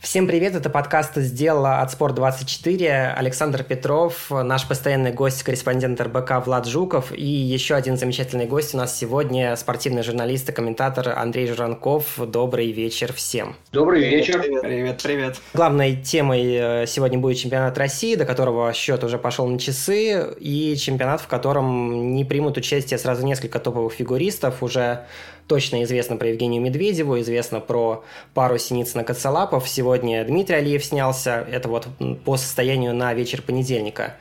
Всем 0.00 0.26
привет, 0.26 0.54
это 0.54 0.70
подкаст 0.70 1.16
«Сделала 1.16 1.80
от 1.82 1.92
Спорт24». 1.92 3.12
Александр 3.12 3.62
Петров, 3.62 4.30
наш 4.30 4.66
постоянный 4.66 5.12
гость, 5.12 5.42
корреспондент 5.42 6.00
РБК 6.00 6.46
Влад 6.46 6.66
Жуков 6.66 7.12
и 7.12 7.22
еще 7.22 7.74
один 7.74 7.98
замечательный 7.98 8.46
гость 8.46 8.74
у 8.74 8.78
нас 8.78 8.96
сегодня, 8.96 9.54
спортивный 9.56 10.02
журналист 10.02 10.48
и 10.48 10.52
комментатор 10.52 11.10
Андрей 11.10 11.48
Журанков. 11.48 12.14
Добрый 12.16 12.72
вечер 12.72 13.12
всем. 13.12 13.56
Добрый 13.72 14.08
вечер. 14.08 14.40
Привет, 14.40 15.02
привет. 15.02 15.36
Главной 15.52 15.96
темой 15.96 16.54
э, 16.54 16.86
сегодня 16.86 17.18
будет 17.18 17.36
чемпионат 17.36 17.76
России, 17.76 18.14
до 18.14 18.24
которого 18.24 18.72
счет 18.72 19.04
уже 19.04 19.18
пошел 19.18 19.46
на 19.48 19.58
часы, 19.58 20.32
и 20.40 20.76
чемпионат, 20.78 21.20
в 21.20 21.26
котором 21.26 22.14
не 22.14 22.24
примут 22.24 22.56
участие 22.56 22.98
сразу 22.98 23.26
несколько 23.26 23.58
топовых 23.58 23.92
фигуристов, 23.92 24.62
уже 24.62 25.04
точно 25.50 25.82
известно 25.82 26.16
про 26.16 26.28
Евгению 26.28 26.62
Медведеву, 26.62 27.18
известно 27.18 27.58
про 27.58 28.04
пару 28.34 28.56
Синицына 28.56 29.02
Кацалапов. 29.02 29.68
Сегодня 29.68 30.24
Дмитрий 30.24 30.54
Алиев 30.54 30.84
снялся. 30.84 31.44
Это 31.50 31.68
вот 31.68 31.88
по 32.24 32.36
состоянию 32.36 32.94
на 32.94 33.12
вечер 33.14 33.42
понедельника. 33.42 34.14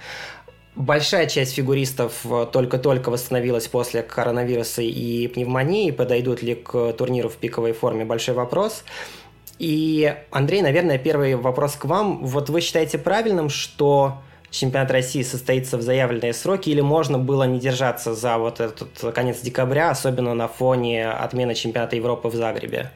Большая 0.76 1.28
часть 1.28 1.54
фигуристов 1.54 2.26
э, 2.26 2.48
только-только 2.52 3.12
восстановилась 3.12 3.68
после 3.68 4.02
коронавируса 4.02 4.82
и 4.82 5.28
пневмонии. 5.28 5.92
Подойдут 5.92 6.42
ли 6.42 6.56
к 6.56 6.94
турниру 6.94 7.30
в 7.30 7.36
пиковой 7.36 7.74
форме? 7.74 8.06
Большой 8.06 8.34
вопрос. 8.34 8.84
И, 9.60 10.12
Андрей, 10.32 10.64
наверное, 10.64 10.98
первый 10.98 11.36
вопрос 11.36 11.76
к 11.76 11.86
вам. 11.86 12.26
Вот 12.26 12.50
вы 12.50 12.62
считаете 12.62 12.98
правильным, 12.98 13.50
что 13.50 14.18
чемпионат 14.52 14.92
России 14.92 15.22
состоится 15.22 15.78
в 15.78 15.82
заявленные 15.82 16.34
сроки, 16.34 16.70
или 16.70 16.82
можно 16.82 17.18
было 17.18 17.44
не 17.44 17.60
держаться 17.60 18.14
за 18.14 18.38
вот 18.38 18.60
этот 18.60 19.14
конец 19.14 19.42
декабря, 19.42 19.90
особенно 19.90 20.34
на 20.34 20.48
фоне 20.48 21.10
отмены 21.10 21.56
чемпионата 21.56 21.96
Европы 21.96 22.30
в 22.30 22.36
Загребе? 22.36 22.92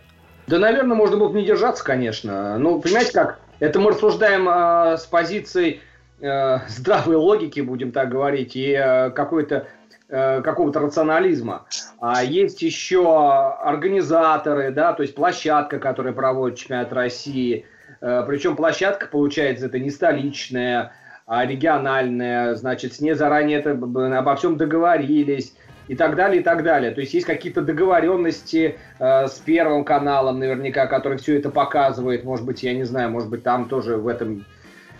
Да, 0.47 0.59
наверное, 0.59 0.95
можно 0.95 1.17
было 1.17 1.29
бы 1.29 1.39
не 1.39 1.45
держаться, 1.45 1.83
конечно. 1.83 2.57
Ну, 2.57 2.81
понимаете 2.81 3.13
как, 3.13 3.39
это 3.59 3.79
мы 3.79 3.91
рассуждаем 3.91 4.49
э, 4.49 4.97
с 4.97 5.05
позиции 5.05 5.79
э, 6.19 6.57
здравой 6.67 7.15
логики, 7.15 7.61
будем 7.61 7.91
так 7.91 8.09
говорить, 8.09 8.55
и 8.55 8.71
э, 8.71 9.11
какой-то 9.11 9.67
э, 10.09 10.41
какого-то 10.41 10.79
рационализма. 10.79 11.65
А 12.01 12.23
есть 12.23 12.61
еще 12.61 13.07
организаторы, 13.61 14.71
да, 14.71 14.91
то 14.91 15.03
есть 15.03 15.15
площадка, 15.15 15.79
которая 15.79 16.13
проводит 16.13 16.57
чемпионат 16.57 16.91
России. 16.91 17.65
Э, 18.01 18.25
причем 18.27 18.57
площадка, 18.57 19.07
получается, 19.07 19.67
это 19.67 19.79
не 19.79 19.91
столичная, 19.91 20.91
региональная, 21.27 22.55
значит, 22.55 22.93
с 22.93 22.99
ней 22.99 23.13
заранее 23.13 23.59
это, 23.59 23.71
обо 23.71 24.35
всем 24.35 24.57
договорились 24.57 25.53
и 25.87 25.95
так 25.95 26.15
далее, 26.15 26.41
и 26.41 26.43
так 26.43 26.63
далее. 26.63 26.91
То 26.91 27.01
есть 27.01 27.13
есть 27.13 27.25
какие-то 27.25 27.61
договоренности 27.61 28.77
э, 28.99 29.27
с 29.27 29.39
Первым 29.39 29.83
каналом 29.83 30.39
наверняка, 30.39 30.87
который 30.87 31.17
все 31.17 31.37
это 31.37 31.49
показывает. 31.49 32.23
Может 32.23 32.45
быть, 32.45 32.63
я 32.63 32.73
не 32.73 32.83
знаю, 32.83 33.11
может 33.11 33.29
быть, 33.29 33.43
там 33.43 33.67
тоже 33.67 33.97
в 33.97 34.07
этом 34.07 34.45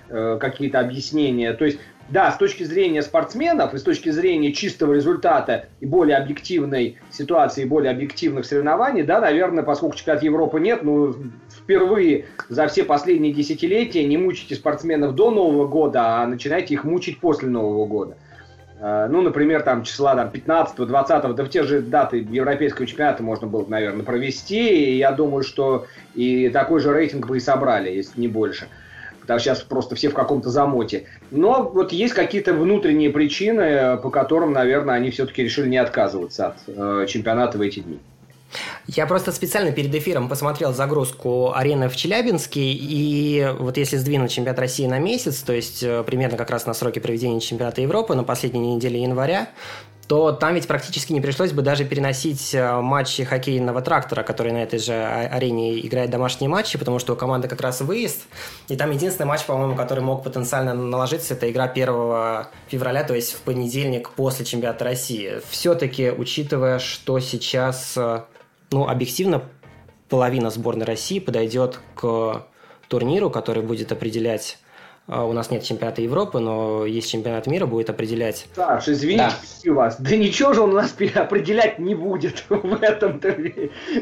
э, 0.09 0.37
какие-то 0.39 0.79
объяснения. 0.79 1.53
То 1.53 1.65
есть, 1.65 1.79
да, 2.09 2.31
с 2.31 2.37
точки 2.37 2.63
зрения 2.63 3.01
спортсменов 3.01 3.73
и 3.73 3.77
с 3.77 3.83
точки 3.83 4.09
зрения 4.09 4.51
чистого 4.51 4.93
результата 4.93 5.67
и 5.79 5.85
более 5.85 6.17
объективной 6.17 6.97
ситуации, 7.11 7.65
более 7.65 7.91
объективных 7.91 8.45
соревнований, 8.45 9.03
да, 9.03 9.19
наверное, 9.19 9.63
поскольку 9.63 9.95
чемпионат 9.95 10.23
Европы 10.23 10.59
нет, 10.59 10.83
ну, 10.83 11.15
впервые 11.49 12.25
за 12.49 12.67
все 12.67 12.83
последние 12.83 13.33
десятилетия 13.33 14.03
не 14.05 14.17
мучите 14.17 14.55
спортсменов 14.55 15.15
до 15.15 15.31
Нового 15.31 15.67
года, 15.67 16.21
а 16.21 16.27
начинайте 16.27 16.73
их 16.73 16.83
мучить 16.83 17.19
после 17.19 17.49
Нового 17.49 17.85
года. 17.85 18.17
А, 18.85 19.07
ну, 19.07 19.21
например, 19.21 19.61
там 19.63 19.83
числа 19.83 20.13
там, 20.13 20.29
15 20.29 20.75
20 20.75 21.35
да 21.35 21.45
в 21.45 21.49
те 21.49 21.63
же 21.63 21.81
даты 21.81 22.17
европейского 22.17 22.85
чемпионата 22.85 23.23
можно 23.23 23.47
было, 23.47 23.65
наверное, 23.65 24.03
провести. 24.03 24.91
И 24.91 24.97
я 24.97 25.13
думаю, 25.13 25.43
что 25.43 25.87
и 26.15 26.49
такой 26.49 26.81
же 26.81 26.91
рейтинг 26.93 27.27
бы 27.27 27.37
и 27.37 27.39
собрали, 27.39 27.89
если 27.89 28.19
не 28.19 28.27
больше. 28.27 28.67
Потому 29.23 29.39
что 29.39 29.49
сейчас 29.49 29.63
просто 29.63 29.95
все 29.95 30.09
в 30.09 30.13
каком-то 30.13 30.49
замоте. 30.49 31.05
Но 31.31 31.71
вот 31.73 31.93
есть 31.93 32.13
какие-то 32.13 32.53
внутренние 32.53 33.09
причины, 33.09 33.97
по 33.97 34.09
которым, 34.09 34.51
наверное, 34.51 34.95
они 34.95 35.11
все-таки 35.11 35.43
решили 35.43 35.69
не 35.69 35.77
отказываться 35.77 36.47
от 36.47 36.55
э, 36.67 37.05
чемпионата 37.07 37.57
в 37.57 37.61
эти 37.61 37.79
дни. 37.79 37.99
Я 38.85 39.07
просто 39.07 39.31
специально 39.31 39.71
перед 39.71 39.95
эфиром 39.95 40.29
посмотрел 40.29 40.73
загрузку 40.73 41.53
арены 41.53 41.89
в 41.89 41.95
Челябинске, 41.95 42.61
и 42.61 43.47
вот 43.57 43.77
если 43.77 43.97
сдвинуть 43.97 44.31
чемпионат 44.31 44.59
России 44.59 44.85
на 44.85 44.99
месяц, 44.99 45.39
то 45.39 45.53
есть 45.53 45.81
э, 45.83 46.03
примерно 46.03 46.37
как 46.37 46.49
раз 46.49 46.65
на 46.65 46.73
сроки 46.73 46.99
проведения 46.99 47.39
чемпионата 47.39 47.81
Европы 47.81 48.13
на 48.13 48.23
последней 48.23 48.75
неделе 48.75 49.01
января, 49.01 49.47
то 50.07 50.31
там 50.31 50.55
ведь 50.55 50.67
практически 50.67 51.13
не 51.13 51.21
пришлось 51.21 51.51
бы 51.51 51.61
даже 51.61 51.85
переносить 51.85 52.53
э, 52.53 52.81
матчи 52.81 53.23
хоккейного 53.23 53.81
трактора, 53.81 54.23
который 54.23 54.51
на 54.51 54.63
этой 54.63 54.79
же 54.79 54.93
арене 54.93 55.79
играет 55.85 56.09
домашние 56.09 56.49
матчи, 56.49 56.77
потому 56.77 56.99
что 56.99 57.13
у 57.13 57.15
команды 57.15 57.47
как 57.47 57.61
раз 57.61 57.81
выезд. 57.81 58.23
И 58.67 58.75
там 58.75 58.91
единственный 58.91 59.27
матч, 59.27 59.45
по-моему, 59.45 59.75
который 59.75 60.03
мог 60.03 60.23
потенциально 60.23 60.73
наложиться, 60.73 61.33
это 61.35 61.49
игра 61.49 61.65
1 61.65 62.47
февраля, 62.67 63.03
то 63.03 63.15
есть 63.15 63.33
в 63.33 63.41
понедельник 63.41 64.09
после 64.11 64.45
чемпионата 64.45 64.83
России. 64.83 65.41
Все-таки, 65.49 66.11
учитывая, 66.11 66.79
что 66.79 67.19
сейчас 67.19 67.93
э, 67.95 68.23
ну, 68.71 68.87
объективно, 68.87 69.43
половина 70.09 70.49
сборной 70.49 70.85
России 70.85 71.19
подойдет 71.19 71.79
к 71.95 72.45
турниру, 72.87 73.29
который 73.29 73.63
будет 73.63 73.91
определять 73.91 74.57
а, 74.57 74.62
у 75.07 75.33
нас 75.33 75.51
нет 75.51 75.63
чемпионата 75.63 76.01
Европы, 76.01 76.39
но 76.39 76.85
есть 76.85 77.09
чемпионат 77.11 77.45
мира, 77.47 77.65
будет 77.65 77.89
определять. 77.89 78.47
Саш, 78.55 78.87
извините 78.87 79.35
да. 79.65 79.73
вас. 79.73 79.99
Да 79.99 80.15
ничего 80.15 80.53
же 80.53 80.61
он 80.61 80.69
у 80.71 80.75
нас 80.75 80.95
определять 81.15 81.77
не 81.77 81.93
будет 81.93 82.45
в 82.49 82.81
этом 82.81 83.19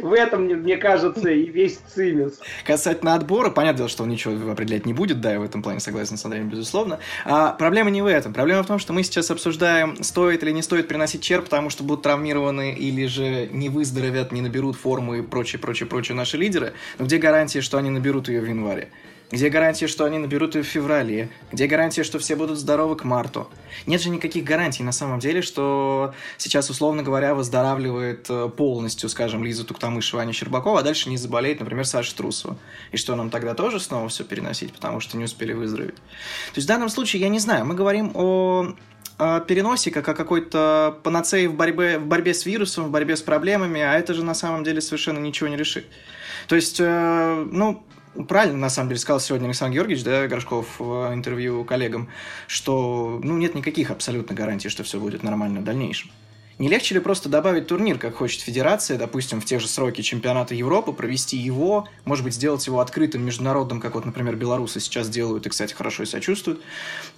В 0.03 0.13
этом, 0.13 0.43
мне 0.43 0.77
кажется, 0.77 1.29
и 1.29 1.47
весь 1.47 1.77
цимис. 1.77 2.39
Касательно 2.63 3.15
отбора, 3.15 3.49
понятно, 3.49 3.87
что 3.87 4.03
он 4.03 4.09
ничего 4.09 4.51
определять 4.51 4.85
не 4.85 4.93
будет, 4.93 5.21
да, 5.21 5.33
я 5.33 5.39
в 5.39 5.43
этом 5.43 5.63
плане 5.63 5.79
согласен 5.79 6.17
с 6.17 6.25
Андреем, 6.25 6.49
безусловно. 6.49 6.99
А 7.25 7.53
проблема 7.53 7.89
не 7.89 8.03
в 8.03 8.05
этом. 8.05 8.31
Проблема 8.31 8.61
в 8.61 8.67
том, 8.67 8.77
что 8.77 8.93
мы 8.93 9.01
сейчас 9.01 9.31
обсуждаем, 9.31 10.03
стоит 10.03 10.43
или 10.43 10.51
не 10.51 10.61
стоит 10.61 10.87
приносить 10.87 11.23
чер, 11.23 11.41
потому 11.41 11.71
что 11.71 11.83
будут 11.83 12.03
травмированы 12.03 12.73
или 12.73 13.07
же 13.07 13.47
не 13.51 13.69
выздоровят, 13.69 14.31
не 14.31 14.41
наберут 14.41 14.75
форму 14.75 15.15
и 15.15 15.21
прочее, 15.23 15.59
прочее, 15.59 15.87
прочее 15.87 16.15
наши 16.15 16.37
лидеры. 16.37 16.73
Но 16.99 17.05
где 17.05 17.17
гарантия, 17.17 17.61
что 17.61 17.79
они 17.79 17.89
наберут 17.89 18.29
ее 18.29 18.41
в 18.41 18.45
январе? 18.45 18.89
Где 19.31 19.47
гарантия, 19.47 19.87
что 19.87 20.03
они 20.03 20.17
наберут 20.17 20.55
ее 20.55 20.63
в 20.63 20.67
феврале? 20.67 21.29
Где 21.53 21.65
гарантия, 21.65 22.03
что 22.03 22.19
все 22.19 22.35
будут 22.35 22.59
здоровы 22.59 22.97
к 22.97 23.05
марту? 23.05 23.49
Нет 23.85 24.01
же 24.01 24.09
никаких 24.09 24.43
гарантий 24.43 24.83
на 24.83 24.91
самом 24.91 25.19
деле, 25.19 25.41
что 25.41 26.13
сейчас, 26.37 26.69
условно 26.69 27.01
говоря, 27.01 27.33
выздоравливает 27.33 28.25
э, 28.29 28.49
полностью, 28.49 29.07
скажем, 29.07 29.45
Лиза 29.45 29.65
Туктамышева, 29.65 30.21
Аня 30.21 30.33
Щербакова, 30.33 30.81
а 30.81 30.83
дальше 30.83 31.09
не 31.09 31.15
заболеет, 31.15 31.61
например, 31.61 31.85
Саша 31.85 32.13
Трусова. 32.13 32.57
И 32.91 32.97
что 32.97 33.15
нам 33.15 33.29
тогда 33.29 33.53
тоже 33.53 33.79
снова 33.79 34.09
все 34.09 34.25
переносить, 34.25 34.73
потому 34.73 34.99
что 34.99 35.17
не 35.17 35.23
успели 35.23 35.53
выздороветь? 35.53 35.95
То 35.95 36.57
есть 36.57 36.65
в 36.65 36.67
данном 36.67 36.89
случае, 36.89 37.21
я 37.21 37.29
не 37.29 37.39
знаю, 37.39 37.65
мы 37.65 37.73
говорим 37.73 38.11
о 38.13 38.75
переносе, 39.47 39.91
как 39.91 40.09
о 40.09 40.15
какой-то 40.15 40.99
панацеи 41.03 41.45
в 41.45 41.53
борьбе, 41.53 41.99
в 41.99 42.05
борьбе 42.05 42.33
с 42.33 42.45
вирусом, 42.45 42.85
в 42.85 42.89
борьбе 42.89 43.15
с 43.15 43.21
проблемами, 43.21 43.79
а 43.79 43.93
это 43.93 44.13
же 44.13 44.25
на 44.25 44.33
самом 44.33 44.63
деле 44.63 44.81
совершенно 44.81 45.19
ничего 45.19 45.47
не 45.47 45.57
решит. 45.57 45.85
То 46.47 46.55
есть, 46.55 46.79
э, 46.79 47.47
ну, 47.51 47.83
правильно, 48.27 48.57
на 48.57 48.69
самом 48.69 48.89
деле, 48.89 48.99
сказал 48.99 49.19
сегодня 49.19 49.45
Александр 49.47 49.75
Георгиевич, 49.75 50.03
да, 50.03 50.27
Горшков 50.27 50.79
в 50.79 51.13
интервью 51.13 51.63
коллегам, 51.63 52.09
что, 52.47 53.19
ну, 53.23 53.37
нет 53.37 53.55
никаких 53.55 53.91
абсолютно 53.91 54.35
гарантий, 54.35 54.69
что 54.69 54.83
все 54.83 54.99
будет 54.99 55.23
нормально 55.23 55.61
в 55.61 55.63
дальнейшем. 55.63 56.11
Не 56.61 56.67
легче 56.67 56.93
ли 56.93 57.01
просто 57.01 57.27
добавить 57.27 57.65
турнир, 57.65 57.97
как 57.97 58.17
хочет 58.17 58.41
Федерация, 58.41 58.95
допустим, 58.95 59.41
в 59.41 59.45
те 59.45 59.57
же 59.57 59.67
сроки 59.67 60.01
чемпионата 60.01 60.53
Европы, 60.53 60.93
провести 60.93 61.35
его, 61.35 61.87
может 62.05 62.23
быть, 62.23 62.35
сделать 62.35 62.67
его 62.67 62.81
открытым, 62.81 63.25
международным, 63.25 63.81
как 63.81 63.95
вот, 63.95 64.05
например, 64.05 64.35
белорусы 64.35 64.79
сейчас 64.79 65.09
делают 65.09 65.47
и, 65.47 65.49
кстати, 65.49 65.73
хорошо 65.73 66.05
себя 66.05 66.21
чувствуют. 66.21 66.61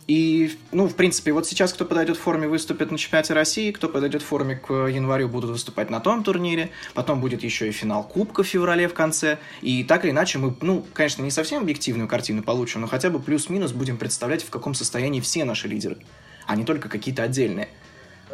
И, 0.07 0.57
ну, 0.71 0.87
в 0.87 0.95
принципе, 0.95 1.33
вот 1.33 1.45
сейчас 1.45 1.73
кто 1.73 1.83
подойдет 1.83 2.15
в 2.15 2.21
форме, 2.21 2.47
выступит 2.47 2.89
на 2.89 2.97
чемпионате 2.97 3.33
России, 3.33 3.73
кто 3.73 3.89
подойдет 3.89 4.21
в 4.21 4.25
форме 4.25 4.55
к 4.55 4.71
январю, 4.71 5.27
будут 5.27 5.49
выступать 5.49 5.89
на 5.89 5.99
том 5.99 6.23
турнире, 6.23 6.71
потом 6.93 7.19
будет 7.19 7.43
еще 7.43 7.67
и 7.67 7.73
финал 7.73 8.07
Кубка 8.07 8.43
в 8.43 8.47
феврале 8.47 8.87
в 8.87 8.93
конце, 8.93 9.39
и 9.61 9.83
так 9.83 10.05
или 10.05 10.11
иначе 10.11 10.39
мы, 10.39 10.55
ну, 10.61 10.85
конечно, 10.93 11.21
не 11.21 11.31
совсем 11.31 11.63
объективную 11.63 12.07
картину 12.07 12.43
получим, 12.43 12.79
но 12.79 12.87
хотя 12.87 13.09
бы 13.09 13.19
плюс-минус 13.19 13.73
будем 13.73 13.97
представлять, 13.97 14.41
в 14.41 14.49
каком 14.49 14.73
состоянии 14.73 15.19
все 15.19 15.43
наши 15.43 15.67
лидеры, 15.67 15.97
а 16.47 16.55
не 16.55 16.63
только 16.63 16.87
какие-то 16.87 17.23
отдельные 17.23 17.67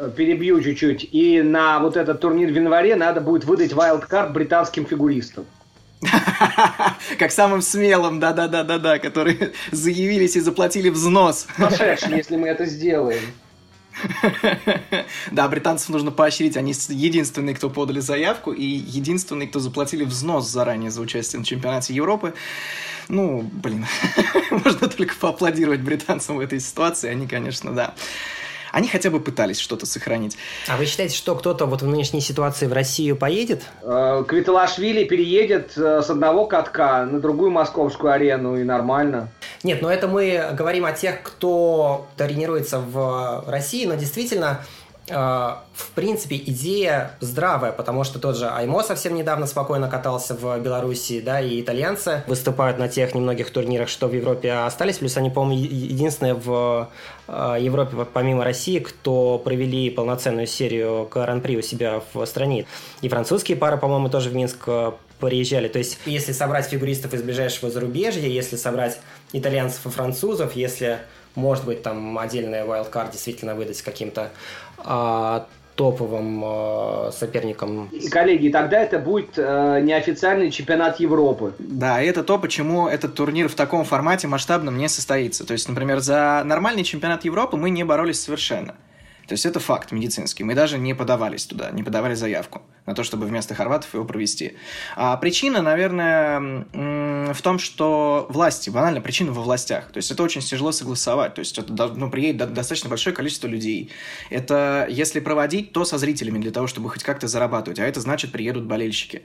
перебью 0.08 0.62
чуть-чуть. 0.62 1.08
И 1.12 1.42
на 1.42 1.78
вот 1.78 1.96
этот 1.96 2.20
турнир 2.20 2.50
в 2.50 2.54
январе 2.54 2.96
надо 2.96 3.20
будет 3.20 3.44
выдать 3.44 3.72
вайлдкарт 3.72 4.32
британским 4.32 4.86
фигуристам. 4.86 5.44
Как 7.18 7.30
самым 7.30 7.60
смелым, 7.60 8.20
да-да-да-да-да, 8.20 8.98
которые 8.98 9.52
заявились 9.70 10.36
и 10.36 10.40
заплатили 10.40 10.88
взнос. 10.88 11.46
Сумасшедший, 11.56 12.16
если 12.16 12.36
мы 12.36 12.48
это 12.48 12.64
сделаем. 12.64 13.22
Да, 15.30 15.46
британцев 15.48 15.90
нужно 15.90 16.10
поощрить. 16.10 16.56
Они 16.56 16.72
единственные, 16.88 17.54
кто 17.54 17.68
подали 17.68 18.00
заявку, 18.00 18.52
и 18.52 18.64
единственные, 18.64 19.48
кто 19.48 19.58
заплатили 19.58 20.04
взнос 20.04 20.48
заранее 20.48 20.90
за 20.90 21.02
участие 21.02 21.40
на 21.40 21.44
чемпионате 21.44 21.92
Европы. 21.92 22.32
Ну, 23.08 23.42
блин, 23.42 23.86
можно 24.50 24.88
только 24.88 25.14
поаплодировать 25.16 25.80
британцам 25.80 26.36
в 26.36 26.40
этой 26.40 26.60
ситуации. 26.60 27.10
Они, 27.10 27.26
конечно, 27.26 27.72
да. 27.72 27.94
Они 28.72 28.88
хотя 28.88 29.10
бы 29.10 29.20
пытались 29.20 29.58
что-то 29.58 29.86
сохранить. 29.86 30.36
А 30.68 30.76
вы 30.76 30.86
считаете, 30.86 31.16
что 31.16 31.34
кто-то 31.34 31.66
вот 31.66 31.82
в 31.82 31.86
нынешней 31.86 32.20
ситуации 32.20 32.66
в 32.66 32.72
Россию 32.72 33.16
поедет? 33.16 33.62
Э, 33.82 34.24
Квиталашвили 34.26 35.04
переедет 35.04 35.76
э, 35.76 36.02
с 36.02 36.10
одного 36.10 36.46
катка 36.46 37.04
на 37.04 37.20
другую 37.20 37.50
московскую 37.50 38.12
арену, 38.12 38.56
и 38.56 38.64
нормально. 38.64 39.28
Нет, 39.62 39.82
но 39.82 39.90
это 39.90 40.08
мы 40.08 40.50
говорим 40.52 40.84
о 40.84 40.92
тех, 40.92 41.22
кто 41.22 42.06
тренируется 42.16 42.80
в 42.80 43.44
России, 43.46 43.86
но 43.86 43.94
действительно 43.94 44.64
в 45.10 45.90
принципе, 45.94 46.36
идея 46.36 47.12
здравая, 47.20 47.72
потому 47.72 48.04
что 48.04 48.18
тот 48.18 48.36
же 48.36 48.48
Аймо 48.48 48.82
совсем 48.82 49.14
недавно 49.14 49.46
спокойно 49.46 49.88
катался 49.88 50.34
в 50.34 50.58
Беларуси, 50.60 51.20
да, 51.20 51.40
и 51.40 51.60
итальянцы 51.60 52.22
выступают 52.26 52.78
на 52.78 52.88
тех 52.88 53.14
немногих 53.14 53.50
турнирах, 53.50 53.88
что 53.88 54.06
в 54.06 54.14
Европе 54.14 54.52
остались, 54.52 54.98
плюс 54.98 55.16
они, 55.16 55.30
по-моему, 55.30 55.62
единственные 55.62 56.34
в 56.34 56.88
а, 57.28 57.56
Европе, 57.56 57.96
помимо 58.12 58.44
России, 58.44 58.78
кто 58.78 59.38
провели 59.38 59.90
полноценную 59.90 60.46
серию 60.46 61.08
Гран-при 61.12 61.56
у 61.56 61.62
себя 61.62 62.02
в 62.12 62.24
стране. 62.26 62.66
И 63.00 63.08
французские 63.08 63.56
пары, 63.56 63.76
по-моему, 63.76 64.08
тоже 64.08 64.30
в 64.30 64.34
Минск 64.34 64.68
приезжали. 65.18 65.68
То 65.68 65.78
есть, 65.78 65.98
если 66.06 66.32
собрать 66.32 66.66
фигуристов 66.66 67.12
из 67.14 67.22
ближайшего 67.22 67.70
зарубежья, 67.70 68.26
если 68.26 68.56
собрать 68.56 68.98
итальянцев 69.32 69.86
и 69.86 69.90
французов, 69.90 70.56
если 70.56 71.00
может 71.36 71.64
быть, 71.64 71.82
там 71.82 72.18
отдельный 72.18 72.60
wildcard 72.60 73.12
действительно 73.12 73.54
выдать 73.54 73.80
каким-то 73.82 74.30
топовым 75.80 76.42
э, 76.44 77.10
соперником. 77.10 77.88
И, 77.90 78.10
коллеги, 78.10 78.50
тогда 78.50 78.82
это 78.82 78.98
будет 78.98 79.38
э, 79.38 79.80
неофициальный 79.82 80.50
чемпионат 80.50 81.00
Европы. 81.00 81.54
Да, 81.58 82.02
и 82.02 82.06
это 82.06 82.22
то, 82.22 82.38
почему 82.38 82.86
этот 82.86 83.14
турнир 83.14 83.48
в 83.48 83.54
таком 83.54 83.84
формате 83.84 84.28
масштабном 84.28 84.76
не 84.76 84.90
состоится. 84.90 85.46
То 85.46 85.54
есть, 85.54 85.70
например, 85.70 86.00
за 86.00 86.42
нормальный 86.44 86.84
чемпионат 86.84 87.24
Европы 87.24 87.56
мы 87.56 87.70
не 87.70 87.82
боролись 87.84 88.20
совершенно. 88.20 88.74
То 89.30 89.34
есть 89.34 89.46
это 89.46 89.60
факт 89.60 89.92
медицинский. 89.92 90.42
Мы 90.42 90.56
даже 90.56 90.76
не 90.76 90.92
подавались 90.92 91.46
туда, 91.46 91.70
не 91.70 91.84
подавали 91.84 92.14
заявку 92.14 92.62
на 92.84 92.96
то, 92.96 93.04
чтобы 93.04 93.26
вместо 93.26 93.54
хорватов 93.54 93.94
его 93.94 94.04
провести. 94.04 94.56
А 94.96 95.16
причина, 95.18 95.62
наверное, 95.62 96.66
в 97.32 97.40
том, 97.40 97.60
что 97.60 98.26
власти, 98.28 98.70
банально 98.70 99.00
причина 99.00 99.30
во 99.30 99.42
властях. 99.42 99.92
То 99.92 99.98
есть 99.98 100.10
это 100.10 100.24
очень 100.24 100.40
тяжело 100.40 100.72
согласовать. 100.72 101.34
То 101.34 101.38
есть 101.42 101.56
это 101.56 101.72
ну, 101.94 102.10
приедет 102.10 102.52
достаточно 102.52 102.90
большое 102.90 103.14
количество 103.14 103.46
людей. 103.46 103.92
Это 104.30 104.88
если 104.90 105.20
проводить, 105.20 105.72
то 105.72 105.84
со 105.84 105.96
зрителями 105.96 106.40
для 106.40 106.50
того, 106.50 106.66
чтобы 106.66 106.90
хоть 106.90 107.04
как-то 107.04 107.28
зарабатывать. 107.28 107.78
А 107.78 107.84
это 107.84 108.00
значит 108.00 108.32
приедут 108.32 108.64
болельщики. 108.64 109.22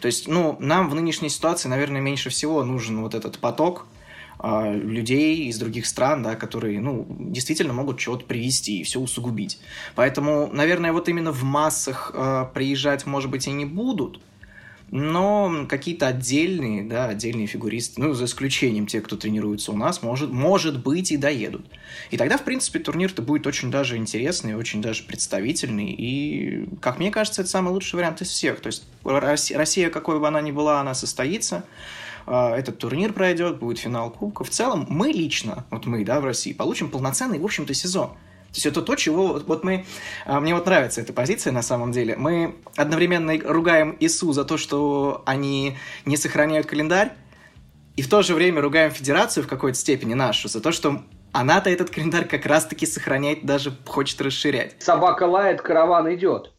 То 0.00 0.06
есть, 0.06 0.28
ну, 0.28 0.56
нам 0.60 0.88
в 0.88 0.94
нынешней 0.94 1.30
ситуации, 1.30 1.68
наверное, 1.68 2.00
меньше 2.00 2.30
всего 2.30 2.62
нужен 2.62 3.02
вот 3.02 3.16
этот 3.16 3.40
поток 3.40 3.88
а, 4.38 4.72
людей 4.72 5.48
из 5.48 5.58
других 5.58 5.86
стран, 5.86 6.22
да, 6.22 6.36
которые, 6.36 6.80
ну, 6.80 7.06
действительно 7.08 7.72
могут 7.72 7.98
чего-то 7.98 8.24
привести 8.24 8.80
и 8.80 8.82
все 8.84 9.00
усугубить. 9.00 9.58
Поэтому, 9.94 10.48
наверное, 10.52 10.92
вот 10.92 11.08
именно 11.08 11.32
в 11.32 11.42
массах 11.42 12.12
э, 12.14 12.46
приезжать, 12.54 13.04
может 13.04 13.30
быть, 13.30 13.48
и 13.48 13.50
не 13.50 13.64
будут, 13.64 14.20
но 14.90 15.66
какие-то 15.68 16.06
отдельные, 16.06 16.82
да, 16.82 17.06
отдельные 17.06 17.46
фигуристы, 17.46 18.00
ну, 18.00 18.14
за 18.14 18.24
исключением 18.24 18.86
тех, 18.86 19.04
кто 19.04 19.16
тренируется 19.16 19.72
у 19.72 19.76
нас, 19.76 20.02
может, 20.02 20.30
может 20.30 20.82
быть 20.82 21.12
и 21.12 21.16
доедут. 21.16 21.66
И 22.10 22.16
тогда, 22.16 22.38
в 22.38 22.44
принципе, 22.44 22.78
турнир-то 22.78 23.22
будет 23.22 23.46
очень 23.46 23.70
даже 23.70 23.96
интересный, 23.96 24.54
очень 24.54 24.80
даже 24.80 25.02
представительный, 25.02 25.90
и, 25.90 26.68
как 26.80 26.98
мне 26.98 27.10
кажется, 27.10 27.42
это 27.42 27.50
самый 27.50 27.70
лучший 27.70 27.96
вариант 27.96 28.22
из 28.22 28.28
всех. 28.28 28.60
То 28.60 28.68
есть 28.68 28.84
Россия, 29.04 29.90
какой 29.90 30.20
бы 30.20 30.28
она 30.28 30.40
ни 30.40 30.52
была, 30.52 30.80
она 30.80 30.94
состоится, 30.94 31.64
этот 32.28 32.78
турнир 32.78 33.12
пройдет, 33.12 33.58
будет 33.58 33.78
финал 33.78 34.10
Кубка. 34.10 34.44
В 34.44 34.50
целом, 34.50 34.86
мы 34.88 35.08
лично, 35.08 35.64
вот 35.70 35.86
мы, 35.86 36.04
да, 36.04 36.20
в 36.20 36.24
России, 36.24 36.52
получим 36.52 36.90
полноценный, 36.90 37.38
в 37.38 37.44
общем-то, 37.44 37.74
сезон. 37.74 38.08
То 38.08 38.54
есть 38.54 38.66
это 38.66 38.80
то, 38.80 38.94
чего... 38.94 39.40
Вот 39.46 39.62
мы... 39.62 39.84
А, 40.24 40.40
мне 40.40 40.54
вот 40.54 40.64
нравится 40.64 41.02
эта 41.02 41.12
позиция 41.12 41.52
на 41.52 41.62
самом 41.62 41.92
деле. 41.92 42.16
Мы 42.16 42.56
одновременно 42.76 43.34
ругаем 43.44 43.96
ИСУ 44.00 44.32
за 44.32 44.44
то, 44.44 44.56
что 44.56 45.22
они 45.26 45.76
не 46.06 46.16
сохраняют 46.16 46.66
календарь, 46.66 47.12
и 47.96 48.02
в 48.02 48.08
то 48.08 48.22
же 48.22 48.34
время 48.34 48.62
ругаем 48.62 48.90
Федерацию 48.90 49.44
в 49.44 49.48
какой-то 49.48 49.76
степени 49.76 50.14
нашу 50.14 50.48
за 50.48 50.60
то, 50.60 50.72
что 50.72 51.02
она-то 51.32 51.68
этот 51.68 51.90
календарь 51.90 52.26
как 52.26 52.46
раз-таки 52.46 52.86
сохраняет, 52.86 53.44
даже 53.44 53.76
хочет 53.86 54.20
расширять. 54.20 54.76
Собака 54.80 55.24
лает, 55.24 55.60
караван 55.60 56.14
идет. 56.14 56.52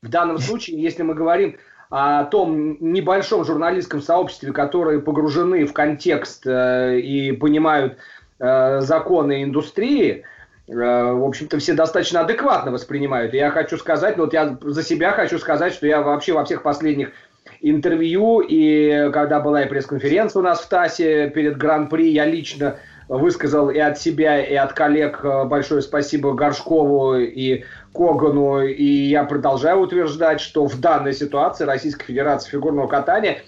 В 0.00 0.08
данном 0.08 0.38
случае, 0.40 0.80
если 0.80 1.02
мы 1.02 1.14
говорим 1.14 1.56
о 1.90 2.24
том 2.24 2.76
небольшом 2.80 3.44
журналистском 3.44 4.02
сообществе, 4.02 4.52
которые 4.52 5.00
погружены 5.00 5.66
в 5.66 5.72
контекст 5.72 6.46
э, 6.46 6.98
и 6.98 7.32
понимают 7.32 7.98
э, 8.38 8.80
законы 8.80 9.44
индустрии, 9.44 10.24
э, 10.66 10.72
в 10.72 11.24
общем-то, 11.24 11.58
все 11.58 11.74
достаточно 11.74 12.20
адекватно 12.20 12.72
воспринимают. 12.72 13.34
Я 13.34 13.50
хочу 13.50 13.76
сказать, 13.76 14.16
ну 14.16 14.24
вот 14.24 14.32
я 14.32 14.58
за 14.60 14.82
себя 14.82 15.12
хочу 15.12 15.38
сказать, 15.38 15.74
что 15.74 15.86
я 15.86 16.02
вообще 16.02 16.32
во 16.32 16.44
всех 16.44 16.62
последних 16.62 17.12
интервью, 17.60 18.40
и 18.40 19.10
когда 19.12 19.40
была 19.40 19.62
и 19.62 19.68
пресс-конференция 19.68 20.40
у 20.40 20.42
нас 20.42 20.60
в 20.60 20.68
ТАСе 20.68 21.30
перед 21.30 21.56
Гран-при, 21.56 22.10
я 22.10 22.26
лично 22.26 22.78
высказал 23.08 23.70
и 23.70 23.78
от 23.78 24.00
себя, 24.00 24.40
и 24.40 24.54
от 24.56 24.72
коллег 24.72 25.24
большое 25.46 25.80
спасибо 25.80 26.34
Горшкову 26.34 27.14
и 27.14 27.62
Когану, 27.96 28.60
и 28.60 28.84
я 28.84 29.24
продолжаю 29.24 29.80
утверждать, 29.80 30.40
что 30.40 30.66
в 30.66 30.78
данной 30.78 31.14
ситуации 31.14 31.64
Российская 31.64 32.04
Федерация 32.04 32.50
фигурного 32.50 32.86
катания 32.86 33.42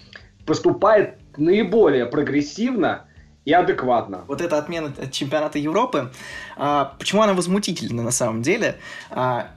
поступает 0.45 1.17
наиболее 1.37 2.07
прогрессивно 2.07 3.05
и 3.45 3.53
адекватно. 3.53 4.25
Вот 4.27 4.41
эта 4.41 4.57
отмена 4.57 4.91
чемпионата 5.11 5.59
Европы, 5.59 6.11
а, 6.57 6.95
почему 6.97 7.21
она 7.21 7.33
возмутительна 7.33 8.01
на 8.01 8.11
самом 8.11 8.41
деле? 8.41 8.77
А, 9.11 9.51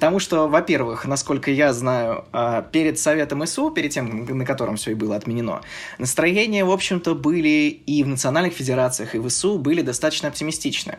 Потому 0.00 0.18
что, 0.18 0.48
во-первых, 0.48 1.04
насколько 1.04 1.50
я 1.50 1.74
знаю, 1.74 2.24
а, 2.32 2.62
перед 2.62 2.98
Советом 2.98 3.44
ИСУ, 3.44 3.70
перед 3.70 3.90
тем, 3.90 4.24
на 4.24 4.46
котором 4.46 4.76
все 4.76 4.92
и 4.92 4.94
было 4.94 5.14
отменено, 5.14 5.60
настроения, 5.98 6.64
в 6.64 6.70
общем-то, 6.70 7.14
были 7.14 7.68
и 7.68 8.02
в 8.02 8.08
национальных 8.08 8.54
федерациях, 8.54 9.14
и 9.14 9.18
в 9.18 9.28
ИСУ 9.28 9.58
были 9.58 9.82
достаточно 9.82 10.28
оптимистичны. 10.28 10.96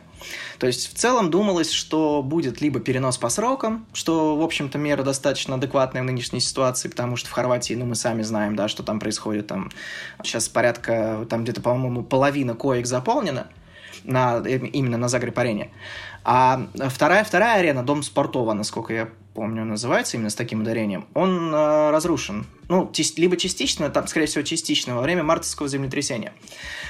То 0.60 0.68
есть, 0.68 0.94
в 0.94 0.96
целом 0.96 1.32
думалось, 1.32 1.72
что 1.72 2.22
будет 2.22 2.62
либо 2.62 2.80
перенос 2.80 3.18
по 3.18 3.30
срокам, 3.30 3.88
что, 3.92 4.38
в 4.38 4.44
общем-то, 4.44 4.78
мера 4.78 5.02
достаточно 5.02 5.56
адекватная 5.56 6.04
в 6.04 6.06
нынешней 6.06 6.40
ситуации, 6.40 6.88
потому 6.88 7.16
что 7.16 7.28
в 7.28 7.32
Хорватии, 7.32 7.74
ну, 7.74 7.86
мы 7.86 7.96
сами 7.96 8.22
знаем, 8.22 8.56
да, 8.56 8.68
что 8.68 8.84
там 8.84 9.00
происходит, 9.00 9.48
там 9.48 9.72
сейчас 10.24 10.48
порядка, 10.48 11.26
там 11.28 11.44
где-то, 11.44 11.60
по-моему, 11.62 12.04
половина 12.04 12.54
коек 12.54 12.86
заполнена, 12.86 13.48
на, 14.04 14.38
именно 14.40 14.98
на 14.98 15.08
Загреб-арене. 15.08 15.72
А 16.24 16.68
вторая, 16.90 17.24
вторая 17.24 17.60
арена, 17.60 17.84
Дом 17.84 18.04
Спортова, 18.04 18.54
насколько 18.54 18.94
я 18.94 19.10
помню, 19.34 19.66
называется 19.66 20.18
именно 20.18 20.30
с 20.30 20.36
таким 20.36 20.62
ударением, 20.62 21.06
он 21.14 21.54
э, 21.54 21.92
разрушен. 21.92 22.46
Ну, 22.68 22.92
либо 23.16 23.38
частично, 23.38 23.90
там, 23.90 24.08
скорее 24.08 24.26
всего, 24.26 24.44
частично, 24.44 24.96
во 24.96 25.02
время 25.02 25.24
мартовского 25.24 25.68
землетрясения. 25.68 26.34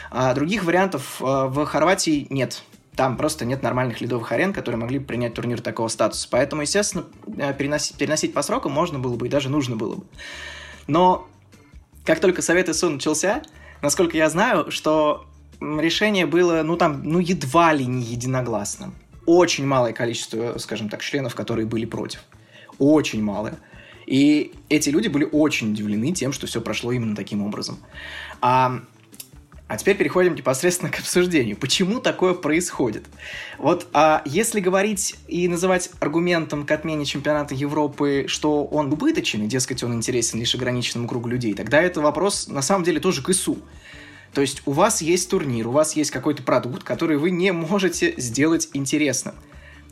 А 0.10 0.34
других 0.34 0.64
вариантов 0.64 1.22
э, 1.22 1.24
в 1.24 1.66
Хорватии 1.66 2.28
нет. 2.30 2.64
Там 2.96 3.16
просто 3.16 3.46
нет 3.46 3.64
нормальных 3.64 4.02
ледовых 4.02 4.32
арен, 4.32 4.54
которые 4.54 4.80
могли 4.80 5.00
бы 5.00 5.06
принять 5.06 5.34
турнир 5.34 5.62
такого 5.62 5.88
статуса. 5.88 6.28
Поэтому, 6.30 6.64
естественно, 6.64 7.06
э, 7.38 7.54
переносить, 7.54 7.98
переносить 7.98 8.34
по 8.34 8.42
срокам 8.42 8.72
можно 8.72 9.00
было 9.00 9.16
бы 9.16 9.28
и 9.28 9.30
даже 9.30 9.50
нужно 9.50 9.76
было 9.76 9.96
бы. 9.96 10.04
Но 10.88 11.28
как 12.06 12.20
только 12.20 12.42
Совет 12.42 12.70
ИСУ 12.70 12.90
начался, 12.90 13.44
насколько 13.82 14.18
я 14.18 14.30
знаю, 14.30 14.72
что 14.72 15.26
решение 15.62 16.26
было, 16.26 16.64
ну 16.64 16.76
там, 16.76 17.04
ну 17.04 17.20
едва 17.20 17.72
ли 17.72 17.86
не 17.86 18.02
единогласным 18.02 18.96
очень 19.26 19.66
малое 19.66 19.94
количество, 19.94 20.58
скажем 20.58 20.90
так, 20.90 21.02
членов, 21.02 21.36
которые 21.36 21.66
были 21.66 21.86
против. 21.86 22.22
Очень 22.80 23.22
малое. 23.24 23.58
И 24.08 24.54
эти 24.70 24.90
люди 24.90 25.08
были 25.08 25.28
очень 25.32 25.72
удивлены 25.72 26.12
тем, 26.12 26.34
что 26.34 26.48
все 26.48 26.62
прошло 26.62 26.92
именно 26.92 27.16
таким 27.16 27.44
образом. 27.44 27.80
А, 28.42 28.82
а 29.68 29.78
теперь 29.78 29.96
переходим 29.96 30.36
непосредственно 30.36 30.92
к 30.92 31.00
обсуждению. 31.00 31.56
Почему 31.56 32.02
такое 32.02 32.34
происходит? 32.34 33.06
Вот 33.58 33.88
а 33.94 34.22
если 34.26 34.60
говорить 34.60 35.16
и 35.30 35.48
называть 35.48 35.92
аргументом 36.00 36.66
к 36.66 36.72
отмене 36.72 37.06
чемпионата 37.06 37.54
Европы, 37.54 38.26
что 38.28 38.66
он 38.66 38.92
убыточен, 38.92 39.44
и, 39.44 39.48
дескать, 39.48 39.84
он 39.84 39.94
интересен 39.94 40.40
лишь 40.40 40.56
ограниченному 40.56 41.08
кругу 41.08 41.30
людей, 41.30 41.54
тогда 41.54 41.82
это 41.82 42.02
вопрос 42.02 42.50
на 42.50 42.62
самом 42.62 42.84
деле 42.84 43.00
тоже 43.00 43.24
к 43.24 43.30
ИСУ. 43.30 43.60
То 44.34 44.42
есть 44.42 44.62
у 44.66 44.72
вас 44.72 45.02
есть 45.02 45.30
турнир, 45.30 45.68
у 45.68 45.72
вас 45.72 45.96
есть 45.96 46.12
какой-то 46.12 46.44
продукт, 46.44 46.84
который 46.84 47.18
вы 47.18 47.32
не 47.32 47.52
можете 47.52 48.14
сделать 48.18 48.70
интересным. 48.74 49.36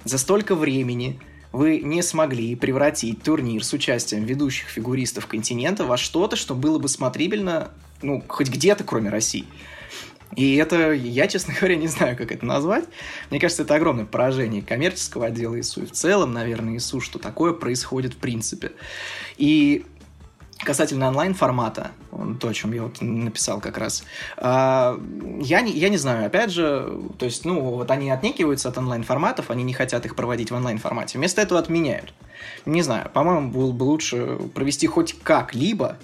За 0.05 0.17
столько 0.17 0.55
времени 0.55 1.19
вы 1.51 1.79
не 1.79 2.01
смогли 2.01 2.55
превратить 2.55 3.23
турнир 3.23 3.63
с 3.63 3.73
участием 3.73 4.23
ведущих 4.23 4.69
фигуристов 4.69 5.27
континента 5.27 5.83
во 5.83 5.97
что-то, 5.97 6.35
что 6.35 6.55
было 6.55 6.79
бы 6.79 6.87
смотрибельно, 6.87 7.71
ну, 8.01 8.23
хоть 8.27 8.49
где-то, 8.49 8.83
кроме 8.83 9.09
России. 9.09 9.45
И 10.35 10.55
это, 10.55 10.91
я, 10.93 11.27
честно 11.27 11.53
говоря, 11.59 11.75
не 11.75 11.87
знаю, 11.87 12.15
как 12.15 12.31
это 12.31 12.45
назвать. 12.45 12.85
Мне 13.29 13.39
кажется, 13.39 13.63
это 13.63 13.75
огромное 13.75 14.05
поражение 14.05 14.61
коммерческого 14.61 15.25
отдела 15.25 15.59
ИСУ 15.59 15.83
и 15.83 15.85
в 15.85 15.91
целом, 15.91 16.33
наверное, 16.33 16.77
ИСУ, 16.77 17.01
что 17.01 17.19
такое 17.19 17.51
происходит 17.53 18.13
в 18.13 18.17
принципе. 18.17 18.71
И 19.37 19.85
касательно 20.59 21.07
онлайн-формата, 21.07 21.91
то, 22.39 22.49
о 22.49 22.53
чем 22.53 22.73
я 22.73 22.83
вот 22.83 23.01
написал 23.01 23.61
как 23.61 23.77
раз, 23.77 24.03
а, 24.37 24.99
я 25.39 25.61
не, 25.61 25.71
я 25.71 25.89
не 25.89 25.97
знаю, 25.97 26.27
опять 26.27 26.51
же, 26.51 26.99
то 27.17 27.25
есть, 27.25 27.45
ну, 27.45 27.61
вот 27.61 27.89
они 27.91 28.09
отнекиваются 28.11 28.69
от 28.69 28.77
онлайн-форматов, 28.77 29.51
они 29.51 29.63
не 29.63 29.73
хотят 29.73 30.05
их 30.05 30.15
проводить 30.15 30.51
в 30.51 30.55
онлайн-формате, 30.55 31.17
вместо 31.17 31.41
этого 31.41 31.59
отменяют. 31.59 32.13
Не 32.65 32.81
знаю, 32.81 33.09
по-моему, 33.13 33.49
было 33.51 33.71
бы 33.71 33.83
лучше 33.83 34.37
провести 34.53 34.87
хоть 34.87 35.17
как-либо, 35.23 35.97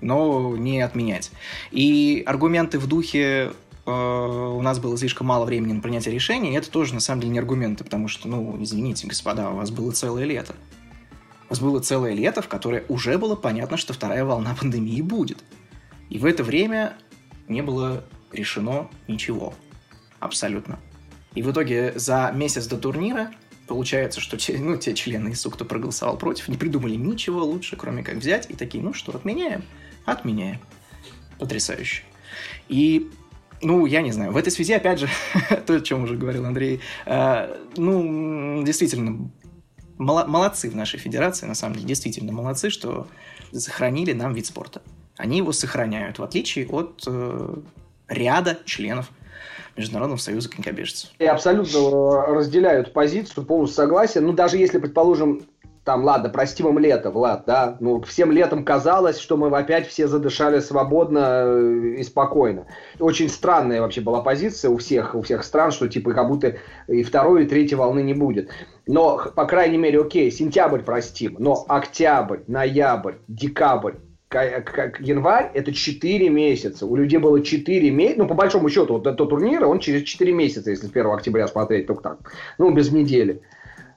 но 0.00 0.56
не 0.56 0.80
отменять. 0.80 1.30
И 1.70 2.22
аргументы 2.26 2.78
в 2.78 2.86
духе 2.86 3.52
э, 3.86 3.90
у 3.90 4.62
нас 4.62 4.78
было 4.78 4.96
слишком 4.98 5.28
мало 5.28 5.44
времени 5.44 5.74
на 5.74 5.80
принятие 5.80 6.12
решений, 6.12 6.56
это 6.56 6.70
тоже 6.70 6.94
на 6.94 7.00
самом 7.00 7.20
деле 7.20 7.34
не 7.34 7.38
аргументы, 7.38 7.84
потому 7.84 8.08
что, 8.08 8.28
ну, 8.28 8.56
извините, 8.60 9.06
господа, 9.06 9.50
у 9.50 9.56
вас 9.56 9.70
было 9.70 9.92
целое 9.92 10.24
лето. 10.24 10.54
У 11.50 11.52
нас 11.52 11.60
было 11.60 11.80
целое 11.80 12.14
лето, 12.14 12.42
в 12.42 12.48
которое 12.48 12.84
уже 12.88 13.18
было 13.18 13.34
понятно, 13.34 13.76
что 13.76 13.92
вторая 13.92 14.24
волна 14.24 14.54
пандемии 14.54 15.00
будет. 15.00 15.42
И 16.08 16.16
в 16.16 16.24
это 16.24 16.44
время 16.44 16.96
не 17.48 17.60
было 17.60 18.04
решено 18.30 18.88
ничего. 19.08 19.52
Абсолютно. 20.20 20.78
И 21.34 21.42
в 21.42 21.50
итоге 21.50 21.92
за 21.96 22.30
месяц 22.32 22.68
до 22.68 22.78
турнира 22.78 23.32
получается, 23.66 24.20
что 24.20 24.36
те, 24.36 24.58
ну, 24.58 24.76
те 24.76 24.94
члены 24.94 25.32
ИСУ, 25.32 25.50
кто 25.50 25.64
проголосовал 25.64 26.16
против, 26.16 26.46
не 26.46 26.56
придумали 26.56 26.94
ничего 26.94 27.44
лучше, 27.44 27.74
кроме 27.74 28.04
как 28.04 28.16
взять 28.16 28.48
и 28.48 28.54
такие, 28.54 28.82
ну 28.82 28.92
что, 28.92 29.10
отменяем? 29.12 29.64
Отменяем. 30.04 30.60
Потрясающе. 31.40 32.04
И 32.68 33.10
ну, 33.62 33.86
я 33.86 34.02
не 34.02 34.12
знаю. 34.12 34.30
В 34.32 34.36
этой 34.36 34.50
связи, 34.50 34.72
опять 34.72 35.00
же, 35.00 35.08
то, 35.66 35.74
о 35.74 35.80
чем 35.80 36.04
уже 36.04 36.16
говорил 36.16 36.46
Андрей, 36.46 36.80
э, 37.06 37.56
ну, 37.76 38.62
действительно, 38.64 39.30
молодцы 40.00 40.70
в 40.70 40.74
нашей 40.74 40.98
федерации, 40.98 41.46
на 41.46 41.54
самом 41.54 41.74
деле, 41.76 41.86
действительно 41.86 42.32
молодцы, 42.32 42.70
что 42.70 43.06
сохранили 43.52 44.12
нам 44.12 44.32
вид 44.32 44.46
спорта. 44.46 44.82
Они 45.16 45.38
его 45.38 45.52
сохраняют, 45.52 46.18
в 46.18 46.22
отличие 46.22 46.66
от 46.68 47.04
э, 47.06 47.54
ряда 48.08 48.58
членов 48.64 49.10
Международного 49.76 50.18
союза 50.18 50.48
конькобежцев. 50.48 51.10
Я 51.18 51.32
абсолютно 51.32 51.76
э, 51.76 52.32
разделяю 52.32 52.80
эту 52.80 52.92
позицию, 52.92 53.44
полностью 53.44 53.76
согласен. 53.76 54.26
Ну, 54.26 54.32
даже 54.32 54.56
если, 54.56 54.78
предположим, 54.78 55.42
там, 55.84 56.04
ладно, 56.04 56.28
простим 56.28 56.68
им 56.68 56.78
лето, 56.78 57.10
Влад, 57.10 57.44
да, 57.46 57.76
ну, 57.80 58.02
всем 58.02 58.30
летом 58.32 58.64
казалось, 58.64 59.18
что 59.18 59.36
мы 59.36 59.48
опять 59.56 59.88
все 59.88 60.08
задышали 60.08 60.60
свободно 60.60 61.42
э, 61.44 61.94
и 61.98 62.02
спокойно. 62.02 62.66
Очень 62.98 63.28
странная 63.28 63.80
вообще 63.80 64.00
была 64.00 64.20
позиция 64.20 64.70
у 64.70 64.76
всех, 64.76 65.14
у 65.14 65.22
всех 65.22 65.42
стран, 65.42 65.70
что 65.70 65.88
типа 65.88 66.12
как 66.12 66.28
будто 66.28 66.56
и 66.86 67.02
второй, 67.02 67.44
и 67.44 67.46
третьей 67.46 67.76
волны 67.76 68.02
не 68.02 68.14
будет. 68.14 68.50
Но, 68.86 69.18
по 69.34 69.46
крайней 69.46 69.78
мере, 69.78 70.00
окей, 70.00 70.30
сентябрь 70.30 70.80
простим, 70.80 71.36
но 71.38 71.64
октябрь, 71.66 72.40
ноябрь, 72.46 73.14
декабрь, 73.26 73.94
как 74.28 75.00
январь, 75.00 75.50
это 75.54 75.72
4 75.72 76.28
месяца. 76.28 76.86
У 76.86 76.94
людей 76.94 77.18
было 77.18 77.42
4 77.42 77.90
месяца. 77.90 78.18
Ну, 78.20 78.28
по 78.28 78.34
большому 78.34 78.68
счету, 78.68 78.94
вот 78.94 79.06
этот 79.06 79.28
турнир, 79.28 79.66
он 79.66 79.80
через 79.80 80.02
4 80.02 80.32
месяца, 80.32 80.70
если 80.70 80.86
с 80.86 80.90
1 80.90 81.06
октября 81.06 81.48
смотреть, 81.48 81.88
только 81.88 82.02
так. 82.02 82.18
Ну, 82.56 82.70
без 82.70 82.92
недели. 82.92 83.42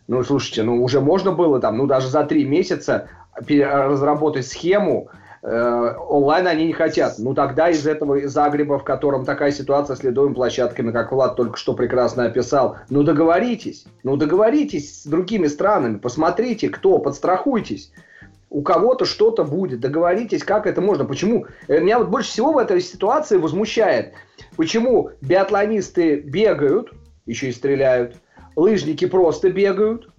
Ну, 0.07 0.23
слушайте, 0.23 0.63
ну 0.63 0.83
уже 0.83 0.99
можно 0.99 1.31
было 1.31 1.59
там, 1.59 1.77
ну 1.77 1.87
даже 1.87 2.09
за 2.09 2.23
три 2.23 2.45
месяца 2.45 3.07
разработать 3.35 4.45
схему, 4.45 5.09
э, 5.41 5.95
онлайн 6.07 6.47
они 6.47 6.67
не 6.67 6.73
хотят. 6.73 7.15
Ну 7.17 7.33
тогда 7.33 7.69
из 7.69 7.87
этого 7.87 8.27
Загреба, 8.27 8.79
в 8.79 8.83
котором 8.83 9.25
такая 9.25 9.51
ситуация 9.51 9.95
с 9.95 10.03
ледовыми 10.03 10.33
площадками, 10.33 10.91
как 10.91 11.11
Влад 11.11 11.35
только 11.35 11.57
что 11.57 11.73
прекрасно 11.73 12.25
описал, 12.25 12.77
ну 12.89 13.03
договоритесь, 13.03 13.85
ну 14.03 14.17
договоритесь 14.17 15.03
с 15.03 15.05
другими 15.05 15.47
странами, 15.47 15.97
посмотрите, 15.97 16.69
кто, 16.69 16.99
подстрахуйтесь. 16.99 17.91
У 18.49 18.61
кого-то 18.61 19.05
что-то 19.05 19.43
будет, 19.43 19.79
договоритесь, 19.79 20.43
как 20.43 20.67
это 20.67 20.79
можно. 20.79 21.05
Почему? 21.05 21.47
Э, 21.67 21.79
меня 21.79 21.97
вот 21.97 22.09
больше 22.09 22.29
всего 22.29 22.51
в 22.51 22.57
этой 22.57 22.81
ситуации 22.81 23.37
возмущает, 23.37 24.13
почему 24.57 25.11
биатлонисты 25.21 26.19
бегают, 26.19 26.91
еще 27.25 27.49
и 27.49 27.51
стреляют, 27.53 28.17
лыжники 28.55 29.05
просто 29.05 29.49
бегают, 29.49 30.09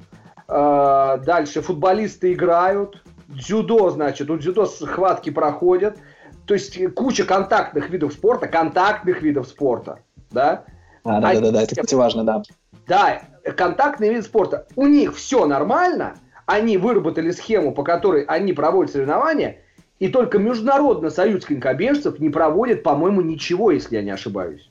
э, 0.49 1.19
дальше 1.25 1.63
футболисты 1.63 2.33
играют, 2.33 3.03
дзюдо, 3.29 3.91
значит, 3.91 4.31
у 4.31 4.37
дзюдо 4.37 4.67
схватки 4.67 5.31
проходят, 5.31 5.99
то 6.47 6.55
есть 6.55 6.79
куча 6.95 7.25
контактных 7.25 7.91
видов 7.91 8.13
спорта, 8.13 8.47
контактных 8.47 9.23
видов 9.23 9.49
спорта, 9.49 10.01
да? 10.31 10.65
А, 11.05 11.21
да, 11.21 11.31
а, 11.31 11.35
да, 11.35 11.41
да, 11.41 11.51
да, 11.51 11.63
это, 11.63 11.75
кстати, 11.75 11.95
важно, 11.95 12.25
да. 12.25 12.43
Да, 12.87 13.23
контактный 13.57 14.11
вид 14.11 14.25
спорта. 14.25 14.67
У 14.77 14.87
них 14.87 15.17
все 15.17 15.47
нормально, 15.47 16.15
они 16.47 16.77
выработали 16.77 17.31
схему, 17.31 17.73
по 17.73 17.83
которой 17.83 18.25
они 18.25 18.53
проводят 18.53 18.93
соревнования, 18.93 19.59
и 19.99 20.09
только 20.09 20.39
Международный 20.39 21.11
союз 21.11 21.45
конькобежцев 21.45 22.19
не 22.19 22.29
проводит, 22.29 22.83
по-моему, 22.83 23.23
ничего, 23.23 23.71
если 23.71 23.97
я 23.97 24.03
не 24.03 24.11
ошибаюсь. 24.11 24.69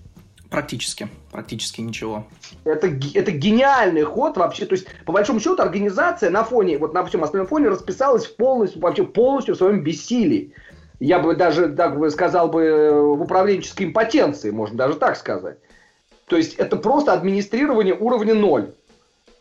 Практически, 0.49 1.07
практически 1.33 1.81
ничего. 1.81 2.25
Это, 2.63 2.87
это 2.87 3.31
гениальный 3.31 4.03
ход 4.03 4.37
вообще. 4.37 4.65
То 4.65 4.75
есть, 4.75 4.87
по 5.05 5.11
большому 5.11 5.41
счету, 5.41 5.61
организация 5.61 6.29
на 6.29 6.45
фоне, 6.45 6.77
вот 6.77 6.93
на 6.93 7.03
всем 7.03 7.23
остальном 7.23 7.47
фоне 7.47 7.67
расписалась 7.67 8.27
полностью, 8.27 8.81
вообще 8.81 9.03
полностью 9.03 9.55
в 9.55 9.57
своем 9.57 9.83
бессилии. 9.83 10.53
Я 11.01 11.19
бы 11.19 11.35
даже, 11.35 11.67
так 11.69 11.99
бы 11.99 12.09
сказал 12.09 12.47
бы, 12.47 13.15
в 13.17 13.23
управленческой 13.23 13.87
импотенции, 13.87 14.51
можно 14.51 14.77
даже 14.77 14.95
так 14.95 15.17
сказать. 15.17 15.57
То 16.27 16.37
есть, 16.37 16.53
это 16.55 16.77
просто 16.77 17.11
администрирование 17.11 17.95
уровня 17.95 18.33
ноль. 18.33 18.71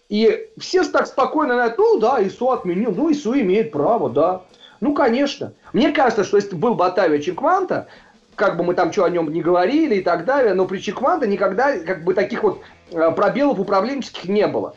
И 0.08 0.48
все 0.58 0.82
так 0.84 1.06
спокойно 1.06 1.54
говорят, 1.54 1.78
ну 1.78 1.98
да, 2.00 2.26
ИСУ 2.26 2.50
отменил, 2.50 2.92
ну 2.92 3.10
ИСУ 3.12 3.38
имеет 3.38 3.70
право, 3.70 4.10
да. 4.10 4.42
Ну, 4.80 4.94
конечно. 4.94 5.52
Мне 5.72 5.92
кажется, 5.92 6.24
что 6.24 6.36
если 6.36 6.56
был 6.56 6.74
Батавия 6.74 7.20
Чикванта, 7.20 7.86
как 8.36 8.56
бы 8.56 8.64
мы 8.64 8.74
там 8.74 8.92
что 8.92 9.04
о 9.04 9.10
нем 9.10 9.32
не 9.32 9.42
говорили 9.42 9.96
и 9.96 10.02
так 10.02 10.24
далее, 10.24 10.54
но 10.54 10.66
при 10.66 10.78
Чекванте 10.78 11.26
никогда 11.26 11.78
как 11.78 12.04
бы 12.04 12.14
таких 12.14 12.42
вот 12.42 12.60
э, 12.90 13.10
пробелов 13.12 13.58
управленческих 13.58 14.28
не 14.28 14.46
было. 14.46 14.74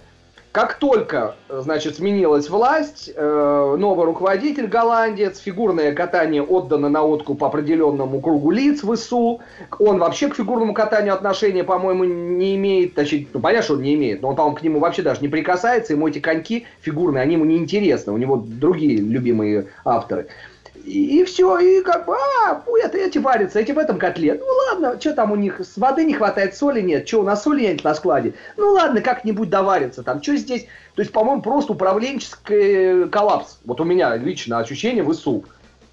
Как 0.56 0.76
только, 0.76 1.36
значит, 1.50 1.98
сменилась 1.98 2.50
власть, 2.50 3.12
э, 3.14 3.76
новый 3.78 4.06
руководитель 4.06 4.68
голландец, 4.68 5.40
фигурное 5.40 5.94
катание 5.94 6.42
отдано 6.42 6.88
на 6.88 7.04
откуп 7.04 7.44
определенному 7.44 8.22
кругу 8.22 8.52
лиц 8.52 8.82
в 8.82 8.94
ИСУ, 8.94 9.42
он 9.80 9.98
вообще 9.98 10.30
к 10.30 10.36
фигурному 10.36 10.74
катанию 10.74 11.14
отношения, 11.14 11.66
по-моему, 11.66 12.06
не 12.06 12.56
имеет, 12.56 12.94
точнее, 12.94 13.28
ну, 13.34 13.42
понятно, 13.42 13.66
что 13.66 13.74
он 13.74 13.82
не 13.82 13.96
имеет, 13.96 14.22
но 14.22 14.30
он, 14.30 14.38
по-моему, 14.38 14.58
к 14.58 14.62
нему 14.64 14.80
вообще 14.80 15.02
даже 15.02 15.20
не 15.20 15.28
прикасается, 15.28 15.92
ему 15.92 16.08
эти 16.08 16.20
коньки 16.20 16.66
фигурные, 16.80 17.22
они 17.22 17.34
ему 17.34 17.44
не 17.44 17.58
интересны, 17.58 18.14
у 18.14 18.18
него 18.18 18.38
другие 18.38 19.00
любимые 19.02 19.68
авторы. 19.84 20.28
И, 20.86 21.20
и 21.20 21.24
все, 21.26 21.58
и 21.58 21.82
как 21.82 22.06
бы, 22.06 22.16
а, 22.16 22.64
это 22.84 22.98
эти 22.98 23.18
варятся, 23.18 23.60
эти 23.60 23.72
в 23.72 23.80
этом 23.80 23.98
котле. 23.98 24.36
Ну 24.36 24.46
ладно, 24.70 25.00
что 25.00 25.14
там 25.14 25.32
у 25.32 25.36
них, 25.36 25.60
с 25.60 25.78
воды 25.78 26.06
не 26.06 26.14
хватает, 26.14 26.56
соли 26.56 26.82
нет, 26.82 27.08
что 27.08 27.22
у 27.22 27.24
нас 27.24 27.44
соли 27.44 27.62
нет 27.62 27.84
на 27.84 27.96
складе. 27.96 28.36
Ну 28.56 28.74
ладно, 28.74 29.02
как-нибудь 29.02 29.50
доварится 29.50 30.04
там, 30.04 30.22
что 30.22 30.36
здесь. 30.36 30.68
То 30.94 31.02
есть, 31.02 31.12
по-моему, 31.12 31.42
просто 31.42 31.74
управленческий 31.74 33.10
коллапс. 33.10 33.58
Вот 33.66 33.82
у 33.82 33.84
меня 33.84 34.16
лично 34.16 34.60
ощущение 34.60 35.04
в 35.04 35.12
ИСУ. 35.12 35.46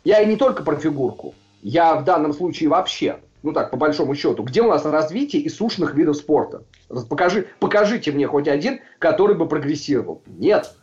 Я 0.05 0.21
и 0.21 0.27
не 0.27 0.37
только 0.37 0.63
про 0.63 0.77
фигурку, 0.77 1.35
я 1.63 1.95
в 1.95 2.05
данном 2.05 2.35
случае 2.35 2.69
вообще, 2.69 3.19
ну 3.43 3.53
так, 3.53 3.71
по 3.71 3.77
большому 3.77 4.15
счету, 4.15 4.43
где 4.43 4.61
у 4.61 4.69
нас 4.69 4.85
развитие 4.85 5.43
и 5.43 5.49
сушных 5.49 5.95
видов 5.95 6.17
спорта? 6.17 6.65
Покажи, 7.09 7.47
покажите 7.61 8.13
мне 8.13 8.27
хоть 8.27 8.47
один, 8.47 8.81
который 8.99 9.37
бы 9.37 9.49
прогрессировал. 9.49 10.21
Нет. 10.27 10.75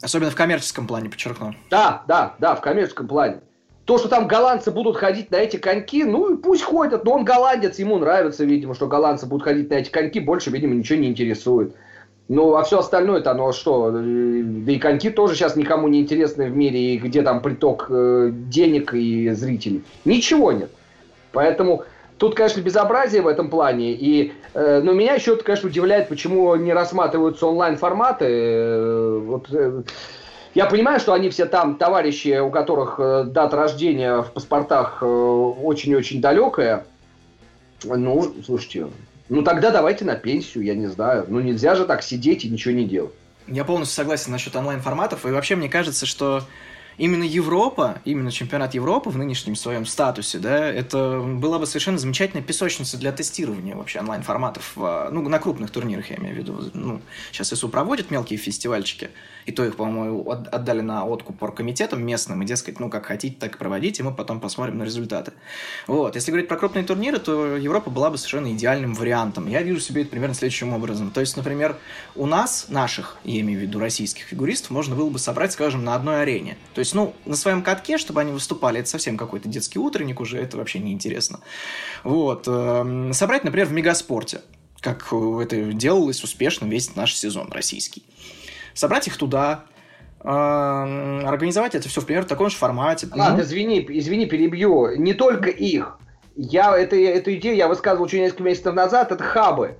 Особенно 0.00 0.30
в 0.30 0.36
коммерческом 0.36 0.86
плане, 0.86 1.10
подчеркну. 1.10 1.54
Да, 1.70 2.04
да, 2.06 2.34
да, 2.38 2.54
в 2.54 2.60
коммерческом 2.60 3.08
плане. 3.08 3.40
То, 3.88 3.96
что 3.96 4.10
там 4.10 4.28
голландцы 4.28 4.70
будут 4.70 4.98
ходить 4.98 5.30
на 5.30 5.36
эти 5.36 5.56
коньки, 5.56 6.04
ну 6.04 6.34
и 6.34 6.36
пусть 6.36 6.62
ходят, 6.62 7.06
но 7.06 7.12
он 7.12 7.24
голландец, 7.24 7.78
ему 7.78 7.96
нравится, 7.96 8.44
видимо, 8.44 8.74
что 8.74 8.86
голландцы 8.86 9.24
будут 9.24 9.44
ходить 9.44 9.70
на 9.70 9.76
эти 9.76 9.88
коньки, 9.88 10.20
больше, 10.20 10.50
видимо, 10.50 10.74
ничего 10.74 10.98
не 10.98 11.08
интересует. 11.08 11.74
Ну, 12.28 12.56
а 12.56 12.64
все 12.64 12.80
остальное-то, 12.80 13.30
оно 13.30 13.50
что? 13.52 13.90
Да 13.90 14.72
и 14.72 14.78
коньки 14.78 15.08
тоже 15.08 15.36
сейчас 15.36 15.56
никому 15.56 15.88
не 15.88 16.02
интересны 16.02 16.50
в 16.50 16.54
мире, 16.54 16.96
и 16.96 16.98
где 16.98 17.22
там 17.22 17.40
приток 17.40 17.86
э, 17.88 18.30
денег 18.30 18.92
и 18.92 19.30
зрителей. 19.30 19.82
Ничего 20.04 20.52
нет. 20.52 20.70
Поэтому 21.32 21.84
тут, 22.18 22.34
конечно, 22.34 22.60
безобразие 22.60 23.22
в 23.22 23.26
этом 23.26 23.48
плане. 23.48 23.92
И, 23.92 24.34
э, 24.52 24.82
но 24.82 24.92
меня 24.92 25.14
еще, 25.14 25.34
конечно, 25.36 25.70
удивляет, 25.70 26.10
почему 26.10 26.54
не 26.56 26.74
рассматриваются 26.74 27.46
онлайн-форматы. 27.46 28.26
Э, 28.28 29.18
вот, 29.18 29.46
э, 29.50 29.82
я 30.58 30.66
понимаю, 30.66 30.98
что 30.98 31.12
они 31.12 31.30
все 31.30 31.46
там 31.46 31.76
товарищи, 31.76 32.36
у 32.40 32.50
которых 32.50 32.96
э, 32.98 33.22
дата 33.26 33.56
рождения 33.56 34.22
в 34.22 34.32
паспортах 34.32 34.98
э, 35.02 35.06
очень-очень 35.06 36.20
далекая. 36.20 36.84
Ну, 37.84 38.34
слушайте, 38.44 38.88
ну 39.28 39.42
тогда 39.42 39.70
давайте 39.70 40.04
на 40.04 40.16
пенсию, 40.16 40.64
я 40.64 40.74
не 40.74 40.88
знаю. 40.88 41.26
Ну 41.28 41.38
нельзя 41.38 41.76
же 41.76 41.84
так 41.84 42.02
сидеть 42.02 42.44
и 42.44 42.48
ничего 42.48 42.74
не 42.74 42.84
делать. 42.84 43.12
Я 43.46 43.64
полностью 43.64 43.94
согласен 43.94 44.32
насчет 44.32 44.56
онлайн-форматов. 44.56 45.26
И 45.26 45.30
вообще 45.30 45.54
мне 45.54 45.68
кажется, 45.68 46.06
что 46.06 46.42
именно 46.98 47.22
Европа, 47.22 48.00
именно 48.04 48.30
чемпионат 48.30 48.74
Европы 48.74 49.10
в 49.10 49.16
нынешнем 49.16 49.56
своем 49.56 49.86
статусе, 49.86 50.38
да, 50.38 50.66
это 50.66 51.20
была 51.20 51.58
бы 51.58 51.66
совершенно 51.66 51.98
замечательная 51.98 52.42
песочница 52.42 52.98
для 52.98 53.12
тестирования 53.12 53.74
вообще 53.74 54.00
онлайн-форматов, 54.00 54.72
ну, 54.76 55.28
на 55.28 55.38
крупных 55.38 55.70
турнирах, 55.70 56.10
я 56.10 56.16
имею 56.16 56.34
в 56.34 56.38
виду. 56.38 56.70
Ну, 56.74 57.00
сейчас 57.32 57.48
СУ 57.48 57.68
проводит 57.68 58.10
мелкие 58.10 58.38
фестивальчики, 58.38 59.10
и 59.46 59.52
то 59.52 59.64
их, 59.64 59.76
по-моему, 59.76 60.28
отдали 60.30 60.80
на 60.80 61.06
откуп 61.06 61.42
оргкомитетам 61.42 62.04
местным, 62.04 62.42
и, 62.42 62.46
дескать, 62.46 62.80
ну, 62.80 62.90
как 62.90 63.06
хотите, 63.06 63.36
так 63.38 63.54
и 63.54 63.58
проводите, 63.58 64.02
и 64.02 64.04
мы 64.04 64.12
потом 64.12 64.40
посмотрим 64.40 64.78
на 64.78 64.82
результаты. 64.82 65.32
Вот. 65.86 66.16
Если 66.16 66.30
говорить 66.30 66.48
про 66.48 66.56
крупные 66.56 66.84
турниры, 66.84 67.18
то 67.18 67.56
Европа 67.56 67.90
была 67.90 68.10
бы 68.10 68.18
совершенно 68.18 68.52
идеальным 68.52 68.94
вариантом. 68.94 69.48
Я 69.48 69.62
вижу 69.62 69.80
себе 69.80 70.02
это 70.02 70.10
примерно 70.10 70.34
следующим 70.34 70.74
образом. 70.74 71.10
То 71.10 71.20
есть, 71.20 71.36
например, 71.36 71.76
у 72.14 72.26
нас, 72.26 72.66
наших, 72.68 73.16
я 73.24 73.40
имею 73.40 73.60
в 73.60 73.62
виду 73.62 73.78
российских 73.78 74.24
фигуристов, 74.24 74.70
можно 74.70 74.96
было 74.96 75.08
бы 75.08 75.18
собрать, 75.18 75.52
скажем, 75.52 75.84
на 75.84 75.94
одной 75.94 76.22
арене. 76.22 76.58
То 76.74 76.80
есть, 76.80 76.87
ну, 76.94 77.14
на 77.24 77.36
своем 77.36 77.62
катке, 77.62 77.98
чтобы 77.98 78.20
они 78.20 78.32
выступали, 78.32 78.80
это 78.80 78.88
совсем 78.88 79.16
какой-то 79.16 79.48
детский 79.48 79.78
утренник 79.78 80.20
уже, 80.20 80.38
это 80.38 80.56
вообще 80.56 80.78
неинтересно. 80.78 81.40
Вот. 82.04 82.46
Эм, 82.46 83.12
собрать, 83.12 83.44
например, 83.44 83.66
в 83.66 83.72
мегаспорте, 83.72 84.42
как 84.80 85.12
это 85.12 85.72
делалось 85.72 86.22
успешно 86.22 86.66
весь 86.66 86.94
наш 86.96 87.14
сезон 87.14 87.50
российский. 87.52 88.04
Собрать 88.74 89.06
их 89.08 89.16
туда, 89.16 89.64
эм, 90.22 91.26
организовать 91.26 91.74
это 91.74 91.88
все 91.88 92.00
в 92.00 92.06
примерно 92.06 92.26
в 92.26 92.28
таком 92.28 92.50
же 92.50 92.56
формате. 92.56 93.08
Ладно, 93.14 93.42
извини, 93.42 93.84
извини, 93.88 94.26
перебью. 94.26 94.96
Не 94.96 95.14
только 95.14 95.50
их. 95.50 95.98
Я, 96.36 96.76
это, 96.78 96.94
эту 96.94 97.34
идею 97.34 97.56
я 97.56 97.66
высказывал 97.66 98.06
еще 98.06 98.20
несколько 98.20 98.44
месяцев 98.44 98.72
назад, 98.74 99.10
это 99.10 99.24
хабы. 99.24 99.78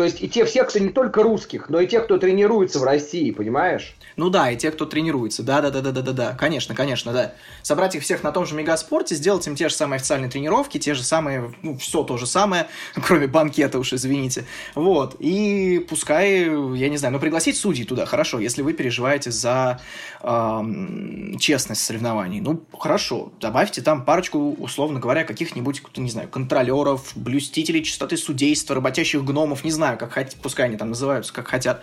То 0.00 0.04
есть 0.04 0.22
и 0.22 0.30
те 0.30 0.46
все, 0.46 0.64
кто 0.64 0.78
не 0.78 0.88
только 0.88 1.22
русских, 1.22 1.68
но 1.68 1.78
и 1.78 1.86
те, 1.86 2.00
кто 2.00 2.16
тренируется 2.16 2.78
в 2.78 2.84
России, 2.84 3.32
понимаешь? 3.32 3.94
Ну 4.16 4.30
да, 4.30 4.50
и 4.50 4.56
те, 4.56 4.70
кто 4.70 4.86
тренируется. 4.86 5.42
Да, 5.42 5.60
да, 5.60 5.68
да, 5.68 5.82
да, 5.82 5.92
да, 5.92 6.00
да, 6.00 6.12
да. 6.12 6.32
Конечно, 6.32 6.74
конечно, 6.74 7.12
да. 7.12 7.34
Собрать 7.60 7.94
их 7.96 8.02
всех 8.02 8.22
на 8.22 8.32
том 8.32 8.46
же 8.46 8.54
мегаспорте, 8.54 9.14
сделать 9.14 9.46
им 9.46 9.56
те 9.56 9.68
же 9.68 9.74
самые 9.74 9.96
официальные 9.96 10.30
тренировки, 10.30 10.78
те 10.78 10.94
же 10.94 11.02
самые, 11.02 11.52
ну, 11.60 11.76
все 11.76 12.02
то 12.02 12.16
же 12.16 12.26
самое, 12.26 12.68
кроме 12.94 13.26
банкета 13.26 13.78
уж, 13.78 13.92
извините. 13.92 14.46
Вот. 14.74 15.16
И 15.18 15.84
пускай, 15.86 16.44
я 16.44 16.88
не 16.88 16.96
знаю, 16.96 17.12
ну, 17.12 17.20
пригласить 17.20 17.58
судей 17.58 17.84
туда, 17.84 18.06
хорошо, 18.06 18.38
если 18.38 18.62
вы 18.62 18.72
переживаете 18.72 19.30
за 19.30 19.82
эм, 20.22 21.36
честность 21.38 21.84
соревнований. 21.84 22.40
Ну, 22.40 22.62
хорошо, 22.78 23.32
добавьте 23.38 23.82
там 23.82 24.06
парочку, 24.06 24.54
условно 24.58 24.98
говоря, 24.98 25.24
каких-нибудь, 25.24 25.82
не 25.96 26.10
знаю, 26.10 26.28
контролеров, 26.28 27.12
блюстителей 27.14 27.82
чистоты 27.82 28.16
судейства, 28.16 28.74
работящих 28.74 29.24
гномов, 29.24 29.62
не 29.62 29.70
знаю, 29.70 29.89
как 29.96 30.12
хотите, 30.12 30.36
пускай 30.42 30.66
они 30.66 30.76
там 30.76 30.90
называются, 30.90 31.32
как 31.32 31.48
хотят. 31.48 31.82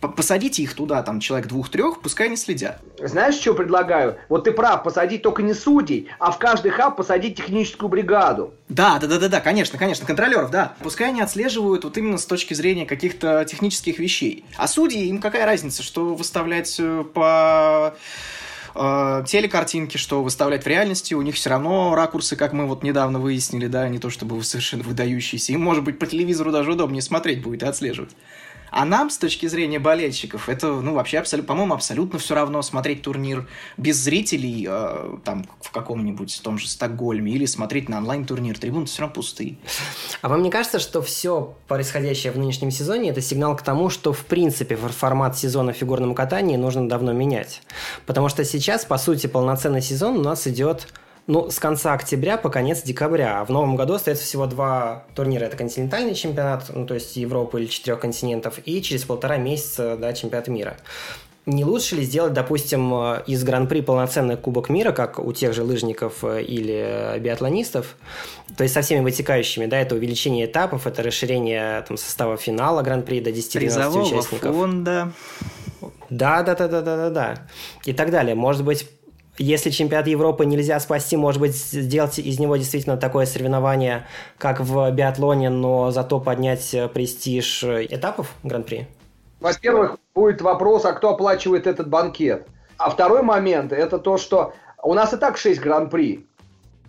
Посадите 0.00 0.62
их 0.62 0.74
туда, 0.74 1.02
там, 1.02 1.20
человек 1.20 1.46
двух-трех, 1.48 2.00
пускай 2.00 2.26
они 2.26 2.36
следят. 2.36 2.80
Знаешь, 2.98 3.36
что 3.36 3.54
предлагаю? 3.54 4.16
Вот 4.28 4.44
ты 4.44 4.52
прав, 4.52 4.82
посадить 4.82 5.22
только 5.22 5.42
не 5.42 5.54
судей, 5.54 6.10
а 6.18 6.32
в 6.32 6.38
каждый 6.38 6.72
хаб 6.72 6.96
посадить 6.96 7.36
техническую 7.36 7.88
бригаду. 7.88 8.52
Да, 8.68 8.98
да, 8.98 9.06
да, 9.06 9.18
да, 9.18 9.28
да, 9.28 9.40
конечно, 9.40 9.78
конечно, 9.78 10.06
контролеров, 10.06 10.50
да. 10.50 10.74
Пускай 10.82 11.08
они 11.08 11.20
отслеживают 11.20 11.84
вот 11.84 11.96
именно 11.98 12.18
с 12.18 12.26
точки 12.26 12.54
зрения 12.54 12.86
каких-то 12.86 13.44
технических 13.44 13.98
вещей. 13.98 14.44
А 14.56 14.66
судьи, 14.66 15.06
им 15.06 15.20
какая 15.20 15.46
разница, 15.46 15.82
что 15.82 16.14
выставлять 16.14 16.76
э, 16.80 17.04
по 17.14 17.94
э, 18.74 19.24
телекартинки, 19.26 19.96
что 19.96 20.22
выставлять 20.22 20.64
в 20.64 20.66
реальности, 20.66 21.14
у 21.14 21.22
них 21.22 21.34
все 21.34 21.50
равно 21.50 21.94
ракурсы, 21.94 22.36
как 22.36 22.52
мы 22.52 22.66
вот 22.66 22.82
недавно 22.82 23.18
выяснили, 23.18 23.66
да, 23.66 23.88
не 23.88 23.98
то 23.98 24.10
чтобы 24.10 24.42
совершенно 24.44 24.82
выдающиеся. 24.82 25.52
Им, 25.52 25.62
может 25.62 25.84
быть, 25.84 25.98
по 25.98 26.06
телевизору 26.06 26.52
даже 26.52 26.72
удобнее 26.72 27.02
смотреть 27.02 27.42
будет 27.42 27.62
и 27.62 27.66
отслеживать. 27.66 28.12
А 28.72 28.86
нам, 28.86 29.10
с 29.10 29.18
точки 29.18 29.46
зрения 29.46 29.78
болельщиков, 29.78 30.48
это, 30.48 30.68
ну, 30.72 30.94
вообще, 30.94 31.18
абсолютно, 31.18 31.46
по-моему, 31.46 31.74
абсолютно 31.74 32.18
все 32.18 32.34
равно 32.34 32.62
смотреть 32.62 33.02
турнир 33.02 33.46
без 33.76 33.98
зрителей, 33.98 34.66
э, 34.66 35.16
там, 35.24 35.44
в 35.60 35.70
каком-нибудь 35.70 36.40
том 36.42 36.56
же 36.56 36.66
Стокгольме, 36.66 37.32
или 37.32 37.44
смотреть 37.44 37.90
на 37.90 37.98
онлайн-турнир. 37.98 38.58
Трибуны 38.58 38.86
все 38.86 39.02
равно 39.02 39.14
пустые. 39.14 39.56
А 40.22 40.30
вам 40.30 40.42
не 40.42 40.50
кажется, 40.50 40.78
что 40.78 41.02
все 41.02 41.54
происходящее 41.68 42.32
в 42.32 42.38
нынешнем 42.38 42.70
сезоне– 42.70 43.10
это 43.10 43.20
сигнал 43.20 43.54
к 43.56 43.62
тому, 43.62 43.90
что, 43.90 44.14
в 44.14 44.24
принципе, 44.24 44.76
формат 44.76 45.36
сезона 45.36 45.74
в 45.74 45.76
фигурном 45.76 46.14
нужно 46.56 46.88
давно 46.88 47.12
менять? 47.12 47.60
Потому 48.06 48.30
что 48.30 48.42
сейчас, 48.42 48.86
по 48.86 48.96
сути, 48.96 49.26
полноценный 49.26 49.82
сезон 49.82 50.16
у 50.16 50.22
нас 50.22 50.46
идет 50.46 50.88
ну, 51.26 51.50
с 51.50 51.58
конца 51.58 51.92
октября 51.92 52.36
по 52.36 52.50
конец 52.50 52.82
декабря. 52.82 53.40
А 53.40 53.44
в 53.44 53.50
новом 53.50 53.76
году 53.76 53.94
остается 53.94 54.24
всего 54.24 54.46
два 54.46 55.04
турнира. 55.14 55.44
Это 55.44 55.56
континентальный 55.56 56.14
чемпионат, 56.14 56.70
ну, 56.74 56.86
то 56.86 56.94
есть 56.94 57.16
Европы 57.16 57.60
или 57.60 57.66
четырех 57.68 58.00
континентов, 58.00 58.58
и 58.64 58.82
через 58.82 59.04
полтора 59.04 59.36
месяца, 59.36 59.96
да, 59.96 60.12
чемпионат 60.12 60.48
мира. 60.48 60.76
Не 61.44 61.64
лучше 61.64 61.96
ли 61.96 62.04
сделать, 62.04 62.34
допустим, 62.34 62.94
из 63.26 63.42
Гран-при 63.42 63.80
полноценный 63.80 64.36
Кубок 64.36 64.68
мира, 64.68 64.92
как 64.92 65.18
у 65.18 65.32
тех 65.32 65.52
же 65.52 65.64
лыжников 65.64 66.22
э, 66.22 66.40
или 66.40 67.18
биатлонистов, 67.18 67.96
то 68.56 68.62
есть 68.62 68.72
со 68.72 68.80
всеми 68.82 69.00
вытекающими, 69.00 69.66
да, 69.66 69.80
это 69.80 69.96
увеличение 69.96 70.46
этапов, 70.46 70.86
это 70.86 71.02
расширение 71.02 71.82
там, 71.82 71.96
состава 71.96 72.36
финала 72.36 72.82
Гран-при 72.82 73.20
до 73.20 73.30
10-12 73.30 74.02
участников. 74.02 74.54
фонда. 74.54 75.12
Да, 76.10 76.44
да, 76.44 76.54
да, 76.54 76.68
да, 76.68 76.80
да, 76.80 76.96
да, 76.96 77.10
да. 77.10 77.34
И 77.86 77.92
так 77.92 78.12
далее. 78.12 78.36
Может 78.36 78.64
быть, 78.64 78.86
если 79.38 79.70
чемпионат 79.70 80.06
Европы 80.06 80.44
нельзя 80.44 80.78
спасти, 80.80 81.16
может 81.16 81.40
быть, 81.40 81.54
сделать 81.54 82.18
из 82.18 82.38
него 82.38 82.56
действительно 82.56 82.96
такое 82.96 83.26
соревнование, 83.26 84.06
как 84.38 84.60
в 84.60 84.90
биатлоне, 84.90 85.50
но 85.50 85.90
зато 85.90 86.20
поднять 86.20 86.74
э, 86.74 86.88
престиж 86.88 87.64
этапов 87.64 88.34
Гран-при? 88.42 88.86
Во-первых, 89.40 89.98
будет 90.14 90.40
вопрос, 90.42 90.84
а 90.84 90.92
кто 90.92 91.10
оплачивает 91.10 91.66
этот 91.66 91.88
банкет? 91.88 92.46
А 92.76 92.90
второй 92.90 93.22
момент– 93.22 93.72
это 93.72 93.98
то, 93.98 94.16
что 94.18 94.54
у 94.82 94.94
нас 94.94 95.12
и 95.12 95.16
так 95.16 95.36
6 95.36 95.60
Гран-при. 95.60 96.26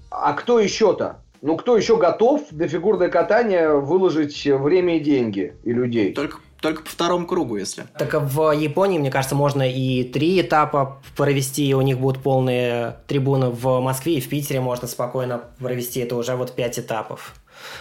А 0.10 0.34
кто 0.34 0.60
еще-то? 0.60 1.18
Ну, 1.42 1.58
кто 1.58 1.76
еще 1.76 1.98
готов 1.98 2.44
для 2.52 2.68
фигурное 2.68 3.10
катание 3.10 3.78
выложить 3.78 4.46
время 4.46 4.98
и 4.98 5.00
деньги 5.00 5.56
и 5.64 5.74
людей? 5.74 6.14
Только 6.14 6.38
только 6.64 6.82
по 6.82 6.90
второму 6.90 7.28
кругу, 7.28 7.58
если. 7.58 7.84
Так 7.98 8.14
в 8.14 8.52
Японии, 8.52 8.98
мне 8.98 9.12
кажется, 9.12 9.36
можно 9.36 9.70
и 9.70 10.06
три 10.06 10.40
этапа 10.40 11.02
провести, 11.18 11.68
и 11.68 11.74
у 11.74 11.82
них 11.82 12.00
будут 12.00 12.24
полные 12.24 12.96
трибуны 13.06 13.50
в 13.50 13.82
Москве 13.82 14.16
и 14.16 14.22
в 14.22 14.30
Питере 14.30 14.62
можно 14.62 14.88
спокойно 14.88 15.42
провести. 15.60 16.00
Это 16.00 16.16
уже 16.16 16.36
вот 16.36 16.54
пять 16.54 16.80
этапов. 16.80 17.36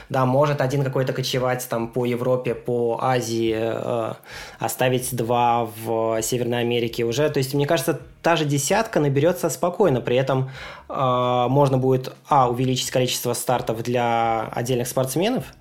Да, 0.09 0.27
может 0.27 0.61
один 0.61 0.83
какой-то 0.83 1.12
кочевать 1.12 1.66
там 1.68 1.88
по 1.88 2.05
Европе, 2.05 2.55
по 2.55 2.99
Азии, 3.01 3.55
э, 3.57 4.14
оставить 4.59 5.14
два 5.14 5.68
в 5.85 6.21
Северной 6.21 6.61
Америке 6.61 7.05
уже. 7.05 7.31
То 7.31 7.38
есть, 7.38 7.55
мне 7.55 7.66
кажется, 7.66 8.01
та 8.21 8.35
же 8.35 8.45
десятка 8.45 8.99
наберется 8.99 9.49
спокойно. 9.49 10.01
При 10.01 10.16
этом 10.16 10.51
э, 10.88 11.47
можно 11.49 11.79
будет, 11.79 12.12
а, 12.29 12.51
увеличить 12.51 12.90
количество 12.90 13.33
стартов 13.33 13.83
для 13.85 14.49
отдельных 14.53 14.88
спортсменов– 14.88 15.45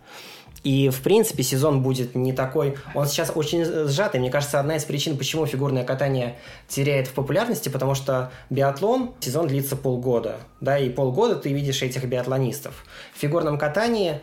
и, 0.63 0.89
в 0.89 1.02
принципе, 1.02 1.41
сезон 1.41 1.82
будет 1.82 2.13
не 2.13 2.34
такой... 2.34 2.76
Он 2.93 3.08
сейчас 3.08 3.32
очень 3.34 3.65
сжатый. 3.88 4.19
Мне 4.19 4.30
кажется, 4.30 4.60
одна 4.60 4.76
из 4.76 4.84
причин, 4.84 5.17
почему 5.17 5.45
фигурное 5.47 5.84
катание 5.84 6.38
теряет 6.67 7.08
в 7.08 7.13
популярности, 7.13 7.69
потому 7.69 7.95
что 7.95 8.32
биатлон, 8.52 9.12
сезон 9.19 9.47
длится 9.47 9.76
полгода. 9.76 10.38
Да, 10.60 10.78
и 10.78 10.89
полгода 10.89 11.36
ты 11.36 11.52
видишь 11.52 11.82
этих 11.82 12.04
биатлонистов. 12.06 12.86
В 13.15 13.19
фигурном 13.19 13.58
катании 13.58 14.19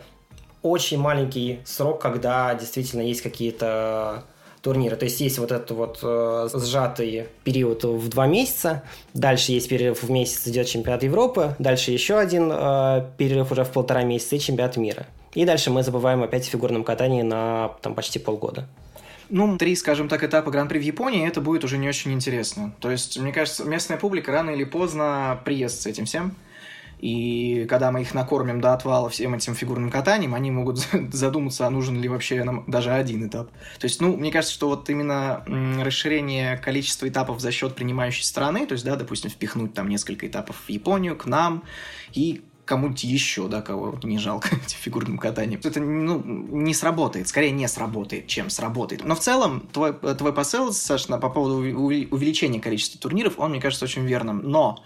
очень 0.62 0.98
маленький 0.98 1.60
срок, 1.64 2.00
когда 2.00 2.54
действительно 2.54 3.02
есть 3.02 3.22
какие-то 3.22 4.24
турниры. 4.62 4.96
То 4.96 5.04
есть 5.04 5.20
есть 5.20 5.38
вот 5.38 5.50
этот 5.50 5.70
вот 5.72 5.98
э, 6.02 6.48
сжатый 6.54 7.26
период 7.42 7.84
в 7.84 8.08
два 8.08 8.26
месяца, 8.26 8.82
дальше 9.14 9.52
есть 9.52 9.68
перерыв 9.68 10.02
в 10.02 10.10
месяц, 10.10 10.46
идет 10.46 10.66
чемпионат 10.66 11.02
Европы, 11.02 11.54
дальше 11.58 11.90
еще 11.90 12.18
один 12.18 12.50
э, 12.52 13.06
перерыв 13.16 13.50
уже 13.52 13.64
в 13.64 13.70
полтора 13.70 14.02
месяца 14.02 14.36
и 14.36 14.40
чемпионат 14.40 14.76
мира. 14.76 15.06
И 15.34 15.44
дальше 15.44 15.70
мы 15.70 15.82
забываем 15.82 16.22
опять 16.22 16.46
о 16.46 16.50
фигурном 16.50 16.84
катании 16.84 17.22
на 17.22 17.72
там, 17.82 17.94
почти 17.94 18.18
полгода. 18.18 18.68
Ну, 19.30 19.58
три, 19.58 19.76
скажем 19.76 20.08
так, 20.08 20.24
этапа 20.24 20.50
Гран-при 20.50 20.78
в 20.78 20.82
Японии, 20.82 21.28
это 21.28 21.40
будет 21.40 21.62
уже 21.62 21.76
не 21.76 21.88
очень 21.88 22.12
интересно. 22.12 22.72
То 22.80 22.90
есть, 22.90 23.18
мне 23.18 23.32
кажется, 23.32 23.64
местная 23.64 23.98
публика 23.98 24.32
рано 24.32 24.50
или 24.50 24.64
поздно 24.64 25.40
приест 25.44 25.82
с 25.82 25.86
этим 25.86 26.06
всем. 26.06 26.34
И 26.98 27.66
когда 27.68 27.92
мы 27.92 28.00
их 28.00 28.12
накормим 28.12 28.60
до 28.60 28.72
отвала 28.72 29.08
всем 29.08 29.34
этим 29.34 29.54
фигурным 29.54 29.90
катанием, 29.90 30.34
они 30.34 30.50
могут 30.50 30.78
задуматься, 31.12 31.66
а 31.66 31.70
нужен 31.70 32.00
ли 32.00 32.08
вообще 32.08 32.42
нам 32.42 32.64
даже 32.66 32.90
один 32.90 33.26
этап. 33.26 33.50
То 33.78 33.84
есть, 33.84 34.00
ну, 34.00 34.16
мне 34.16 34.32
кажется, 34.32 34.54
что 34.54 34.68
вот 34.68 34.88
именно 34.90 35.44
расширение 35.80 36.56
количества 36.56 37.08
этапов 37.08 37.40
за 37.40 37.52
счет 37.52 37.74
принимающей 37.74 38.24
страны, 38.24 38.66
то 38.66 38.72
есть, 38.72 38.84
да, 38.84 38.96
допустим, 38.96 39.30
впихнуть 39.30 39.74
там 39.74 39.88
несколько 39.88 40.26
этапов 40.26 40.56
в 40.66 40.70
Японию, 40.70 41.16
к 41.16 41.26
нам, 41.26 41.62
и 42.12 42.42
кому-нибудь 42.68 43.02
еще, 43.02 43.48
да, 43.48 43.62
кого 43.62 43.98
не 44.02 44.18
жалко 44.18 44.48
этим 44.64 44.78
фигурным 44.78 45.18
катанием. 45.18 45.60
Это 45.64 45.80
ну, 45.80 46.22
не 46.22 46.74
сработает, 46.74 47.26
скорее 47.26 47.50
не 47.50 47.66
сработает, 47.66 48.26
чем 48.26 48.50
сработает. 48.50 49.04
Но 49.04 49.14
в 49.14 49.20
целом 49.20 49.60
твой, 49.72 49.94
твой 49.94 50.32
посыл, 50.32 50.72
Саша, 50.72 51.16
по 51.18 51.30
поводу 51.30 51.56
увеличения 51.56 52.60
количества 52.60 53.00
турниров, 53.00 53.38
он, 53.38 53.50
мне 53.50 53.60
кажется, 53.60 53.86
очень 53.86 54.04
верным. 54.04 54.42
Но 54.44 54.84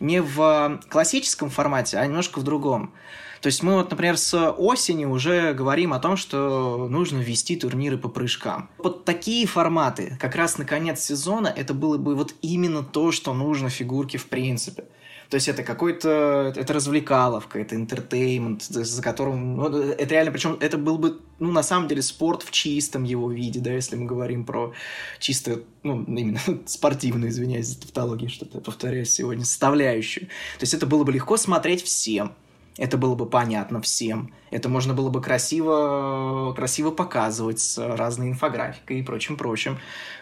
не 0.00 0.22
в 0.22 0.80
классическом 0.88 1.50
формате, 1.50 1.98
а 1.98 2.06
немножко 2.06 2.38
в 2.38 2.44
другом. 2.44 2.94
То 3.40 3.48
есть 3.48 3.62
мы 3.62 3.74
вот, 3.74 3.90
например, 3.90 4.16
с 4.16 4.50
осени 4.52 5.04
уже 5.04 5.52
говорим 5.52 5.92
о 5.92 5.98
том, 5.98 6.16
что 6.16 6.86
нужно 6.88 7.18
ввести 7.18 7.56
турниры 7.56 7.98
по 7.98 8.08
прыжкам. 8.08 8.70
Вот 8.78 9.04
такие 9.04 9.46
форматы, 9.46 10.16
как 10.18 10.34
раз 10.34 10.56
на 10.56 10.64
конец 10.64 11.00
сезона, 11.00 11.48
это 11.48 11.74
было 11.74 11.98
бы 11.98 12.14
вот 12.14 12.34
именно 12.40 12.82
то, 12.82 13.12
что 13.12 13.34
нужно 13.34 13.68
фигурке 13.68 14.16
в 14.16 14.28
принципе. 14.28 14.84
То 15.30 15.36
есть 15.36 15.48
это 15.48 15.62
какой-то, 15.62 16.52
это 16.54 16.72
развлекаловка, 16.72 17.58
это 17.58 17.74
интертеймент, 17.74 18.62
за 18.62 19.02
которым, 19.02 19.56
ну, 19.56 19.68
это 19.68 20.14
реально, 20.14 20.32
причем 20.32 20.56
это 20.60 20.78
был 20.78 20.98
бы, 20.98 21.20
ну, 21.38 21.50
на 21.50 21.62
самом 21.62 21.88
деле, 21.88 22.02
спорт 22.02 22.42
в 22.42 22.50
чистом 22.50 23.04
его 23.04 23.30
виде, 23.30 23.60
да, 23.60 23.72
если 23.72 23.96
мы 23.96 24.06
говорим 24.06 24.44
про 24.44 24.72
чисто, 25.18 25.62
ну, 25.82 26.04
именно 26.04 26.40
спортивную, 26.66 27.30
извиняюсь 27.30 27.66
за 27.66 27.80
тавтологию, 27.80 28.30
что-то 28.30 28.60
повторяюсь 28.60 29.10
сегодня, 29.10 29.44
составляющую. 29.44 30.26
То 30.26 30.62
есть 30.62 30.74
это 30.74 30.86
было 30.86 31.04
бы 31.04 31.12
легко 31.12 31.36
смотреть 31.36 31.82
всем, 31.82 32.34
это 32.76 32.98
было 32.98 33.14
бы 33.14 33.26
понятно 33.26 33.80
всем. 33.80 34.32
Это 34.50 34.68
можно 34.68 34.94
было 34.94 35.08
бы 35.08 35.20
красиво, 35.22 36.52
красиво 36.56 36.90
показывать 36.90 37.60
с 37.60 37.78
разной 37.78 38.30
инфографикой 38.30 39.00
и 39.00 39.02
прочим-прочим. 39.02 39.78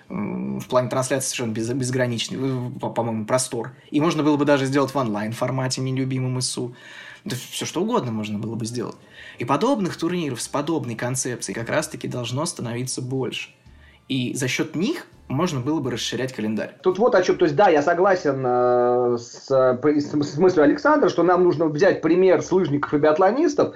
В 0.08 0.64
плане 0.68 0.90
трансляции 0.90 1.28
совершенно 1.28 1.52
без, 1.52 1.70
безграничный, 1.70 2.38
э, 2.40 2.70
по-моему, 2.78 3.24
простор. 3.24 3.72
И 3.90 4.00
можно 4.00 4.22
было 4.22 4.36
бы 4.36 4.44
даже 4.44 4.66
сделать 4.66 4.92
в 4.92 4.96
онлайн-формате 4.96 5.80
нелюбимым 5.80 6.38
ИСУ. 6.38 6.74
Да 7.24 7.36
все 7.50 7.64
что 7.64 7.82
угодно 7.82 8.12
можно 8.12 8.38
было 8.38 8.54
бы 8.54 8.66
сделать. 8.66 8.96
И 9.38 9.46
подобных 9.46 9.96
турниров 9.96 10.42
с 10.42 10.48
подобной 10.48 10.96
концепцией 10.96 11.54
как 11.54 11.70
раз-таки 11.70 12.06
должно 12.06 12.44
становиться 12.44 13.00
больше. 13.00 13.50
И 14.08 14.34
за 14.34 14.48
счет 14.48 14.76
них 14.76 15.06
можно 15.32 15.60
было 15.60 15.80
бы 15.80 15.90
расширять 15.90 16.32
календарь. 16.32 16.76
Тут 16.82 16.98
вот 16.98 17.14
о 17.14 17.22
чем, 17.22 17.36
то 17.36 17.44
есть 17.44 17.56
да, 17.56 17.68
я 17.68 17.82
согласен 17.82 18.42
э, 18.44 19.16
с, 19.18 19.48
с 19.48 20.38
мыслью 20.38 20.64
Александра, 20.64 21.08
что 21.08 21.22
нам 21.22 21.44
нужно 21.44 21.66
взять 21.66 22.02
пример 22.02 22.42
с 22.42 22.52
лыжников 22.52 22.94
и 22.94 22.98
биатлонистов 22.98 23.74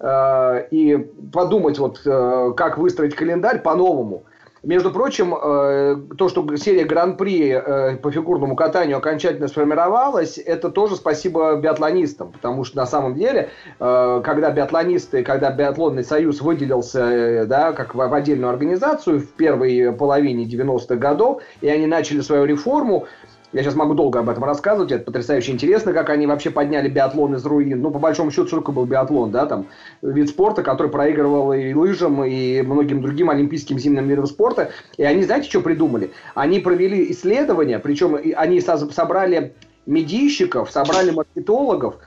э, 0.00 0.68
и 0.70 0.96
подумать 1.32 1.78
вот, 1.78 2.00
э, 2.04 2.52
как 2.56 2.78
выстроить 2.78 3.14
календарь 3.14 3.60
по-новому. 3.62 4.24
Между 4.64 4.90
прочим, 4.90 5.34
э, 5.34 5.96
то, 6.16 6.28
что 6.30 6.56
серия 6.56 6.84
Гран-при 6.84 7.50
э, 7.50 7.96
по 7.96 8.10
фигурному 8.10 8.56
катанию 8.56 8.96
окончательно 8.96 9.46
сформировалась, 9.46 10.38
это 10.38 10.70
тоже 10.70 10.96
спасибо 10.96 11.56
биатлонистам, 11.56 12.32
потому 12.32 12.64
что 12.64 12.78
на 12.78 12.86
самом 12.86 13.14
деле, 13.14 13.50
э, 13.78 14.22
когда 14.24 14.50
биатлонисты, 14.50 15.22
когда 15.22 15.50
биатлонный 15.50 16.02
союз 16.02 16.40
выделился 16.40 17.44
да, 17.46 17.72
как 17.72 17.94
в 17.94 18.14
отдельную 18.14 18.50
организацию 18.50 19.20
в 19.20 19.28
первой 19.32 19.92
половине 19.92 20.44
90-х 20.44 20.96
годов, 20.96 21.42
и 21.60 21.68
они 21.68 21.86
начали 21.86 22.20
свою 22.20 22.44
реформу, 22.44 23.06
я 23.54 23.62
сейчас 23.62 23.76
могу 23.76 23.94
долго 23.94 24.18
об 24.18 24.28
этом 24.28 24.42
рассказывать, 24.44 24.90
это 24.90 25.04
потрясающе 25.04 25.52
интересно, 25.52 25.92
как 25.92 26.10
они 26.10 26.26
вообще 26.26 26.50
подняли 26.50 26.88
биатлон 26.88 27.36
из 27.36 27.46
руин. 27.46 27.80
Ну, 27.80 27.92
по 27.92 28.00
большому 28.00 28.32
счету, 28.32 28.48
что 28.48 28.58
такое 28.58 28.74
был 28.74 28.84
биатлон, 28.84 29.30
да, 29.30 29.46
там, 29.46 29.66
вид 30.02 30.28
спорта, 30.28 30.64
который 30.64 30.90
проигрывал 30.90 31.52
и 31.52 31.72
лыжам, 31.72 32.24
и 32.24 32.62
многим 32.62 33.00
другим 33.00 33.30
олимпийским 33.30 33.78
зимним 33.78 34.08
видам 34.08 34.26
спорта. 34.26 34.72
И 34.96 35.04
они, 35.04 35.22
знаете, 35.22 35.48
что 35.48 35.60
придумали? 35.60 36.10
Они 36.34 36.58
провели 36.58 37.12
исследования, 37.12 37.78
причем 37.78 38.18
они 38.36 38.60
собрали 38.60 39.54
медийщиков, 39.86 40.70
собрали 40.70 41.12
маркетологов 41.12 41.98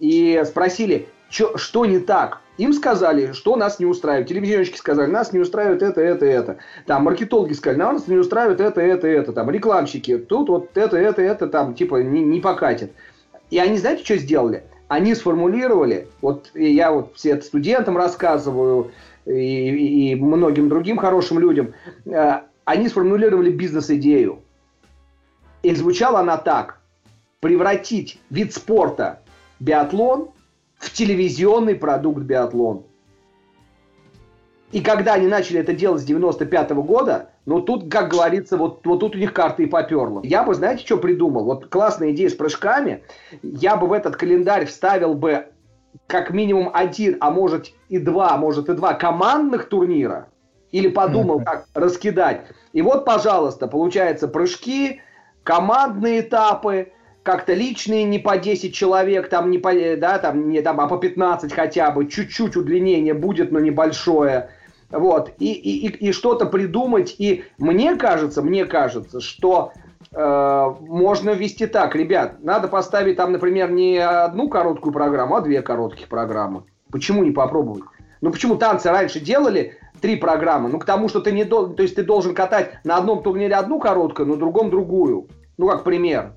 и 0.00 0.42
спросили, 0.44 1.08
что, 1.30 1.56
что 1.56 1.86
не 1.86 2.00
так? 2.00 2.40
Им 2.58 2.72
сказали, 2.72 3.32
что 3.32 3.56
нас 3.56 3.78
не 3.78 3.86
устраивает. 3.86 4.28
Телевизионщики 4.28 4.78
сказали, 4.78 5.10
нас 5.10 5.32
не 5.32 5.38
устраивает 5.38 5.82
это, 5.82 6.00
это, 6.00 6.24
это. 6.24 6.56
Там 6.86 7.04
маркетологи 7.04 7.52
сказали, 7.52 7.78
нас 7.78 8.08
не 8.08 8.16
устраивает 8.16 8.60
это, 8.60 8.80
это, 8.80 9.06
это. 9.06 9.32
Там 9.32 9.50
рекламщики, 9.50 10.16
тут 10.18 10.48
вот 10.48 10.70
это, 10.76 10.96
это, 10.96 11.20
это, 11.20 11.48
там 11.48 11.74
типа 11.74 12.02
не, 12.02 12.22
не 12.22 12.40
покатит. 12.40 12.92
И 13.50 13.58
они, 13.58 13.76
знаете, 13.76 14.04
что 14.04 14.16
сделали? 14.16 14.64
Они 14.88 15.14
сформулировали, 15.14 16.08
вот 16.22 16.50
я 16.54 16.92
вот 16.92 17.12
все 17.14 17.40
студентам 17.42 17.96
рассказываю, 17.96 18.92
и, 19.26 20.12
и 20.12 20.14
многим 20.14 20.68
другим 20.68 20.96
хорошим 20.96 21.38
людям, 21.38 21.74
э, 22.06 22.40
они 22.64 22.88
сформулировали 22.88 23.50
бизнес-идею. 23.50 24.40
И 25.62 25.74
звучала 25.74 26.20
она 26.20 26.36
так. 26.36 26.78
Превратить 27.40 28.20
вид 28.30 28.54
спорта 28.54 29.20
биатлон 29.60 30.30
в 30.78 30.92
телевизионный 30.92 31.74
продукт 31.74 32.20
биатлон. 32.20 32.84
И 34.72 34.80
когда 34.80 35.14
они 35.14 35.26
начали 35.26 35.60
это 35.60 35.72
делать 35.72 36.02
с 36.02 36.04
95 36.04 36.70
-го 36.72 36.82
года, 36.82 37.30
ну 37.46 37.60
тут, 37.60 37.90
как 37.90 38.10
говорится, 38.10 38.56
вот, 38.56 38.84
вот 38.84 39.00
тут 39.00 39.14
у 39.14 39.18
них 39.18 39.32
карты 39.32 39.62
и 39.62 39.66
поперло. 39.66 40.20
Я 40.24 40.42
бы, 40.42 40.54
знаете, 40.54 40.84
что 40.84 40.98
придумал? 40.98 41.44
Вот 41.44 41.66
классная 41.66 42.10
идея 42.10 42.28
с 42.28 42.34
прыжками. 42.34 43.04
Я 43.42 43.76
бы 43.76 43.86
в 43.86 43.92
этот 43.92 44.16
календарь 44.16 44.66
вставил 44.66 45.14
бы 45.14 45.46
как 46.08 46.30
минимум 46.30 46.70
один, 46.74 47.16
а 47.20 47.30
может 47.30 47.72
и 47.88 47.98
два, 47.98 48.32
а 48.32 48.36
может 48.36 48.68
и 48.68 48.74
два 48.74 48.94
командных 48.94 49.68
турнира. 49.68 50.28
Или 50.72 50.88
подумал, 50.88 51.40
как 51.40 51.66
раскидать. 51.72 52.42
И 52.72 52.82
вот, 52.82 53.04
пожалуйста, 53.04 53.68
получается 53.68 54.26
прыжки, 54.26 55.00
командные 55.44 56.20
этапы, 56.20 56.92
как-то 57.26 57.54
личные 57.54 58.04
не 58.04 58.20
по 58.20 58.38
10 58.38 58.72
человек, 58.72 59.28
там 59.28 59.50
не 59.50 59.58
по, 59.58 59.72
да, 59.96 60.18
там 60.18 60.48
не 60.48 60.62
там, 60.62 60.80
а 60.80 60.86
по 60.86 60.96
15 60.96 61.52
хотя 61.52 61.90
бы, 61.90 62.06
чуть-чуть 62.06 62.56
удлинение 62.56 63.14
будет, 63.14 63.50
но 63.50 63.58
небольшое. 63.58 64.50
Вот, 64.90 65.32
и, 65.40 65.52
и, 65.52 65.88
и, 65.88 66.08
и 66.08 66.12
что-то 66.12 66.46
придумать. 66.46 67.16
И 67.18 67.44
мне 67.58 67.96
кажется, 67.96 68.42
мне 68.42 68.64
кажется, 68.64 69.20
что 69.20 69.72
э, 70.12 70.74
можно 70.80 71.30
ввести 71.30 71.66
так, 71.66 71.96
ребят, 71.96 72.44
надо 72.44 72.68
поставить 72.68 73.16
там, 73.16 73.32
например, 73.32 73.72
не 73.72 73.98
одну 73.98 74.48
короткую 74.48 74.92
программу, 74.92 75.34
а 75.34 75.40
две 75.40 75.62
коротких 75.62 76.06
программы. 76.06 76.62
Почему 76.92 77.24
не 77.24 77.32
попробовать? 77.32 77.82
Ну 78.20 78.30
почему 78.30 78.54
танцы 78.54 78.88
раньше 78.88 79.18
делали 79.18 79.76
три 80.00 80.14
программы? 80.14 80.68
Ну 80.68 80.78
к 80.78 80.84
тому, 80.84 81.08
что 81.08 81.20
ты 81.20 81.32
не 81.32 81.42
должен, 81.42 81.74
то 81.74 81.82
есть 81.82 81.96
ты 81.96 82.04
должен 82.04 82.36
катать 82.36 82.78
на 82.84 82.96
одном 82.96 83.24
турнире 83.24 83.56
одну 83.56 83.80
короткую, 83.80 84.28
на 84.28 84.36
другом 84.36 84.70
другую. 84.70 85.26
Ну 85.58 85.66
как 85.66 85.82
пример. 85.82 86.34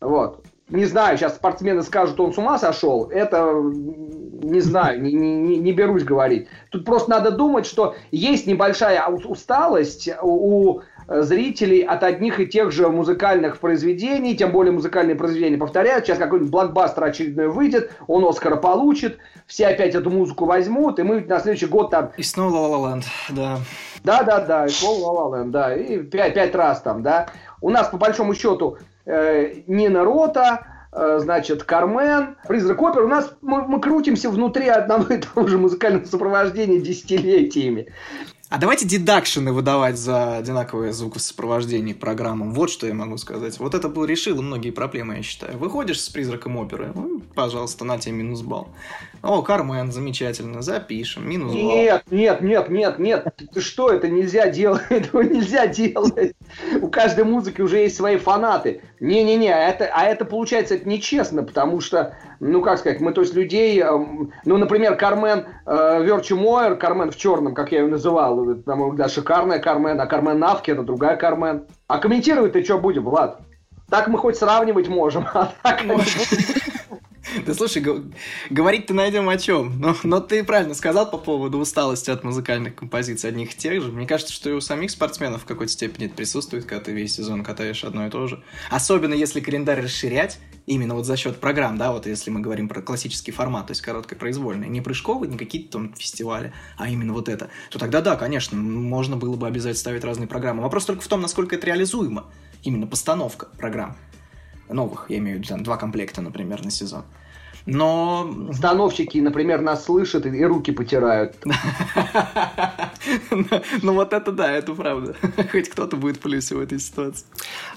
Вот. 0.00 0.44
Не 0.68 0.84
знаю, 0.84 1.16
сейчас 1.16 1.36
спортсмены 1.36 1.82
скажут, 1.82 2.18
он 2.18 2.32
с 2.32 2.38
ума 2.38 2.58
сошел. 2.58 3.08
Это 3.10 3.52
не 3.52 4.60
знаю, 4.60 5.00
не, 5.00 5.12
не, 5.12 5.56
не 5.56 5.72
берусь 5.72 6.04
говорить. 6.04 6.48
Тут 6.70 6.84
просто 6.84 7.10
надо 7.10 7.30
думать, 7.30 7.66
что 7.66 7.94
есть 8.10 8.46
небольшая 8.46 9.04
усталость 9.06 10.08
у 10.22 10.80
зрителей 11.08 11.82
от 11.82 12.02
одних 12.02 12.40
и 12.40 12.46
тех 12.46 12.72
же 12.72 12.88
музыкальных 12.88 13.60
произведений, 13.60 14.36
тем 14.36 14.50
более 14.50 14.72
музыкальные 14.72 15.14
произведения 15.14 15.56
повторяют. 15.56 16.04
Сейчас 16.04 16.18
какой-нибудь 16.18 16.50
блокбастер 16.50 17.04
очередной 17.04 17.48
выйдет, 17.48 17.92
он 18.08 18.24
Оскара 18.24 18.56
получит, 18.56 19.18
все 19.46 19.68
опять 19.68 19.94
эту 19.94 20.10
музыку 20.10 20.46
возьмут, 20.46 20.98
и 20.98 21.04
мы 21.04 21.20
на 21.20 21.38
следующий 21.38 21.66
год 21.66 21.90
там... 21.90 22.10
И 22.16 22.22
снова 22.22 22.56
La 22.56 22.94
Land, 22.94 23.04
да. 23.30 23.58
Да-да-да, 24.02 24.66
и 24.66 24.68
снова 24.68 25.36
La 25.36 25.44
Land, 25.44 25.50
да, 25.50 25.76
и 25.76 25.98
пять, 25.98 26.34
пять 26.34 26.54
раз 26.54 26.82
там, 26.82 27.02
да. 27.02 27.28
У 27.66 27.70
нас, 27.70 27.88
по 27.88 27.96
большому 27.96 28.32
счету, 28.32 28.78
э, 29.06 29.62
Нина 29.66 30.04
Рота, 30.04 30.86
э, 30.92 31.18
значит, 31.18 31.64
Кармен, 31.64 32.36
Призрак 32.46 32.80
опер. 32.80 33.02
У 33.02 33.08
нас 33.08 33.32
мы, 33.42 33.66
мы 33.66 33.80
крутимся 33.80 34.30
внутри 34.30 34.68
одного 34.68 35.12
и 35.12 35.18
того 35.18 35.48
же 35.48 35.58
музыкального 35.58 36.04
сопровождения 36.04 36.80
десятилетиями. 36.80 37.88
А 38.48 38.58
давайте 38.58 38.86
дедакшены 38.86 39.52
выдавать 39.52 39.98
за 39.98 40.36
одинаковое 40.36 40.92
звукосопровождение 40.92 41.96
программам. 41.96 42.52
Вот 42.52 42.70
что 42.70 42.86
я 42.86 42.94
могу 42.94 43.18
сказать. 43.18 43.58
Вот 43.58 43.74
это 43.74 43.88
бы 43.88 44.06
решило 44.06 44.40
многие 44.40 44.70
проблемы, 44.70 45.16
я 45.16 45.22
считаю. 45.24 45.58
Выходишь 45.58 46.00
с 46.00 46.08
призраком 46.08 46.56
оперы, 46.58 46.92
ну, 46.94 47.20
пожалуйста, 47.34 47.84
на 47.84 47.98
тебе 47.98 48.14
минус 48.14 48.42
балл. 48.42 48.68
О, 49.22 49.42
Кармен, 49.42 49.92
замечательно, 49.92 50.62
запишем, 50.62 51.28
минус 51.28 51.52
балл. 51.52 51.62
Нет, 51.62 52.04
нет, 52.10 52.40
нет, 52.40 52.68
нет, 52.68 52.98
нет. 52.98 53.26
Ты 53.52 53.60
что, 53.60 53.90
это 53.90 54.08
нельзя 54.08 54.48
делать, 54.48 54.82
этого 54.90 55.22
нельзя 55.22 55.66
делать. 55.66 56.34
У 56.80 56.88
каждой 56.88 57.24
музыки 57.24 57.60
уже 57.60 57.78
есть 57.78 57.96
свои 57.96 58.16
фанаты. 58.16 58.82
Не-не-не, 59.00 59.48
это, 59.48 59.90
а 59.92 60.04
это 60.04 60.24
получается 60.24 60.74
это 60.74 60.88
нечестно, 60.88 61.42
потому 61.42 61.80
что, 61.80 62.16
ну 62.40 62.62
как 62.62 62.78
сказать, 62.78 63.00
мы 63.00 63.12
то 63.12 63.22
есть 63.22 63.34
людей, 63.34 63.80
эм, 63.80 64.32
ну, 64.44 64.56
например, 64.56 64.96
Кармен 64.96 65.46
э, 65.66 66.34
Мойер, 66.34 66.76
Кармен 66.76 67.10
в 67.10 67.16
черном, 67.16 67.54
как 67.54 67.72
я 67.72 67.80
ее 67.80 67.88
называл, 67.88 68.36
на 68.44 68.76
мой 68.76 68.90
взгляд, 68.90 69.10
шикарная 69.10 69.58
Кармен, 69.58 70.00
а 70.00 70.06
Кармен 70.06 70.38
Навки 70.38 70.70
это 70.70 70.82
другая 70.82 71.16
Кармен. 71.16 71.64
А 71.88 71.98
комментировать 71.98 72.52
ты 72.52 72.64
что 72.64 72.78
будем, 72.78 73.04
Влад? 73.04 73.40
Так 73.90 74.08
мы 74.08 74.18
хоть 74.18 74.36
сравнивать 74.36 74.88
можем, 74.88 75.26
а 75.34 75.52
так... 75.62 75.82
Да 77.44 77.54
слушай, 77.54 77.82
говорить-то 78.50 78.94
найдем 78.94 79.28
о 79.28 79.36
чем. 79.36 79.80
Но, 79.80 79.96
но 80.04 80.20
ты 80.20 80.44
правильно 80.44 80.74
сказал 80.74 81.10
по 81.10 81.18
поводу 81.18 81.58
усталости 81.58 82.10
от 82.10 82.24
музыкальных 82.24 82.74
композиций 82.74 83.30
одних 83.30 83.54
и 83.54 83.56
тех 83.56 83.82
же. 83.82 83.92
Мне 83.92 84.06
кажется, 84.06 84.32
что 84.32 84.50
и 84.50 84.52
у 84.52 84.60
самих 84.60 84.90
спортсменов 84.90 85.42
в 85.42 85.44
какой-то 85.44 85.72
степени 85.72 86.06
это 86.06 86.14
присутствует, 86.14 86.64
когда 86.64 86.84
ты 86.84 86.92
весь 86.92 87.14
сезон 87.14 87.42
катаешь 87.42 87.84
одно 87.84 88.06
и 88.06 88.10
то 88.10 88.26
же. 88.26 88.42
Особенно 88.70 89.14
если 89.14 89.40
календарь 89.40 89.80
расширять, 89.80 90.38
именно 90.66 90.94
вот 90.94 91.06
за 91.06 91.16
счет 91.16 91.38
программ, 91.38 91.78
да, 91.78 91.92
вот 91.92 92.06
если 92.06 92.30
мы 92.30 92.40
говорим 92.40 92.68
про 92.68 92.82
классический 92.82 93.32
формат, 93.32 93.68
то 93.68 93.70
есть 93.72 93.82
короткое 93.82 94.16
произвольное, 94.16 94.68
не 94.68 94.80
прыжковый, 94.80 95.28
не 95.28 95.38
какие-то 95.38 95.72
там 95.72 95.94
фестивали, 95.94 96.52
а 96.76 96.88
именно 96.88 97.12
вот 97.12 97.28
это, 97.28 97.50
то 97.70 97.78
тогда 97.78 98.00
да, 98.00 98.16
конечно, 98.16 98.56
можно 98.56 99.16
было 99.16 99.36
бы 99.36 99.46
обязательно 99.46 99.78
ставить 99.78 100.04
разные 100.04 100.26
программы. 100.26 100.62
Вопрос 100.62 100.84
только 100.84 101.02
в 101.02 101.08
том, 101.08 101.20
насколько 101.20 101.54
это 101.54 101.66
реализуемо, 101.66 102.26
именно 102.62 102.86
постановка 102.86 103.48
программ 103.58 103.96
новых, 104.68 105.06
я 105.08 105.18
имею 105.18 105.38
в 105.38 105.40
виду, 105.40 105.48
там, 105.48 105.62
два 105.62 105.76
комплекта, 105.76 106.20
например, 106.20 106.64
на 106.64 106.70
сезон. 106.70 107.04
Но... 107.66 108.48
Становщики, 108.52 109.18
например, 109.18 109.60
нас 109.60 109.84
слышат 109.84 110.24
и 110.24 110.44
руки 110.44 110.72
потирают. 110.72 111.36
Ну 113.82 113.92
вот 113.92 114.12
это 114.12 114.32
да, 114.32 114.50
это 114.50 114.74
правда. 114.74 115.14
Хоть 115.52 115.68
кто-то 115.68 115.96
будет 115.96 116.16
в 116.16 116.20
плюсе 116.20 116.56
в 116.56 116.60
этой 116.60 116.80
ситуации. 116.80 117.24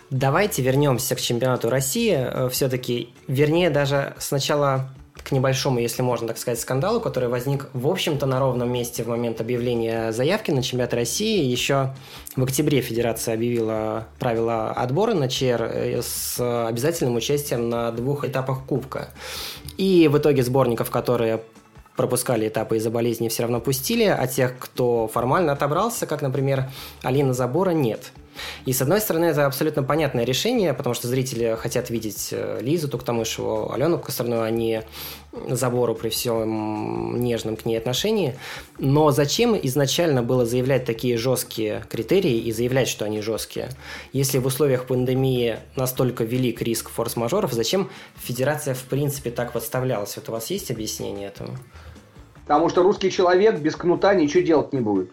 Давайте 0.09 0.63
вернемся 0.63 1.15
к 1.15 1.21
чемпионату 1.21 1.69
России. 1.69 2.15
Э, 2.15 2.49
Все-таки, 2.49 3.09
вернее, 3.27 3.69
даже 3.69 4.15
сначала 4.17 4.89
небольшому, 5.31 5.79
если 5.79 6.01
можно 6.01 6.27
так 6.27 6.37
сказать, 6.37 6.59
скандалу, 6.59 6.99
который 6.99 7.29
возник, 7.29 7.67
в 7.73 7.87
общем-то, 7.87 8.25
на 8.25 8.39
ровном 8.39 8.71
месте 8.71 9.03
в 9.03 9.07
момент 9.07 9.41
объявления 9.41 10.11
заявки 10.11 10.51
на 10.51 10.61
чемпионат 10.61 10.93
России. 10.93 11.43
Еще 11.43 11.93
в 12.35 12.43
октябре 12.43 12.81
Федерация 12.81 13.33
объявила 13.33 14.07
правила 14.19 14.71
отбора 14.71 15.13
на 15.13 15.29
ЧР 15.29 15.61
э, 15.61 16.01
с 16.01 16.39
обязательным 16.67 17.15
участием 17.15 17.69
на 17.69 17.91
двух 17.91 18.25
этапах 18.25 18.65
Кубка. 18.65 19.09
И 19.77 20.07
в 20.07 20.17
итоге 20.17 20.43
сборников, 20.43 20.89
которые 20.89 21.41
пропускали 21.95 22.47
этапы 22.47 22.77
из-за 22.77 22.89
болезни, 22.89 23.27
все 23.27 23.43
равно 23.43 23.59
пустили, 23.59 24.05
а 24.05 24.25
тех, 24.25 24.57
кто 24.57 25.07
формально 25.07 25.51
отобрался, 25.51 26.05
как, 26.05 26.21
например, 26.21 26.69
Алина 27.03 27.33
Забора, 27.33 27.71
нет. 27.71 28.11
И, 28.65 28.73
с 28.73 28.81
одной 28.81 29.01
стороны, 29.01 29.25
это 29.25 29.45
абсолютно 29.45 29.83
понятное 29.83 30.23
решение, 30.23 30.73
потому 30.73 30.93
что 30.93 31.07
зрители 31.07 31.55
хотят 31.59 31.89
видеть 31.89 32.29
э, 32.31 32.59
Лизу 32.61 32.87
Туктамышеву, 32.87 33.71
Алену 33.71 33.99
Косторную, 33.99 34.43
а 34.43 34.49
не 34.49 34.83
Забору 35.31 35.93
при 35.93 36.09
всем 36.09 37.21
нежном 37.21 37.55
к 37.55 37.65
ней 37.65 37.77
отношении. 37.77 38.35
Но 38.79 39.11
зачем 39.11 39.55
изначально 39.61 40.23
было 40.23 40.43
заявлять 40.43 40.85
такие 40.85 41.17
жесткие 41.17 41.83
критерии 41.87 42.37
и 42.39 42.51
заявлять, 42.51 42.87
что 42.87 43.05
они 43.05 43.21
жесткие? 43.21 43.69
Если 44.11 44.39
в 44.39 44.47
условиях 44.47 44.85
пандемии 44.87 45.59
настолько 45.75 46.23
велик 46.23 46.63
риск 46.63 46.89
форс-мажоров, 46.89 47.53
зачем 47.53 47.91
федерация 48.15 48.73
в 48.73 48.83
принципе 48.83 49.29
так 49.29 49.53
подставлялась? 49.53 50.15
Вот 50.15 50.29
у 50.29 50.31
вас 50.31 50.49
есть 50.49 50.71
объяснение 50.71 51.27
этому? 51.27 51.55
Потому 52.47 52.69
что 52.69 52.81
русский 52.81 53.11
человек 53.11 53.59
без 53.59 53.75
кнута 53.75 54.15
ничего 54.15 54.41
делать 54.41 54.73
не 54.73 54.79
будет. 54.79 55.11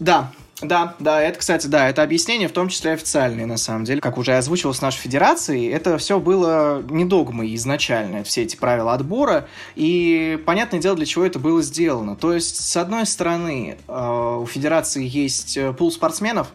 Да, 0.00 0.32
да, 0.62 0.94
да, 0.98 1.20
это, 1.22 1.38
кстати, 1.38 1.66
да, 1.66 1.88
это 1.88 2.02
объяснение, 2.02 2.48
в 2.48 2.52
том 2.52 2.68
числе 2.68 2.92
официальное, 2.92 3.46
на 3.46 3.56
самом 3.56 3.84
деле. 3.84 4.00
Как 4.00 4.18
уже 4.18 4.36
озвучивалось 4.36 4.78
в 4.78 4.82
нашей 4.82 4.98
федерации, 4.98 5.70
это 5.70 5.98
все 5.98 6.20
было 6.20 6.82
не 6.88 7.04
догмой 7.04 7.54
изначально, 7.54 8.24
все 8.24 8.42
эти 8.42 8.56
правила 8.56 8.94
отбора, 8.94 9.46
и 9.74 10.40
понятное 10.46 10.80
дело, 10.80 10.96
для 10.96 11.06
чего 11.06 11.24
это 11.24 11.38
было 11.38 11.62
сделано. 11.62 12.16
То 12.16 12.32
есть, 12.32 12.56
с 12.56 12.76
одной 12.76 13.06
стороны, 13.06 13.76
э, 13.86 14.38
у 14.40 14.46
федерации 14.46 15.06
есть 15.06 15.56
э, 15.56 15.72
пул 15.72 15.90
спортсменов, 15.90 16.48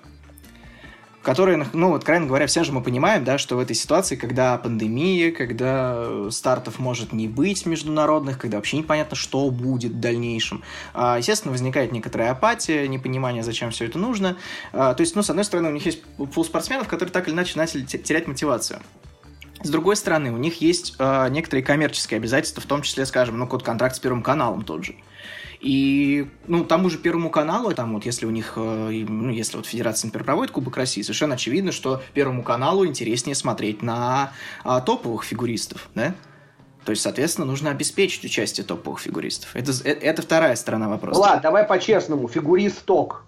которые, 1.28 1.68
ну, 1.74 1.94
откровенно 1.94 2.26
говоря, 2.26 2.48
все 2.48 2.64
же 2.64 2.72
мы 2.72 2.82
понимаем, 2.82 3.26
да, 3.26 3.38
что 3.38 3.58
в 3.58 3.60
этой 3.60 3.76
ситуации, 3.76 4.16
когда 4.16 4.58
пандемия, 4.58 5.34
когда 5.34 6.32
стартов 6.32 6.80
может 6.80 7.12
не 7.12 7.28
быть 7.28 7.66
международных, 7.66 8.40
когда 8.40 8.56
вообще 8.56 8.78
непонятно, 8.78 9.18
что 9.18 9.50
будет 9.52 9.92
в 9.92 10.00
дальнейшем, 10.00 10.64
а, 10.94 11.18
естественно, 11.18 11.52
возникает 11.52 11.92
некоторая 11.92 12.32
апатия, 12.32 12.88
непонимание, 12.88 13.44
зачем 13.44 13.72
все 13.72 13.88
это 13.88 14.00
нужно. 14.00 14.38
А, 14.72 14.94
то 14.94 15.02
есть, 15.02 15.18
ну, 15.18 15.22
с 15.22 15.30
одной 15.30 15.44
стороны, 15.44 15.68
у 15.68 15.74
них 15.74 15.86
есть 15.86 16.02
пул 16.16 16.46
спортсменов, 16.46 16.88
которые 16.88 17.12
так 17.12 17.28
или 17.28 17.36
иначе 17.36 17.58
начали 17.58 17.84
терять 17.84 18.26
мотивацию. 18.28 18.80
С 19.64 19.70
другой 19.70 19.98
стороны, 19.98 20.32
у 20.32 20.38
них 20.38 20.62
есть 20.62 20.96
э, 20.98 21.28
некоторые 21.30 21.66
коммерческие 21.66 22.20
обязательства, 22.20 22.62
в 22.62 22.68
том 22.68 22.84
числе, 22.84 23.06
скажем, 23.06 23.38
ну, 23.38 23.48
код 23.48 23.64
контракт 23.64 23.98
с 23.98 24.00
Первым 24.00 24.24
каналом 24.24 24.64
тот 24.64 24.86
же. 24.86 24.96
И, 25.60 26.28
ну, 26.48 26.64
тому 26.64 26.90
же 26.90 26.98
Первому 26.98 27.30
каналу, 27.30 27.74
там 27.74 27.94
вот, 27.94 28.06
если 28.06 28.26
у 28.26 28.32
них, 28.32 28.54
э, 28.56 29.06
ну, 29.08 29.30
если 29.32 29.58
вот 29.58 29.66
Федерация, 29.66 30.08
например, 30.08 30.26
проводит 30.26 30.52
Кубок 30.52 30.78
России, 30.78 31.02
совершенно 31.02 31.36
очевидно, 31.36 31.72
что 31.72 32.02
Первому 32.14 32.44
каналу 32.44 32.86
интереснее 32.86 33.36
смотреть 33.36 33.82
на 33.82 34.34
а, 34.64 34.82
топовых 34.82 35.24
фигуристов, 35.24 35.90
да? 35.96 36.16
То 36.88 36.92
есть, 36.92 37.02
соответственно, 37.02 37.46
нужно 37.46 37.70
обеспечить 37.70 38.24
участие 38.24 38.66
топовых 38.66 39.02
фигуристов. 39.02 39.54
Это, 39.56 39.74
э, 39.84 39.92
это 39.92 40.22
вторая 40.22 40.56
сторона 40.56 40.88
вопроса. 40.88 41.20
Ладно, 41.20 41.42
давай 41.42 41.66
по-честному. 41.66 42.30
Фигурист-ток. 42.30 43.26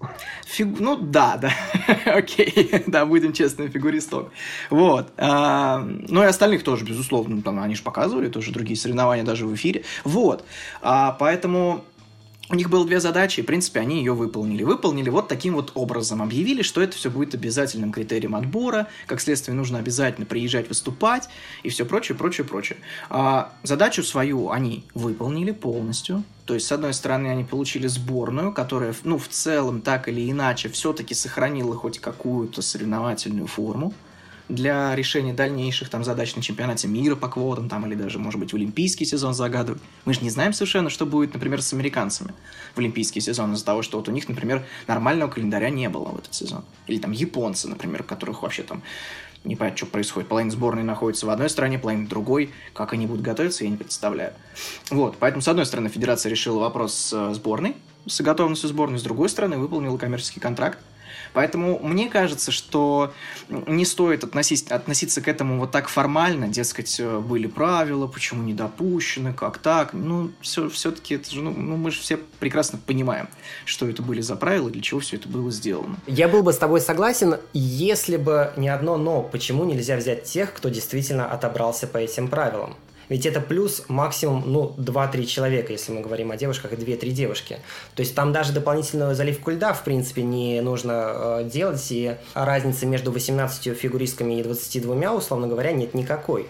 Фиг... 0.48 0.80
Ну, 0.80 0.96
да, 0.96 1.36
да. 1.36 1.52
Окей. 2.06 2.84
да, 2.88 3.06
будем 3.06 3.34
честными, 3.34 3.68
фигурист-ток. 3.68 4.32
Вот. 4.70 5.12
А, 5.18 5.80
ну, 5.84 6.24
и 6.24 6.26
остальных 6.26 6.64
тоже, 6.64 6.86
безусловно. 6.86 7.42
Там, 7.42 7.60
они 7.60 7.76
же 7.76 7.84
показывали 7.84 8.30
тоже 8.30 8.54
другие 8.54 8.80
соревнования 8.80 9.26
даже 9.26 9.46
в 9.46 9.54
эфире. 9.54 9.84
Вот. 10.06 10.46
А, 10.82 11.18
поэтому 11.20 11.84
у 12.50 12.56
них 12.56 12.70
было 12.70 12.86
две 12.86 13.00
задачи, 13.00 13.40
и, 13.40 13.44
в 13.44 13.46
принципе, 13.46 13.80
они 13.80 14.00
ее 14.00 14.14
выполнили. 14.14 14.64
Выполнили 14.64 15.10
вот 15.10 15.28
таким 15.28 15.54
вот 15.54 15.72
образом. 15.76 16.22
Объявили, 16.22 16.64
что 16.64 16.82
это 16.82 16.96
все 16.96 17.12
будет 17.12 17.36
обязательным 17.36 17.92
критерием 17.92 18.36
отбора, 18.36 18.88
как 19.06 19.22
следствие 19.22 19.56
нужно 19.56 19.78
обязательно 19.78 20.26
приезжать 20.26 20.68
выступать, 20.68 21.30
и 21.62 21.70
все 21.70 21.86
прочее, 21.86 22.18
прочее, 22.18 22.46
прочее. 22.46 22.80
А 23.10 23.54
задачу 23.62 24.02
свою 24.02 24.50
они 24.50 24.84
выполнили 24.96 25.52
полностью. 25.52 26.24
То 26.46 26.56
есть, 26.56 26.66
с 26.66 26.72
одной 26.72 26.96
стороны, 26.96 27.28
они 27.28 27.44
получили 27.44 27.86
сборную, 27.86 28.52
которая, 28.52 28.96
ну, 29.04 29.20
в 29.20 29.28
целом, 29.28 29.82
так 29.82 30.08
или 30.08 30.32
иначе, 30.32 30.70
все-таки 30.70 31.14
сохранила 31.14 31.76
хоть 31.76 32.00
какую-то 32.00 32.64
соревновательную 32.64 33.46
форму 33.46 33.94
для 34.50 34.96
решения 34.96 35.34
дальнейших 35.34 35.90
там 35.90 36.04
задач 36.04 36.36
на 36.36 36.42
чемпионате 36.42 36.88
мира 36.88 37.16
по 37.16 37.30
квотам 37.30 37.70
там 37.70 37.86
или 37.86 37.96
даже, 37.96 38.18
может 38.20 38.40
быть, 38.40 38.54
олимпийский 38.54 39.06
сезон 39.06 39.34
загадывать. 39.34 39.82
Мы 40.06 40.14
же 40.14 40.22
не 40.22 40.32
знаем 40.32 40.54
совершенно, 40.54 40.90
что 40.90 41.06
будет, 41.06 41.34
например, 41.34 41.62
с 41.62 41.72
американцами 41.72 42.34
в 42.74 42.80
олимпийский 42.80 43.22
сезон 43.22 43.54
из-за 43.54 43.64
того, 43.64 43.84
что 43.84 43.98
вот 43.98 44.10
у 44.10 44.12
них, 44.12 44.28
например, 44.28 44.66
нормального 44.88 45.30
календаря 45.30 45.70
не 45.70 45.88
было 45.88 46.10
в 46.10 46.18
этот 46.18 46.34
сезон. 46.34 46.66
Или 46.88 46.98
там 46.98 47.12
японцы, 47.12 47.68
например, 47.70 48.04
которых 48.04 48.42
вообще 48.42 48.64
там 48.64 48.82
не 49.44 49.56
понятно, 49.56 49.78
что 49.78 49.86
происходит. 49.86 50.28
Половина 50.28 50.52
сборной 50.52 50.84
находится 50.84 51.26
в 51.26 51.30
одной 51.30 51.50
стране, 51.50 51.80
половина 51.80 52.06
в 52.06 52.10
другой. 52.10 52.50
Как 52.74 52.94
они 52.94 53.08
будут 53.08 53.22
готовиться, 53.22 53.64
я 53.64 53.70
не 53.70 53.78
представляю. 53.78 54.34
Вот, 54.90 55.18
поэтому, 55.18 55.42
с 55.42 55.48
одной 55.48 55.66
стороны, 55.66 55.90
федерация 55.90 56.30
решила 56.30 56.60
вопрос 56.60 56.94
с 56.94 57.14
э, 57.14 57.34
сборной, 57.34 57.78
с 58.06 58.20
готовностью 58.20 58.68
сборной, 58.68 59.00
с 59.00 59.04
другой 59.04 59.30
стороны, 59.30 59.58
выполнила 59.58 59.98
коммерческий 59.98 60.40
контракт, 60.40 60.80
Поэтому 61.34 61.80
мне 61.80 62.10
кажется, 62.10 62.52
что 62.52 63.14
не 63.50 63.86
стоит 63.86 64.24
относить, 64.24 64.72
относиться 64.72 65.22
к 65.22 65.28
этому 65.28 65.60
вот 65.60 65.72
так 65.72 65.90
формально, 65.90 66.48
дескать, 66.48 67.00
э, 67.00 67.20
были 67.20 67.48
правила, 67.48 68.08
почему 68.08 68.44
не 68.44 68.54
допущены, 68.54 69.34
как 69.34 69.58
так. 69.58 69.94
Ну, 69.94 70.32
все, 70.42 70.70
все-таки 70.70 71.16
это 71.16 71.32
же, 71.32 71.42
ну, 71.42 71.52
ну, 71.52 71.78
мы 71.78 71.92
же 71.92 72.00
все 72.02 72.18
прекрасно 72.40 72.80
понимаем, 72.86 73.28
что 73.66 73.88
это 73.88 74.02
были 74.02 74.22
за 74.22 74.36
правила, 74.36 74.70
для 74.70 74.82
чего 74.82 75.00
все 75.00 75.18
это 75.18 75.28
было 75.30 75.52
сделано. 75.52 75.98
Я 76.08 76.28
был 76.28 76.44
бы 76.44 76.54
с 76.54 76.58
тобой 76.58 76.82
согласен, 76.82 77.38
если 77.54 78.18
бы 78.18 78.54
не 78.58 78.70
одно 78.70 78.98
«но». 78.98 79.22
Почему 79.22 79.66
нельзя 79.66 79.98
взять 79.98 80.24
тех, 80.24 80.54
кто 80.54 80.70
действительно 80.70 81.32
отобрался 81.32 81.88
по 81.88 81.98
этим 81.98 82.28
правилам? 82.28 82.76
Ведь 83.10 83.26
это 83.26 83.42
плюс 83.42 83.84
максимум, 83.88 84.44
ну, 84.46 84.74
2-3 84.78 85.26
человека, 85.26 85.74
если 85.74 85.92
мы 85.92 86.02
говорим 86.02 86.32
о 86.32 86.38
девушках, 86.38 86.74
и 86.74 86.76
2-3 86.76 87.10
девушки. 87.10 87.58
То 87.96 88.02
есть 88.02 88.16
там 88.16 88.32
даже 88.32 88.54
дополнительную 88.54 89.16
заливку 89.16 89.52
льда, 89.52 89.74
в 89.74 89.84
принципе, 89.84 90.22
не 90.22 90.62
нужно 90.62 90.92
э, 91.14 91.50
делать, 91.52 91.86
и 91.92 92.16
разницы 92.36 92.86
между 92.86 93.12
18 93.12 93.76
фигуристками 93.76 94.40
и 94.40 94.44
22, 94.44 95.14
условно 95.14 95.48
говоря, 95.48 95.72
нет 95.72 95.94
никакой. 95.94 96.48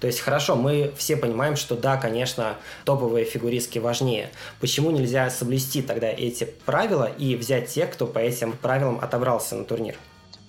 То 0.00 0.06
есть, 0.06 0.20
хорошо, 0.20 0.56
мы 0.56 0.92
все 0.96 1.16
понимаем, 1.16 1.56
что 1.56 1.76
да, 1.76 1.96
конечно, 1.96 2.56
топовые 2.84 3.24
фигуристки 3.24 3.78
важнее. 3.78 4.30
Почему 4.60 4.90
нельзя 4.90 5.28
соблюсти 5.30 5.82
тогда 5.82 6.08
эти 6.08 6.44
правила 6.64 7.04
и 7.04 7.36
взять 7.36 7.68
тех, 7.68 7.92
кто 7.92 8.06
по 8.06 8.18
этим 8.18 8.52
правилам 8.52 8.98
отобрался 9.00 9.56
на 9.56 9.64
турнир? 9.64 9.96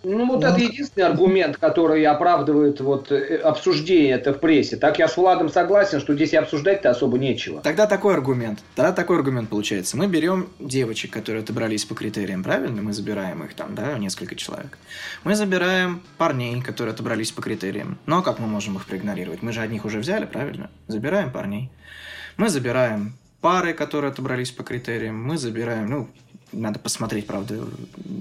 Ну, 0.04 0.26
вот 0.26 0.42
ну, 0.42 0.48
это 0.48 0.60
единственный 0.60 1.04
аргумент, 1.04 1.58
который 1.58 2.04
оправдывает 2.06 2.82
вот 2.82 3.12
э, 3.12 3.38
обсуждение 3.38 4.14
это 4.14 4.34
в 4.34 4.40
прессе. 4.40 4.76
Так 4.78 4.98
я 4.98 5.08
с 5.08 5.16
Владом 5.16 5.50
согласен, 5.50 6.00
что 6.00 6.16
здесь 6.16 6.34
и 6.34 6.38
обсуждать-то 6.38 6.90
особо 6.90 7.20
нечего. 7.20 7.62
Тогда 7.62 7.86
такой 7.86 8.16
аргумент. 8.16 8.64
Тогда 8.76 8.94
такой 8.94 9.18
аргумент 9.18 9.50
получается. 9.50 9.98
Мы 9.98 10.08
берем 10.08 10.50
девочек, 10.60 11.12
которые 11.12 11.44
отобрались 11.44 11.86
по 11.86 11.94
критериям, 11.94 12.44
правильно? 12.44 12.82
Мы 12.82 12.94
забираем 12.94 13.44
их 13.44 13.54
там, 13.54 13.76
да, 13.76 13.98
несколько 14.00 14.36
человек. 14.36 14.78
Мы 15.24 15.36
забираем 15.36 16.02
парней, 16.18 16.62
которые 16.62 16.94
отобрались 16.94 17.32
по 17.32 17.44
критериям. 17.44 18.00
Ну, 18.08 18.18
а 18.18 18.24
как 18.24 18.40
мы 18.40 18.48
можем 18.48 18.78
их 18.78 18.86
проигнорировать? 18.86 19.44
Мы 19.44 19.52
же 19.52 19.62
одних 19.62 19.86
уже 19.86 20.00
взяли, 20.00 20.26
правильно? 20.26 20.72
Забираем 20.88 21.32
парней. 21.32 21.70
Мы 22.38 22.50
забираем 22.50 23.14
пары, 23.40 23.74
которые 23.74 24.10
отобрались 24.10 24.50
по 24.50 24.64
критериям. 24.64 25.22
Мы 25.24 25.38
забираем, 25.38 25.90
ну, 25.90 26.10
надо 26.52 26.80
посмотреть, 26.80 27.28
правда, 27.28 27.56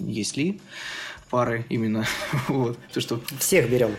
есть 0.07 0.37
ли 0.37 0.61
пары 1.31 1.65
именно. 1.69 2.07
вот. 2.49 2.79
То, 2.93 3.01
что... 3.01 3.21
Всех 3.39 3.71
берем. 3.71 3.97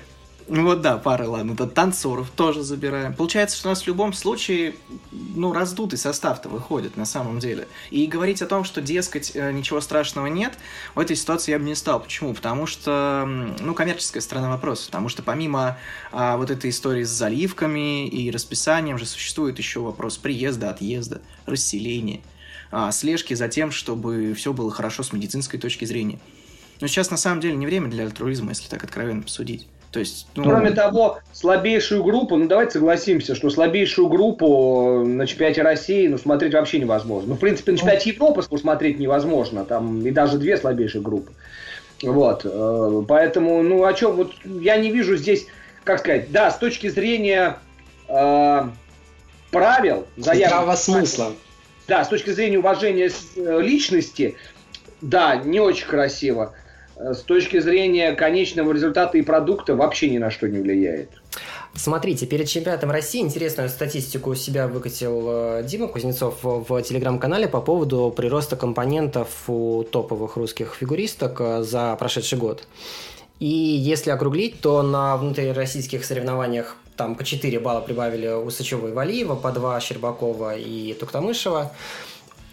Ну 0.54 0.66
вот 0.66 0.82
да, 0.82 0.98
пары, 0.98 1.28
ладно, 1.28 1.54
это 1.54 1.66
танцоров 1.66 2.30
тоже 2.36 2.62
забираем. 2.62 3.14
Получается, 3.14 3.56
что 3.56 3.70
у 3.70 3.72
нас 3.72 3.84
в 3.84 3.88
любом 3.88 4.12
случае, 4.12 4.76
ну, 5.12 5.54
раздутый 5.54 5.98
состав-то 5.98 6.50
выходит 6.50 6.98
на 6.98 7.06
самом 7.06 7.40
деле. 7.40 7.70
И 7.90 8.06
говорить 8.06 8.42
о 8.42 8.48
том, 8.48 8.66
что, 8.66 8.82
дескать, 8.82 9.32
э, 9.34 9.52
ничего 9.54 9.80
страшного 9.80 10.28
нет, 10.28 10.58
в 10.94 11.00
этой 11.00 11.16
ситуации 11.16 11.54
я 11.54 11.60
бы 11.60 11.64
не 11.64 11.76
стал. 11.76 12.02
Почему? 12.02 12.34
Потому 12.34 12.66
что, 12.66 13.26
ну, 13.62 13.74
коммерческая 13.74 14.22
сторона 14.22 14.50
вопроса. 14.50 14.88
Потому 14.88 15.08
что 15.08 15.24
помимо 15.24 15.78
а, 16.12 16.36
вот 16.36 16.52
этой 16.52 16.70
истории 16.70 17.04
с 17.04 17.10
заливками 17.10 18.08
и 18.08 18.30
расписанием 18.30 18.98
же 18.98 19.06
существует 19.06 19.58
еще 19.58 19.80
вопрос 19.80 20.18
приезда, 20.18 20.72
отъезда, 20.72 21.22
расселения, 21.46 22.20
а, 22.72 22.92
слежки 22.92 23.36
за 23.36 23.48
тем, 23.48 23.72
чтобы 23.72 24.34
все 24.34 24.52
было 24.52 24.70
хорошо 24.70 25.04
с 25.04 25.14
медицинской 25.14 25.60
точки 25.60 25.86
зрения. 25.86 26.20
Но 26.82 26.88
сейчас 26.88 27.12
на 27.12 27.18
самом 27.18 27.40
деле 27.42 27.56
не 27.56 27.68
время 27.68 27.90
для 27.90 28.06
альтруизма, 28.06 28.50
если 28.50 28.68
так 28.68 28.84
откровенно 28.84 29.22
посудить. 29.22 29.68
То 29.92 30.00
есть, 30.00 30.28
ну... 30.36 30.44
Кроме 30.44 30.72
того, 30.72 31.20
слабейшую 31.34 32.04
группу, 32.04 32.38
ну 32.38 32.48
давайте 32.48 32.74
согласимся, 32.74 33.36
что 33.36 33.50
слабейшую 33.50 34.08
группу 34.08 35.04
на 35.06 35.28
чемпионате 35.28 35.62
России 35.62 36.08
ну, 36.08 36.18
смотреть 36.18 36.54
вообще 36.54 36.80
невозможно. 36.80 37.30
Ну, 37.30 37.36
в 37.36 37.40
принципе, 37.40 37.74
на 37.74 37.78
чемпионате 37.78 38.10
Европы 38.12 38.42
смотреть 38.58 39.00
невозможно, 39.00 39.66
там 39.66 40.06
и 40.06 40.12
даже 40.12 40.38
две 40.38 40.58
слабейшие 40.58 41.02
группы. 41.02 41.34
Вот, 42.02 42.46
э, 42.46 43.04
поэтому, 43.08 43.62
ну, 43.62 43.84
о 43.84 43.94
чем, 43.94 44.16
вот 44.16 44.32
я 44.44 44.78
не 44.78 44.92
вижу 44.92 45.18
здесь, 45.18 45.46
как 45.84 46.00
сказать, 46.00 46.32
да, 46.32 46.50
с 46.50 46.58
точки 46.58 46.88
зрения 46.88 47.58
э, 48.08 48.62
правил, 49.52 50.08
заявок... 50.18 50.78
смысла. 50.78 51.34
Да, 51.88 52.06
с 52.06 52.08
точки 52.08 52.30
зрения 52.32 52.58
уважения 52.58 53.12
э, 53.36 53.62
личности, 53.62 54.36
да, 55.02 55.36
не 55.36 55.60
очень 55.60 55.86
красиво. 55.86 56.54
Э, 56.56 56.62
с 57.14 57.22
точки 57.22 57.60
зрения 57.60 58.14
конечного 58.14 58.72
результата 58.72 59.18
и 59.18 59.22
продукта 59.22 59.76
вообще 59.76 60.10
ни 60.10 60.18
на 60.18 60.32
что 60.32 60.48
не 60.48 60.60
влияет. 60.60 61.10
Смотрите, 61.74 62.26
перед 62.26 62.48
чемпионатом 62.48 62.92
России 62.92 63.22
интересную 63.22 63.70
статистику 63.70 64.32
у 64.32 64.36
себя 64.36 64.68
выкатил 64.68 65.26
э, 65.30 65.64
Дима 65.64 65.88
Кузнецов 65.88 66.40
в 66.44 66.82
телеграм-канале 66.82 67.48
по 67.48 67.62
поводу 67.62 68.14
прироста 68.16 68.58
компонентов 68.58 69.30
у 69.48 69.84
топовых 69.84 70.36
русских 70.36 70.76
фигуристок 70.76 71.40
э, 71.40 71.64
за 71.64 71.96
прошедший 71.96 72.38
год. 72.38 72.68
И 73.40 73.48
если 73.48 74.12
округлить, 74.12 74.60
то 74.60 74.84
на 74.84 75.16
внутрироссийских 75.16 76.04
соревнованиях 76.04 76.76
там 76.98 77.16
по 77.16 77.24
4 77.24 77.60
балла 77.60 77.80
прибавили 77.80 78.28
Усачева 78.28 78.90
и 78.90 78.92
Валиева, 78.92 79.36
по 79.36 79.52
2 79.52 79.80
Щербакова 79.80 80.58
и 80.58 80.94
Туктамышева. 80.94 81.72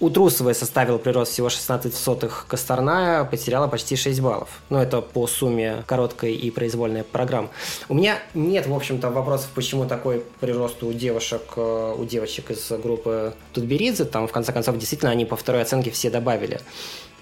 У 0.00 0.10
Трусовой 0.10 0.54
составил 0.54 1.00
прирост 1.00 1.32
всего 1.32 1.48
16 1.48 1.92
сотых, 1.92 2.46
Косторная 2.48 3.24
потеряла 3.24 3.66
почти 3.66 3.96
6 3.96 4.20
баллов. 4.20 4.48
Ну, 4.70 4.78
это 4.78 5.00
по 5.00 5.26
сумме 5.26 5.82
короткой 5.88 6.34
и 6.34 6.52
произвольной 6.52 7.02
программ. 7.02 7.50
У 7.88 7.94
меня 7.94 8.20
нет, 8.32 8.68
в 8.68 8.74
общем-то, 8.74 9.10
вопросов, 9.10 9.50
почему 9.56 9.86
такой 9.86 10.24
прирост 10.38 10.84
у 10.84 10.92
девушек, 10.92 11.42
э, 11.56 11.94
у 11.98 12.04
девочек 12.04 12.52
из 12.52 12.70
группы 12.80 13.34
Тутберидзе. 13.52 14.04
Там, 14.04 14.28
в 14.28 14.32
конце 14.32 14.52
концов, 14.52 14.78
действительно, 14.78 15.10
они 15.10 15.24
по 15.24 15.34
второй 15.34 15.62
оценке 15.62 15.90
все 15.90 16.10
добавили. 16.10 16.60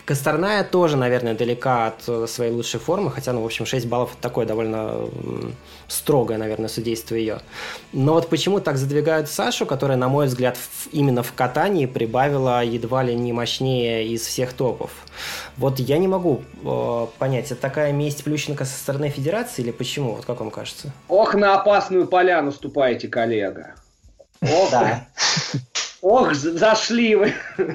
Косторная 0.06 0.62
тоже, 0.62 0.96
наверное, 0.96 1.34
далека 1.34 1.88
от 1.88 2.04
э, 2.06 2.26
своей 2.28 2.52
лучшей 2.52 2.78
формы, 2.78 3.10
хотя, 3.10 3.32
ну, 3.32 3.42
в 3.42 3.44
общем, 3.44 3.66
6 3.66 3.88
баллов– 3.88 4.16
такое 4.20 4.46
довольно 4.46 5.08
строгое, 5.88 6.38
наверное, 6.38 6.68
судейство 6.68 7.16
ее. 7.16 7.40
Но 7.92 8.12
вот 8.12 8.28
почему 8.28 8.60
так 8.60 8.76
задвигают 8.76 9.28
Сашу, 9.28 9.66
которая, 9.66 9.96
на 9.96 10.08
мой 10.08 10.26
взгляд, 10.26 10.56
именно 10.92 11.24
в 11.24 11.32
катании 11.32 11.86
прибавила 11.86 12.62
едва 12.62 13.02
ли 13.02 13.16
не 13.16 13.32
мощнее 13.32 14.06
из 14.06 14.22
всех 14.22 14.52
топов? 14.52 14.92
Вот 15.56 15.80
я 15.80 15.98
не 15.98 16.06
могу 16.06 16.44
э, 16.62 17.06
понять, 17.18 17.50
это 17.50 17.60
такая 17.60 17.90
месть 17.90 18.22
Плющенко 18.22 18.64
со 18.64 18.78
стороны 18.78 19.08
Федерации 19.08 19.62
или 19.62 19.72
почему? 19.72 20.12
Вот 20.12 20.24
как 20.24 20.38
вам 20.38 20.52
кажется? 20.52 20.92
Ох, 21.08 21.34
на 21.34 21.54
опасную 21.54 22.06
поляну 22.06 22.52
ступаете, 22.52 23.08
коллега. 23.08 23.74
Ох, 24.40 24.70
да. 24.70 25.08
ох 26.00 26.32
зашли 26.32 27.16
вы. 27.16 27.34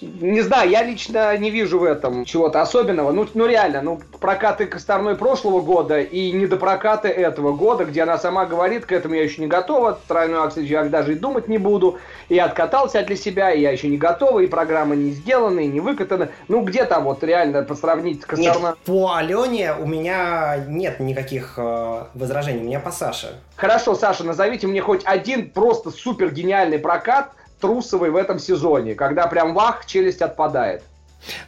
не 0.00 0.40
знаю, 0.40 0.70
я 0.70 0.82
лично 0.82 1.36
не 1.36 1.50
вижу 1.50 1.78
в 1.78 1.84
этом 1.84 2.24
чего-то 2.24 2.62
особенного. 2.62 3.12
Ну, 3.12 3.26
ну 3.34 3.46
реально, 3.46 3.82
ну 3.82 4.00
прокаты 4.20 4.66
Косторной 4.66 5.16
прошлого 5.16 5.60
года 5.60 6.00
и 6.00 6.32
недопрокаты 6.32 7.08
этого 7.08 7.52
года, 7.52 7.84
где 7.84 8.02
она 8.02 8.18
сама 8.18 8.46
говорит, 8.46 8.86
к 8.86 8.92
этому 8.92 9.14
я 9.14 9.22
еще 9.22 9.40
не 9.40 9.46
готова, 9.46 9.98
тройной 10.08 10.38
акцию 10.38 10.66
я 10.66 10.84
даже 10.84 11.12
и 11.12 11.16
думать 11.16 11.48
не 11.48 11.58
буду, 11.58 11.98
и 12.28 12.38
откатался 12.38 13.02
для 13.02 13.16
себя, 13.16 13.50
и 13.50 13.60
я 13.60 13.70
еще 13.70 13.88
не 13.88 13.98
готова, 13.98 14.40
и 14.40 14.46
программа 14.46 14.96
не 14.96 15.10
сделана, 15.10 15.60
и 15.60 15.66
не 15.66 15.80
выкатана. 15.80 16.30
Ну, 16.48 16.62
где 16.62 16.84
там 16.84 17.04
вот 17.04 17.22
реально 17.22 17.62
посравнить 17.62 18.22
Косторной? 18.22 18.70
Нет, 18.70 18.78
по 18.84 19.14
Алене 19.14 19.74
у 19.74 19.86
меня 19.86 20.64
нет 20.68 21.00
никаких 21.00 21.54
э, 21.56 22.04
возражений, 22.14 22.60
у 22.60 22.64
меня 22.64 22.80
по 22.80 22.90
Саше. 22.90 23.40
Хорошо, 23.56 23.94
Саша, 23.94 24.24
назовите 24.24 24.66
мне 24.66 24.80
хоть 24.80 25.02
один 25.04 25.50
просто 25.50 25.90
супер 25.90 26.30
гениальный 26.30 26.78
прокат, 26.78 27.32
Трусовой 27.60 28.10
в 28.10 28.16
этом 28.16 28.38
сезоне, 28.38 28.94
когда 28.94 29.26
прям 29.26 29.54
вах, 29.54 29.86
челюсть 29.86 30.22
отпадает. 30.22 30.82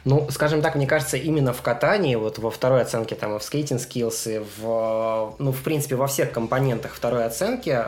Ну, 0.05 0.27
скажем 0.29 0.61
так, 0.61 0.75
мне 0.75 0.85
кажется, 0.85 1.17
именно 1.17 1.53
в 1.53 1.61
катании, 1.61 2.15
вот 2.15 2.37
во 2.37 2.51
второй 2.51 2.81
оценке, 2.81 3.15
там, 3.15 3.37
в 3.39 3.43
скейтинг 3.43 3.81
skills, 3.81 4.35
и 4.35 4.45
в, 4.57 5.35
ну, 5.39 5.51
в 5.51 5.63
принципе, 5.63 5.95
во 5.95 6.07
всех 6.07 6.31
компонентах 6.31 6.93
второй 6.93 7.25
оценки 7.25 7.85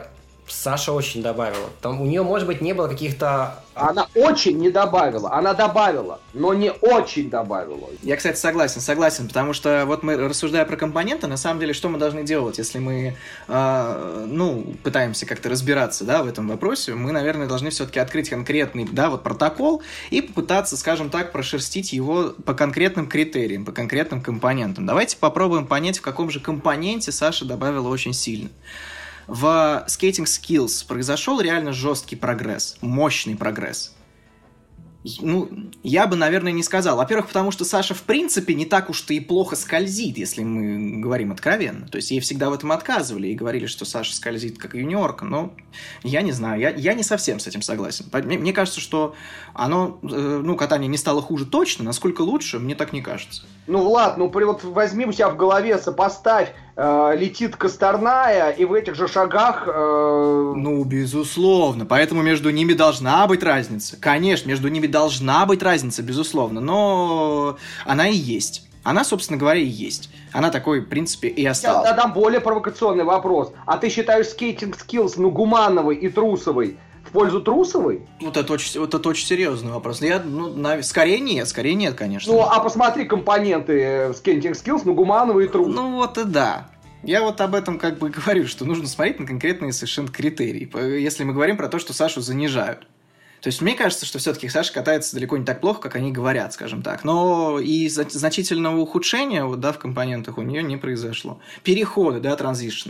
Саша 0.48 0.92
очень 0.92 1.24
добавила. 1.24 1.70
Там 1.82 2.02
у 2.02 2.06
нее, 2.06 2.22
может 2.24 2.48
быть, 2.48 2.62
не 2.62 2.74
было 2.74 2.88
каких-то... 2.88 3.64
Она 3.74 4.08
очень 4.16 4.58
не 4.58 4.70
добавила. 4.70 5.34
Она 5.34 5.54
добавила, 5.54 6.20
но 6.34 6.54
не 6.54 6.72
очень 6.72 7.30
добавила. 7.30 7.90
Я, 8.04 8.16
кстати, 8.16 8.38
согласен, 8.38 8.80
согласен, 8.80 9.28
потому 9.28 9.54
что 9.54 9.84
вот 9.86 10.04
мы, 10.04 10.16
рассуждая 10.16 10.64
про 10.66 10.78
компоненты, 10.78 11.28
на 11.28 11.36
самом 11.36 11.60
деле, 11.60 11.74
что 11.74 11.90
мы 11.90 11.98
должны 11.98 12.24
делать, 12.24 12.58
если 12.58 12.80
мы, 12.80 13.16
э, 13.48 14.26
ну, 14.28 14.76
пытаемся 14.84 15.26
как-то 15.26 15.50
разбираться, 15.50 16.06
да, 16.06 16.24
в 16.24 16.28
этом 16.28 16.48
вопросе, 16.48 16.94
мы, 16.94 17.12
наверное, 17.12 17.48
должны 17.48 17.70
все-таки 17.70 18.00
открыть 18.00 18.30
конкретный, 18.30 18.88
да, 18.90 19.10
вот 19.10 19.24
протокол 19.24 19.82
и 20.10 20.22
попытаться, 20.22 20.78
скажем 20.78 21.10
так, 21.10 21.32
прошерстить 21.32 21.92
его 21.92 22.34
по 22.46 22.54
конкретным 22.54 23.08
критериям, 23.08 23.66
по 23.66 23.72
конкретным 23.72 24.22
компонентам. 24.22 24.86
Давайте 24.86 25.18
попробуем 25.18 25.66
понять, 25.66 25.98
в 25.98 26.02
каком 26.02 26.30
же 26.30 26.40
компоненте 26.40 27.12
Саша 27.12 27.46
добавила 27.46 27.90
очень 27.90 28.14
сильно. 28.14 28.50
В 29.28 29.86
Skating 29.88 30.26
Skills 30.26 30.86
произошел 30.88 31.40
реально 31.42 31.74
жесткий 31.74 32.16
прогресс, 32.16 32.78
мощный 32.82 33.36
прогресс. 33.36 33.96
Ну, 35.22 35.50
я 35.84 36.08
бы, 36.08 36.16
наверное, 36.16 36.52
не 36.52 36.64
сказал. 36.64 36.98
Во-первых, 36.98 37.28
потому 37.28 37.52
что 37.52 37.64
Саша, 37.64 37.94
в 37.94 38.02
принципе, 38.02 38.56
не 38.56 38.66
так 38.66 38.90
уж-то 38.90 39.14
и 39.14 39.20
плохо 39.20 39.56
скользит, 39.56 40.18
если 40.18 40.44
мы 40.44 41.00
говорим 41.00 41.32
откровенно. 41.32 41.88
То 41.88 41.98
есть 41.98 42.10
ей 42.10 42.20
всегда 42.20 42.50
в 42.50 42.54
этом 42.54 42.72
отказывали 42.72 43.28
и 43.28 43.36
говорили, 43.36 43.68
что 43.68 43.86
Саша 43.86 44.16
скользит 44.16 44.58
как 44.58 44.74
юниорка. 44.74 45.26
Но 45.26 45.54
я 46.02 46.24
не 46.24 46.32
знаю, 46.32 46.60
я, 46.60 46.72
я 46.72 46.96
не 46.96 47.04
совсем 47.04 47.40
с 47.40 47.46
этим 47.46 47.62
согласен. 47.62 48.06
Мне, 48.12 48.40
мне 48.40 48.52
кажется, 48.52 48.80
что 48.80 49.16
оно, 49.54 50.00
э, 50.02 50.42
ну, 50.44 50.56
катание 50.56 50.88
не 50.88 50.98
стало 50.98 51.22
хуже 51.22 51.46
точно. 51.46 51.86
Насколько 51.86 52.22
лучше, 52.22 52.58
мне 52.58 52.74
так 52.74 52.92
не 52.92 53.04
кажется. 53.04 53.44
Ну, 53.68 53.84
Влад, 53.84 54.18
ну, 54.18 54.28
вот 54.28 54.64
возьми 54.64 55.06
у 55.06 55.12
себя 55.12 55.30
в 55.30 55.38
голове, 55.38 55.78
сопоставь 55.78 56.52
летит 56.78 57.56
Косторная, 57.56 58.50
и 58.50 58.66
в 58.66 58.74
этих 58.74 58.96
же 58.96 59.08
шагах... 59.08 59.64
Э... 59.68 60.54
Ну, 60.56 60.84
безусловно. 60.84 61.86
Поэтому 61.86 62.22
между 62.22 62.50
ними 62.50 62.74
должна 62.74 63.26
быть 63.28 63.44
разница. 63.44 63.98
Конечно, 63.98 64.50
между 64.50 64.68
ними 64.68 64.88
должна 64.88 65.46
быть 65.46 65.64
разница, 65.64 66.04
безусловно. 66.04 66.60
Но 66.60 67.58
она 67.86 68.10
и 68.10 68.16
есть. 68.16 68.68
Она, 68.84 69.04
собственно 69.04 69.40
говоря, 69.40 69.60
и 69.60 69.66
есть. 69.66 70.10
Она 70.32 70.52
такой, 70.52 70.82
в 70.82 70.90
принципе, 70.90 71.28
и 71.30 71.46
осталась. 71.46 71.88
Я 71.88 71.96
задам 71.96 72.14
более 72.14 72.42
провокационный 72.42 73.04
вопрос. 73.04 73.52
А 73.66 73.78
ты 73.78 73.90
считаешь 73.90 74.28
скейтинг 74.28 74.78
скиллс, 74.78 75.18
ну, 75.18 75.32
Гумановой 75.32 75.96
и 75.96 76.10
Трусовой 76.10 76.78
в 77.08 77.12
пользу 77.12 77.42
Трусовой? 77.42 78.02
Вот 78.22 78.38
это 78.38 78.54
очень, 78.54 78.80
вот 78.80 78.94
это 78.94 79.10
очень 79.10 79.26
серьезный 79.26 79.72
вопрос. 79.72 80.02
Я, 80.02 80.22
ну, 80.22 80.50
на, 80.50 80.82
скорее 80.84 81.20
нет, 81.20 81.48
скорее 81.48 81.76
нет, 81.76 81.96
конечно. 81.96 82.34
Ну, 82.34 82.42
а 82.42 82.60
посмотри 82.60 83.06
компоненты 83.06 84.12
Skating 84.12 84.54
Skills, 84.54 84.82
ну, 84.86 84.94
Гуманова 84.94 85.40
и 85.40 85.48
Трусовой. 85.48 85.76
Ну, 85.76 85.96
вот 85.96 86.18
и 86.18 86.24
да. 86.24 86.70
Я 87.04 87.22
вот 87.22 87.40
об 87.42 87.54
этом 87.54 87.78
как 87.78 88.00
бы 88.00 88.10
говорю, 88.26 88.48
что 88.48 88.66
нужно 88.66 88.88
смотреть 88.88 89.20
на 89.20 89.28
конкретные 89.28 89.74
совершенно 89.74 90.08
критерии. 90.08 90.70
Если 91.00 91.24
мы 91.24 91.34
говорим 91.34 91.58
про 91.58 91.70
то, 91.70 91.80
что 91.80 91.94
Сашу 91.94 92.22
занижают. 92.22 92.88
То 93.42 93.50
есть 93.50 93.62
мне 93.62 93.76
кажется, 93.76 94.08
что 94.08 94.18
все-таки 94.18 94.50
Саша 94.50 94.74
катается 94.74 95.14
далеко 95.14 95.38
не 95.38 95.46
так 95.46 95.62
плохо, 95.62 95.80
как 95.80 95.96
они 95.96 96.12
говорят, 96.12 96.54
скажем 96.54 96.82
так. 96.82 97.04
Но 97.04 97.60
и 97.60 97.88
значительного 97.90 98.80
ухудшения 98.80 99.46
вот, 99.46 99.60
да, 99.60 99.72
в 99.72 99.78
компонентах 99.78 100.40
у 100.40 100.42
нее 100.42 100.64
не 100.64 100.78
произошло. 100.78 101.40
Переходы, 101.64 102.20
да, 102.20 102.36
транзишн. 102.36 102.90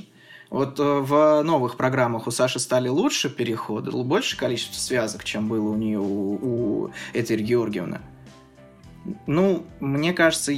Вот 0.55 0.79
э, 0.79 0.83
в 0.83 1.43
новых 1.43 1.75
программах 1.75 2.27
у 2.27 2.31
Саши 2.31 2.59
стали 2.59 2.87
лучше 2.87 3.29
переходы, 3.29 3.91
больше 3.91 4.37
количество 4.37 4.79
связок, 4.79 5.25
чем 5.25 5.49
было 5.49 5.67
у 5.67 5.75
нее 5.75 5.99
у, 5.99 6.39
у 6.85 6.91
Этери 7.11 7.43
Георгиевны. 7.43 7.99
Ну, 9.27 9.63
мне 9.81 10.13
кажется, 10.13 10.53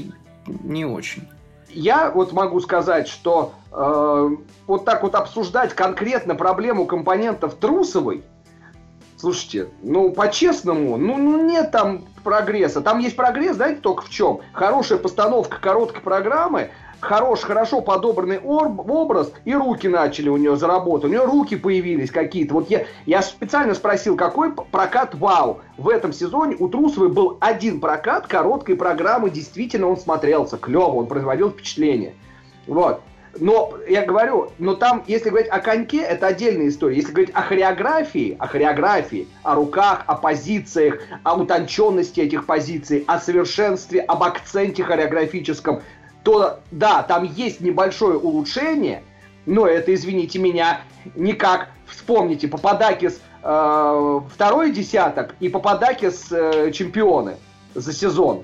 не 0.46 0.86
очень. 0.86 1.28
Я 1.70 2.12
вот 2.12 2.32
могу 2.32 2.60
сказать, 2.60 3.08
что 3.08 3.56
э, 3.72 4.30
вот 4.68 4.86
так 4.86 5.02
вот 5.02 5.16
обсуждать 5.16 5.74
конкретно 5.74 6.36
проблему 6.36 6.86
компонентов 6.86 7.56
Трусовой, 7.56 8.24
слушайте, 9.16 9.70
ну 9.82 10.12
по-честному, 10.12 10.98
ну, 10.98 11.18
ну 11.18 11.44
нет 11.44 11.72
там 11.72 12.06
прогресса. 12.24 12.82
Там 12.82 13.00
есть 13.00 13.16
прогресс, 13.16 13.56
знаете, 13.56 13.82
только 13.82 14.04
в 14.04 14.12
чем? 14.12 14.42
Хорошая 14.54 15.00
постановка 15.00 15.60
короткой 15.60 16.02
программы, 16.04 16.70
хорош, 17.00 17.42
хорошо 17.42 17.82
подобранный 17.82 18.40
образ, 18.40 19.32
и 19.46 19.54
руки 19.54 19.88
начали 19.88 20.30
у 20.30 20.38
нее 20.38 20.56
заработать. 20.56 21.06
У 21.06 21.08
нее 21.10 21.26
руки 21.26 21.56
появились 21.56 22.12
какие-то. 22.12 22.56
Вот 22.56 22.70
я, 22.70 22.86
я 23.06 23.22
специально 23.22 23.74
спросил, 23.74 24.16
какой 24.16 24.52
прокат 24.54 25.16
вау. 25.16 25.62
В 25.78 25.90
этом 25.90 26.14
сезоне 26.14 26.56
у 26.60 26.68
Трусовой 26.68 27.10
был 27.10 27.38
один 27.40 27.80
прокат 27.80 28.28
короткой 28.28 28.76
программы. 28.76 29.30
Действительно, 29.30 29.88
он 29.88 29.98
смотрелся 29.98 30.58
клево, 30.58 30.96
он 30.96 31.08
производил 31.08 31.52
впечатление. 31.52 32.14
Вот. 32.66 33.02
Но 33.40 33.74
я 33.88 34.06
говорю, 34.06 34.52
но 34.58 34.76
там, 34.76 35.04
если 35.08 35.30
говорить 35.30 35.50
о 35.50 35.60
коньке, 35.60 36.02
это 36.02 36.28
отдельная 36.28 36.70
история. 36.70 36.96
Если 36.98 37.12
говорить 37.12 37.32
о 37.34 37.42
хореографии, 37.42 38.36
о 38.40 38.48
хореографии, 38.48 39.28
о 39.44 39.56
руках, 39.56 40.04
о 40.08 40.16
позициях, 40.16 41.00
о 41.24 41.36
утонченности 41.36 42.22
этих 42.22 42.46
позиций, 42.46 43.04
о 43.08 43.20
совершенстве, 43.20 44.02
об 44.02 44.24
акценте 44.24 44.84
хореографическом, 44.84 45.82
то 46.28 46.60
да, 46.72 47.04
там 47.04 47.24
есть 47.24 47.62
небольшое 47.62 48.18
улучшение, 48.18 49.02
но 49.46 49.66
это, 49.66 49.94
извините 49.94 50.40
меня, 50.40 50.82
никак. 51.16 51.70
Вспомните, 51.86 52.50
Пападакис 52.50 53.22
э, 53.44 54.20
второй 54.34 54.72
десяток 54.72 55.36
и 55.40 55.48
Пападакис 55.48 56.28
э, 56.30 56.72
чемпионы 56.74 57.38
за 57.76 57.94
сезон. 57.94 58.44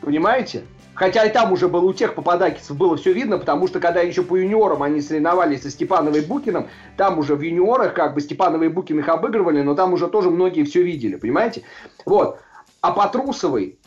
Понимаете? 0.00 0.62
Хотя 0.94 1.24
и 1.24 1.32
там 1.32 1.50
уже 1.50 1.66
было 1.66 1.84
у 1.84 1.92
тех 1.92 2.14
Пападакисов 2.14 2.76
было 2.76 2.96
все 2.96 3.12
видно, 3.12 3.38
потому 3.38 3.66
что 3.66 3.80
когда 3.80 4.02
еще 4.02 4.22
по 4.22 4.36
юниорам 4.36 4.84
они 4.84 5.00
соревновались 5.00 5.62
со 5.62 5.70
Степановой 5.70 6.20
Букиным, 6.20 6.68
там 6.96 7.18
уже 7.18 7.34
в 7.34 7.40
юниорах 7.40 7.92
как 7.92 8.14
бы 8.14 8.20
Степановой 8.20 8.66
и 8.66 8.70
Букин 8.70 9.00
их 9.00 9.08
обыгрывали, 9.08 9.62
но 9.62 9.74
там 9.74 9.94
уже 9.94 10.06
тоже 10.06 10.30
многие 10.30 10.62
все 10.62 10.84
видели, 10.84 11.16
понимаете? 11.16 11.64
Вот. 12.06 12.38
А 12.80 12.92
по 12.92 13.08
Трусовой, 13.08 13.80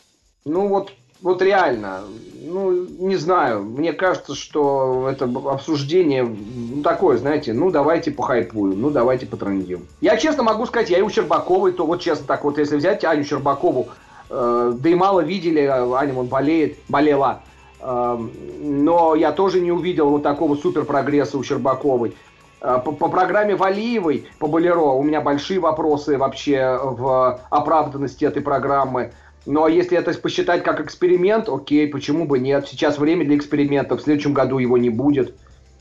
ну 0.44 0.68
вот, 0.68 0.92
вот 1.22 1.42
реально, 1.42 2.00
ну, 2.42 2.86
не 2.86 3.16
знаю, 3.16 3.62
мне 3.62 3.92
кажется, 3.92 4.34
что 4.34 5.08
это 5.10 5.24
обсуждение 5.24 6.24
ну, 6.24 6.82
такое, 6.82 7.16
знаете, 7.18 7.52
ну, 7.52 7.70
давайте 7.70 8.10
похайпуем, 8.10 8.80
ну, 8.80 8.90
давайте 8.90 9.26
потрендим. 9.26 9.86
Я 10.00 10.16
честно 10.16 10.42
могу 10.42 10.66
сказать, 10.66 10.90
я 10.90 10.98
и 10.98 11.02
у 11.02 11.10
Щербаковой, 11.10 11.72
то 11.72 11.86
вот 11.86 12.00
честно 12.00 12.26
так 12.26 12.44
вот, 12.44 12.58
если 12.58 12.76
взять 12.76 13.04
Аню 13.04 13.24
Щербакову, 13.24 13.88
Э, 14.30 14.72
да 14.74 14.88
и 14.88 14.94
мало 14.94 15.20
видели, 15.20 15.60
Аня 15.60 16.14
он 16.14 16.26
болеет, 16.26 16.78
болела. 16.88 17.40
Э, 17.80 18.18
но 18.60 19.14
я 19.14 19.32
тоже 19.32 19.60
не 19.60 19.72
увидел 19.72 20.10
вот 20.10 20.22
такого 20.22 20.56
супер 20.56 20.84
прогресса 20.84 21.38
у 21.38 21.42
Щербаковой. 21.42 22.16
Э, 22.60 22.80
по, 22.84 22.92
по 22.92 23.08
программе 23.08 23.54
Валиевой, 23.54 24.26
по 24.38 24.46
Болеро, 24.46 24.80
у 24.80 25.02
меня 25.02 25.20
большие 25.20 25.60
вопросы 25.60 26.18
вообще 26.18 26.78
в 26.82 27.40
оправданности 27.50 28.24
этой 28.24 28.42
программы. 28.42 29.12
Но 29.46 29.68
если 29.68 29.98
это 29.98 30.12
посчитать 30.14 30.62
как 30.62 30.80
эксперимент, 30.80 31.48
окей, 31.48 31.86
почему 31.88 32.24
бы 32.26 32.38
нет? 32.38 32.66
Сейчас 32.68 32.98
время 32.98 33.24
для 33.24 33.36
эксперимента, 33.36 33.96
в 33.96 34.00
следующем 34.00 34.32
году 34.32 34.58
его 34.58 34.78
не 34.78 34.90
будет. 34.90 35.34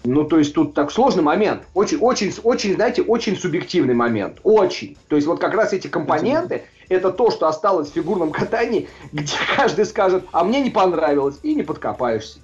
Ну, 0.03 0.25
то 0.25 0.37
есть 0.37 0.53
тут 0.53 0.73
так 0.73 0.91
сложный 0.91 1.23
момент. 1.23 1.63
Очень, 1.73 1.97
очень, 1.99 2.33
очень, 2.43 2.75
знаете, 2.75 3.01
очень 3.01 3.37
субъективный 3.37 3.93
момент. 3.93 4.39
Очень. 4.43 4.97
То 5.07 5.15
есть 5.15 5.27
вот 5.27 5.39
как 5.39 5.53
раз 5.53 5.71
эти 5.71 5.87
компоненты, 5.87 6.63
это 6.89 7.11
то, 7.11 7.31
что 7.31 7.47
осталось 7.47 7.89
в 7.89 7.93
фигурном 7.93 8.31
катании, 8.31 8.89
где 9.13 9.33
каждый 9.55 9.85
скажет, 9.85 10.25
а 10.33 10.43
мне 10.43 10.61
не 10.61 10.69
понравилось, 10.69 11.39
и 11.43 11.55
не 11.55 11.63
подкопаешься. 11.63 12.39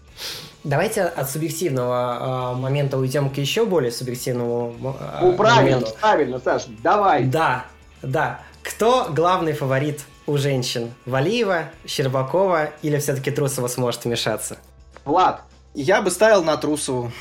Давайте 0.64 1.04
от 1.04 1.30
субъективного 1.30 2.54
э, 2.56 2.60
момента 2.60 2.98
уйдем 2.98 3.30
к 3.30 3.38
еще 3.38 3.66
более 3.66 3.92
субъективному 3.92 4.76
э, 5.00 5.20
Ну, 5.22 5.34
правильно, 5.34 5.78
моменту. 5.78 5.98
правильно, 6.00 6.40
Саш, 6.40 6.66
давай. 6.84 7.24
Да, 7.26 7.66
да. 8.02 8.42
Кто 8.62 9.08
главный 9.10 9.54
фаворит 9.54 10.02
у 10.30 10.38
женщин? 10.38 10.94
Валиева, 11.06 11.72
Щербакова 11.88 12.72
или 12.84 12.98
все-таки 13.00 13.32
Трусова 13.32 13.68
сможет 13.68 14.06
вмешаться? 14.06 14.58
Влад. 15.04 15.42
Я 15.74 16.02
бы 16.02 16.12
ставил 16.12 16.44
на 16.44 16.56
Трусову. 16.58 17.12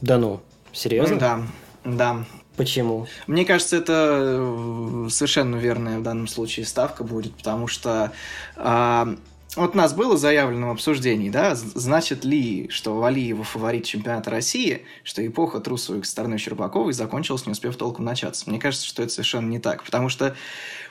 Да 0.00 0.18
ну, 0.18 0.40
серьезно? 0.72 1.18
Да, 1.18 1.42
да. 1.84 2.24
Почему? 2.56 3.06
Мне 3.28 3.44
кажется, 3.44 3.76
это 3.76 4.36
э, 4.40 5.06
совершенно 5.10 5.56
верная 5.56 6.00
в 6.00 6.02
данном 6.02 6.26
случае 6.26 6.66
ставка 6.66 7.04
будет, 7.04 7.36
потому 7.36 7.68
что 7.68 8.10
а, 8.56 9.14
вот 9.56 9.74
у 9.74 9.78
нас 9.78 9.94
было 9.94 10.16
заявлено 10.16 10.68
в 10.68 10.72
обсуждении, 10.72 11.30
да, 11.30 11.54
значит 11.54 12.24
ли, 12.24 12.68
что 12.70 12.96
Валиева 12.96 13.44
фаворит 13.44 13.84
чемпионата 13.84 14.30
России, 14.30 14.84
что 15.04 15.26
эпоха 15.26 15.60
трусовой 15.60 16.04
стороны 16.04 16.38
Щербаковой 16.38 16.92
закончилась, 16.92 17.46
не 17.46 17.52
успев 17.52 17.76
толком 17.76 18.04
начаться. 18.04 18.48
Мне 18.48 18.60
кажется, 18.60 18.86
что 18.86 19.02
это 19.02 19.12
совершенно 19.12 19.48
не 19.48 19.58
так, 19.58 19.84
потому 19.84 20.10
что, 20.10 20.36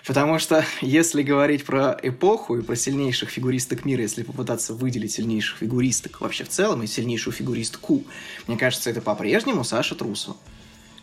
потому 0.07 0.39
что 0.39 0.65
если 0.81 1.21
говорить 1.21 1.65
про 1.65 1.97
эпоху 2.01 2.57
и 2.57 2.61
про 2.63 2.75
сильнейших 2.75 3.29
фигуристок 3.29 3.85
мира, 3.85 4.01
если 4.01 4.23
попытаться 4.23 4.73
выделить 4.73 5.11
сильнейших 5.11 5.59
фигуристок 5.59 6.21
вообще 6.21 6.45
в 6.45 6.49
целом 6.49 6.81
и 6.81 6.87
сильнейшую 6.87 7.33
фигуристку, 7.33 8.03
мне 8.47 8.57
кажется, 8.57 8.89
это 8.89 9.01
по-прежнему 9.01 9.63
Саша 9.63 9.93
Трусова 9.93 10.37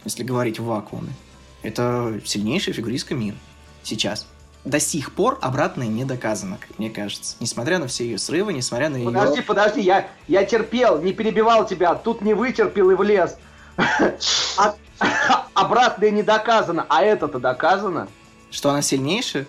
если 0.04 0.22
говорить 0.22 0.58
в 0.58 0.64
вакууме. 0.64 1.12
Это 1.62 2.20
сильнейшая 2.24 2.74
фигуристка 2.74 3.14
мира. 3.14 3.36
Сейчас. 3.82 4.26
До 4.64 4.80
сих 4.80 5.12
пор 5.14 5.38
обратное 5.42 5.88
не 5.88 6.04
доказано, 6.04 6.58
как 6.58 6.78
мне 6.78 6.88
кажется. 6.88 7.36
Несмотря 7.40 7.78
на 7.78 7.86
все 7.86 8.04
ее 8.04 8.18
срывы, 8.18 8.52
несмотря 8.52 8.88
на 8.88 8.96
ее... 8.96 9.06
Подожди, 9.06 9.42
подожди, 9.42 9.80
я, 9.82 10.08
я 10.26 10.44
терпел, 10.44 11.02
не 11.02 11.12
перебивал 11.12 11.66
тебя, 11.66 11.94
тут 11.94 12.22
не 12.22 12.34
вытерпел 12.34 12.90
и 12.90 12.94
влез. 12.94 13.36
А, 14.56 14.76
обратное 15.54 16.10
не 16.10 16.22
доказано, 16.22 16.86
а 16.88 17.02
это-то 17.02 17.40
доказано. 17.40 18.06
Что 18.54 18.70
она 18.70 18.82
сильнейшая? 18.82 19.46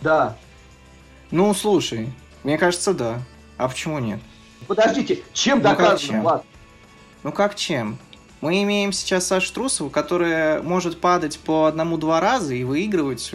Да. 0.00 0.38
Ну, 1.30 1.52
слушай, 1.52 2.10
мне 2.42 2.56
кажется, 2.56 2.94
да. 2.94 3.20
А 3.58 3.68
почему 3.68 3.98
нет? 3.98 4.18
Подождите, 4.66 5.22
чем 5.34 5.58
ну, 5.58 5.64
доказано, 5.64 5.98
чем? 5.98 6.22
Влад? 6.22 6.44
Ну 7.22 7.32
как 7.32 7.54
чем? 7.54 7.98
Мы 8.40 8.62
имеем 8.62 8.92
сейчас 8.92 9.26
Сашу 9.26 9.52
Трусову, 9.52 9.90
которая 9.90 10.62
может 10.62 11.02
падать 11.02 11.38
по 11.38 11.66
одному-два 11.66 12.18
раза 12.18 12.54
и 12.54 12.64
выигрывать 12.64 13.30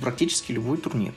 практически 0.00 0.52
любой 0.52 0.78
турнир. 0.78 1.12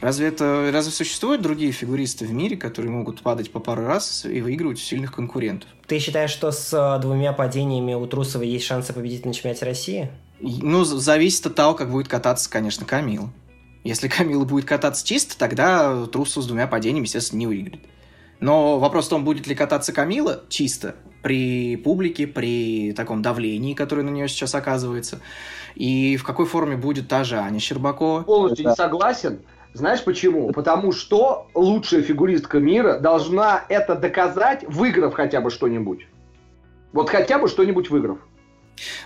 Разве 0.00 0.28
это 0.28 0.70
разве 0.72 0.90
существуют 0.90 1.42
другие 1.42 1.72
фигуристы 1.72 2.24
в 2.24 2.32
мире, 2.32 2.56
которые 2.56 2.90
могут 2.90 3.20
падать 3.20 3.52
по 3.52 3.60
пару 3.60 3.84
раз 3.84 4.24
и 4.24 4.40
выигрывать 4.40 4.78
у 4.78 4.82
сильных 4.82 5.14
конкурентов? 5.14 5.68
Ты 5.86 5.98
считаешь, 5.98 6.30
что 6.30 6.50
с 6.50 6.72
э, 6.72 7.02
двумя 7.02 7.34
падениями 7.34 7.92
у 7.92 8.06
Трусова 8.06 8.42
есть 8.42 8.64
шансы 8.64 8.94
победить 8.94 9.26
на 9.26 9.34
чемпионате 9.34 9.66
России? 9.66 10.10
Ну, 10.40 10.84
зависит 10.84 11.46
от 11.46 11.54
того, 11.54 11.74
как 11.74 11.90
будет 11.90 12.08
кататься, 12.08 12.50
конечно, 12.50 12.86
Камил. 12.86 13.30
Если 13.84 14.08
Камила 14.08 14.44
будет 14.44 14.64
кататься 14.64 15.06
чисто, 15.06 15.38
тогда 15.38 16.06
Трусов 16.06 16.44
с 16.44 16.46
двумя 16.46 16.66
падениями, 16.66 17.06
естественно, 17.06 17.40
не 17.40 17.46
выиграет. 17.46 17.84
Но 18.40 18.78
вопрос 18.78 19.06
в 19.06 19.10
том, 19.10 19.24
будет 19.24 19.46
ли 19.46 19.54
кататься 19.54 19.92
Камила 19.92 20.44
чисто, 20.48 20.94
при 21.22 21.76
публике, 21.76 22.26
при 22.26 22.92
таком 22.92 23.22
давлении, 23.22 23.74
которое 23.74 24.02
на 24.02 24.10
нее 24.10 24.28
сейчас 24.28 24.54
оказывается, 24.54 25.20
и 25.74 26.16
в 26.16 26.24
какой 26.24 26.46
форме 26.46 26.76
будет 26.76 27.08
та 27.08 27.24
же 27.24 27.36
Аня 27.36 27.58
Щербакова. 27.58 28.22
Полностью 28.22 28.68
не 28.68 28.74
согласен. 28.74 29.40
Знаешь 29.74 30.02
почему? 30.02 30.52
Потому 30.52 30.92
что 30.92 31.48
лучшая 31.54 32.02
фигуристка 32.02 32.58
мира 32.58 32.98
должна 32.98 33.64
это 33.68 33.96
доказать, 33.96 34.64
выиграв 34.66 35.14
хотя 35.14 35.40
бы 35.40 35.50
что-нибудь. 35.50 36.06
Вот 36.92 37.10
хотя 37.10 37.38
бы 37.38 37.48
что-нибудь 37.48 37.90
выиграв. 37.90 38.18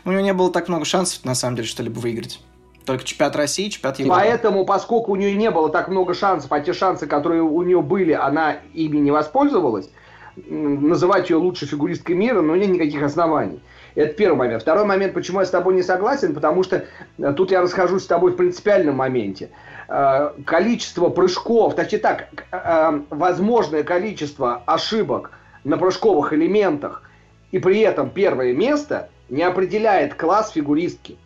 У 0.04 0.10
нее 0.10 0.22
не 0.22 0.32
было 0.32 0.50
так 0.50 0.68
много 0.68 0.84
шансов, 0.84 1.24
на 1.24 1.34
самом 1.34 1.56
деле, 1.56 1.68
что-либо 1.68 1.98
выиграть. 1.98 2.40
Только 2.84 3.04
чемпионат 3.04 3.36
России, 3.36 3.68
чемпионат 3.68 3.98
Европы. 4.00 4.20
Поэтому, 4.20 4.64
поскольку 4.64 5.12
у 5.12 5.16
нее 5.16 5.34
не 5.34 5.50
было 5.50 5.68
так 5.70 5.88
много 5.88 6.14
шансов, 6.14 6.50
а 6.50 6.60
те 6.60 6.72
шансы, 6.72 7.06
которые 7.06 7.42
у 7.42 7.62
нее 7.62 7.80
были, 7.80 8.12
она 8.12 8.56
ими 8.74 8.98
не 8.98 9.10
воспользовалась, 9.10 9.88
называть 10.36 11.30
ее 11.30 11.36
лучшей 11.36 11.68
фигуристкой 11.68 12.16
мира, 12.16 12.40
но 12.40 12.56
нет 12.56 12.70
никаких 12.70 13.02
оснований. 13.02 13.60
Это 13.94 14.14
первый 14.14 14.36
момент. 14.36 14.62
Второй 14.62 14.84
момент, 14.84 15.12
почему 15.12 15.40
я 15.40 15.46
с 15.46 15.50
тобой 15.50 15.74
не 15.74 15.82
согласен, 15.82 16.34
потому 16.34 16.62
что 16.62 16.86
э, 17.18 17.32
тут 17.36 17.50
я 17.50 17.60
расхожусь 17.60 18.04
с 18.04 18.06
тобой 18.06 18.32
в 18.32 18.36
принципиальном 18.36 18.96
моменте. 18.96 19.50
Э, 19.88 20.30
количество 20.46 21.10
прыжков, 21.10 21.74
точнее 21.74 21.98
так, 21.98 22.28
э, 22.50 23.00
возможное 23.10 23.82
количество 23.82 24.62
ошибок 24.64 25.32
на 25.64 25.76
прыжковых 25.76 26.32
элементах 26.32 27.02
и 27.50 27.58
при 27.58 27.80
этом 27.80 28.08
первое 28.08 28.54
место 28.54 29.10
не 29.32 29.42
определяет 29.42 30.14
класс 30.14 30.50
фигуристки. 30.50 31.16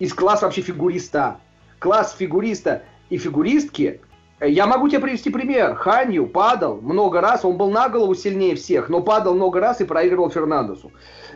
Из 0.00 0.12
класс 0.12 0.42
вообще 0.42 0.60
фигуриста. 0.60 1.38
Класс 1.78 2.16
фигуриста 2.18 2.82
и 3.10 3.16
фигуристки 3.16 4.00
я 4.40 4.66
могу 4.66 4.88
тебе 4.88 4.98
привести 4.98 5.30
пример. 5.30 5.76
Ханью 5.76 6.26
падал 6.26 6.80
много 6.80 7.20
раз, 7.20 7.44
он 7.44 7.56
был 7.56 7.70
на 7.70 7.88
голову 7.88 8.16
сильнее 8.16 8.56
всех, 8.56 8.88
но 8.88 9.02
падал 9.02 9.34
много 9.34 9.60
раз 9.60 9.80
и 9.80 9.84
проигрывал 9.84 10.30
Фернандесу. 10.30 10.90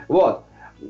Вот. 0.09 0.43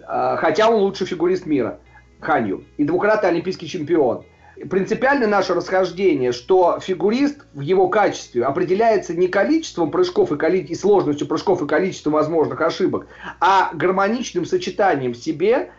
А, 0.06 0.36
хотя 0.36 0.70
он 0.70 0.80
лучший 0.80 1.06
фигурист 1.06 1.44
мира. 1.44 1.78
Ханью. 2.20 2.64
И 2.78 2.84
двукратный 2.84 3.28
олимпийский 3.28 3.68
чемпион. 3.68 4.24
Принципиально 4.70 5.26
наше 5.26 5.54
расхождение, 5.54 6.32
что 6.32 6.78
фигурист 6.80 7.44
в 7.52 7.60
его 7.60 7.88
качестве 7.88 8.44
определяется 8.44 9.14
не 9.14 9.28
количеством 9.28 9.90
прыжков 9.90 10.32
и, 10.32 10.36
коли... 10.36 10.58
и 10.58 10.74
сложностью 10.74 11.26
прыжков 11.26 11.62
и 11.62 11.66
количеством 11.66 12.12
возможных 12.14 12.60
ошибок, 12.60 13.06
а 13.40 13.70
гармоничным 13.74 14.44
сочетанием 14.44 15.12
в 15.12 15.16
себе 15.16 15.70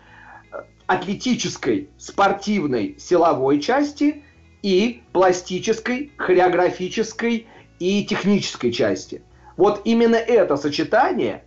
э, 0.52 0.58
атлетической, 0.86 1.90
спортивной, 1.98 2.96
силовой 3.00 3.60
части– 3.60 4.24
и 4.64 5.04
пластической, 5.12 6.12
хореографической 6.18 7.48
и 7.80 8.06
технической 8.06 8.72
части. 8.72 9.22
Вот 9.58 9.82
именно 9.84 10.16
это 10.16 10.56
сочетание 10.56 11.44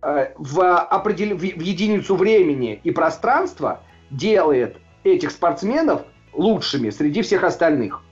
э, 0.00 0.32
в, 0.36 0.78
определ... 0.78 1.36
в 1.36 1.42
единицу 1.42 2.16
времени 2.16 2.80
и 2.82 2.92
пространства 2.92 3.82
делает 4.10 4.78
этих 5.04 5.32
спортсменов 5.32 6.02
лучшими 6.36 6.90
среди 6.90 7.22
всех 7.22 7.44
остальных. 7.44 8.02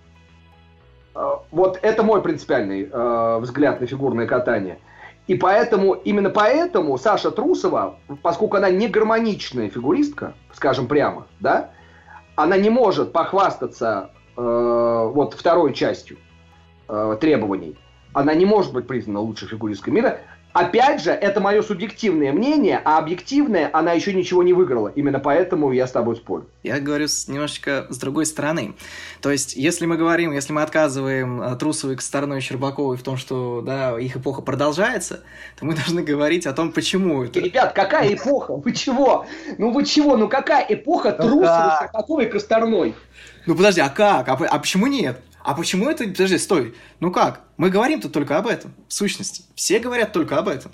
Э, 1.15 1.37
вот 1.51 1.79
это 1.83 2.03
мой 2.03 2.23
принципиальный 2.23 2.89
э, 2.91 3.39
взгляд 3.41 3.81
на 3.81 3.87
фигурное 3.87 4.27
катание. 4.27 4.79
И 5.27 5.37
поэтому, 5.37 5.95
именно 5.95 6.31
поэтому 6.31 6.99
Саша 6.99 7.31
Трусова, 7.31 7.99
поскольку 8.23 8.57
она 8.57 8.71
не 8.71 8.89
гармоничная 8.89 9.71
фигуристка, 9.71 10.35
скажем 10.53 10.87
прямо, 10.87 11.27
да, 11.41 11.71
она 12.37 12.59
не 12.59 12.69
может 12.69 13.13
похвастаться 13.13 14.11
Э, 14.37 15.11
вот 15.13 15.35
второй 15.35 15.73
частью 15.75 16.19
э, 16.89 17.17
требований. 17.21 17.77
она 18.13 18.35
не 18.35 18.47
может 18.47 18.73
быть 18.73 18.87
признана 18.87 19.21
лучшей 19.21 19.49
фигуристкой 19.49 19.93
мира. 19.93 20.21
Опять 20.55 21.03
же, 21.03 21.11
это 21.11 21.41
мое 21.41 21.63
субъективное 21.63 22.33
мнение, 22.33 22.81
а 22.85 22.99
объективное 22.99 23.69
она 23.73 23.91
еще 23.91 24.15
ничего 24.15 24.45
не 24.45 24.53
выиграла. 24.53 24.87
Именно 24.87 25.19
поэтому 25.19 25.73
я 25.73 25.85
с 25.89 25.91
тобой 25.91 26.15
спорю. 26.15 26.47
Я 26.63 26.79
говорю 26.79 27.09
с, 27.09 27.27
немножечко 27.27 27.89
с 27.91 27.99
другой 27.99 28.25
стороны. 28.25 28.77
То 29.21 29.33
есть, 29.33 29.57
если 29.57 29.85
мы 29.85 29.97
говорим, 29.97 30.31
если 30.31 30.53
мы 30.53 30.63
отказываем 30.63 31.43
э, 31.43 31.57
Трусовой, 31.57 31.97
Косторной 31.97 32.39
и 32.39 32.41
Щербаковой 32.41 32.97
в 32.97 33.03
том, 33.03 33.17
что 33.17 33.63
да, 33.63 33.99
их 33.99 34.17
эпоха 34.17 34.43
продолжается, 34.43 35.25
то 35.59 35.67
мы 35.67 35.75
должны 35.75 36.05
говорить 36.05 36.47
о 36.47 36.53
том, 36.53 36.71
почему 36.71 37.25
это. 37.25 37.41
Ребят, 37.41 37.73
какая 37.73 38.15
эпоха? 38.15 38.55
Вы 38.55 38.73
чего? 38.75 39.27
Ну 39.59 39.73
вы 39.73 39.85
чего? 39.85 40.17
Ну 40.17 40.29
какая 40.29 40.65
эпоха 40.69 41.11
Трусовой, 41.11 41.73
Щербаковой 41.81 42.27
и 42.27 42.29
Косторной? 42.29 42.95
Ну 43.47 43.57
подожди, 43.57 43.81
а 43.81 43.89
как? 43.89 44.29
А, 44.29 44.35
а 44.35 44.59
почему 44.61 44.87
нет? 44.87 45.21
А 45.45 45.55
почему 45.55 45.89
это... 45.91 46.05
Подожди, 46.05 46.39
стой. 46.39 46.75
Ну 47.01 47.13
как? 47.13 47.43
Мы 47.59 47.69
говорим-то 47.69 48.09
только 48.09 48.39
об 48.39 48.47
этом, 48.47 48.75
в 48.89 48.95
сущности. 48.95 49.45
Все 49.55 49.79
говорят 49.79 50.13
только 50.13 50.39
об 50.39 50.49
этом. 50.49 50.73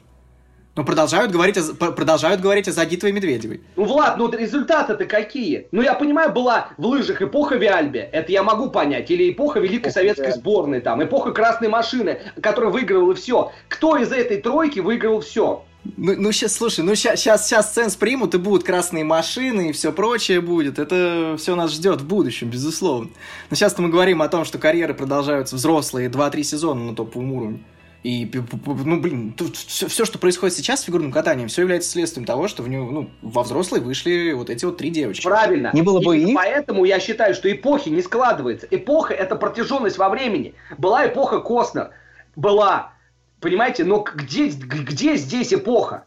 Но 0.76 0.84
продолжают 0.84 1.32
говорить 1.32 1.58
о, 1.58 1.74
продолжают 1.74 2.40
говорить 2.40 2.68
о 2.68 2.72
Загитовой 2.72 3.12
Медведевой. 3.12 3.62
Ну, 3.74 3.84
Влад, 3.84 4.16
ну 4.16 4.30
результаты-то 4.30 5.04
какие? 5.06 5.66
Ну, 5.72 5.82
я 5.82 5.94
понимаю, 5.94 6.32
была 6.32 6.68
в 6.78 6.86
лыжах 6.86 7.20
эпоха 7.20 7.56
Виальбе, 7.56 8.08
это 8.12 8.30
я 8.30 8.44
могу 8.44 8.70
понять, 8.70 9.10
или 9.10 9.32
эпоха 9.32 9.58
Великой 9.58 9.88
эпоха 9.88 9.94
Советской 9.94 10.22
Виальбе. 10.26 10.40
сборной, 10.40 10.80
там, 10.80 11.02
эпоха 11.02 11.32
Красной 11.32 11.68
машины, 11.68 12.20
которая 12.40 12.70
выигрывала 12.70 13.16
все. 13.16 13.50
Кто 13.68 13.96
из 13.96 14.12
этой 14.12 14.40
тройки 14.40 14.78
выиграл 14.78 15.20
все? 15.20 15.64
Ну, 15.96 16.14
ну 16.16 16.32
сейчас, 16.32 16.54
слушай, 16.54 16.84
ну 16.84 16.94
сейчас, 16.94 17.20
сейчас, 17.20 17.46
сейчас 17.48 17.72
ценс 17.72 17.96
примут, 17.96 18.34
и 18.34 18.38
будут 18.38 18.64
красные 18.64 19.04
машины, 19.04 19.70
и 19.70 19.72
все 19.72 19.92
прочее 19.92 20.40
будет. 20.40 20.78
Это 20.78 21.36
все 21.38 21.54
нас 21.54 21.72
ждет 21.72 22.02
в 22.02 22.06
будущем, 22.06 22.50
безусловно. 22.50 23.10
Но 23.48 23.56
сейчас 23.56 23.76
мы 23.78 23.88
говорим 23.88 24.20
о 24.20 24.28
том, 24.28 24.44
что 24.44 24.58
карьеры 24.58 24.92
продолжаются 24.92 25.56
взрослые 25.56 26.10
2-3 26.10 26.42
сезона 26.42 26.84
на 26.84 26.94
топовом 26.94 27.32
уровне. 27.32 27.60
И, 28.02 28.30
ну, 28.64 28.98
блин, 28.98 29.34
тут 29.36 29.56
все, 29.56 29.86
все, 29.86 30.06
что 30.06 30.18
происходит 30.18 30.56
сейчас 30.56 30.80
с 30.80 30.84
фигурным 30.84 31.12
катанием, 31.12 31.48
все 31.48 31.62
является 31.62 31.90
следствием 31.90 32.24
того, 32.24 32.48
что 32.48 32.62
в 32.62 32.68
него, 32.68 32.90
ну, 32.90 33.10
во 33.20 33.42
взрослые 33.42 33.82
вышли 33.82 34.32
вот 34.32 34.48
эти 34.48 34.64
вот 34.64 34.78
три 34.78 34.88
девочки. 34.88 35.24
Правильно. 35.24 35.70
Не 35.74 35.82
было 35.82 36.00
бы 36.00 36.18
и... 36.18 36.34
Поэтому 36.34 36.86
я 36.86 36.98
считаю, 36.98 37.34
что 37.34 37.52
эпохи 37.52 37.90
не 37.90 38.00
складывается. 38.00 38.66
Эпоха– 38.70 39.12
это 39.14 39.36
протяженность 39.36 39.98
во 39.98 40.08
времени. 40.08 40.54
Была 40.78 41.06
эпоха 41.06 41.40
Костнер. 41.40 41.90
Была. 42.36 42.94
Понимаете, 43.40 43.84
но 43.84 44.04
где, 44.14 44.48
где 44.48 45.16
здесь 45.16 45.52
эпоха? 45.54 46.04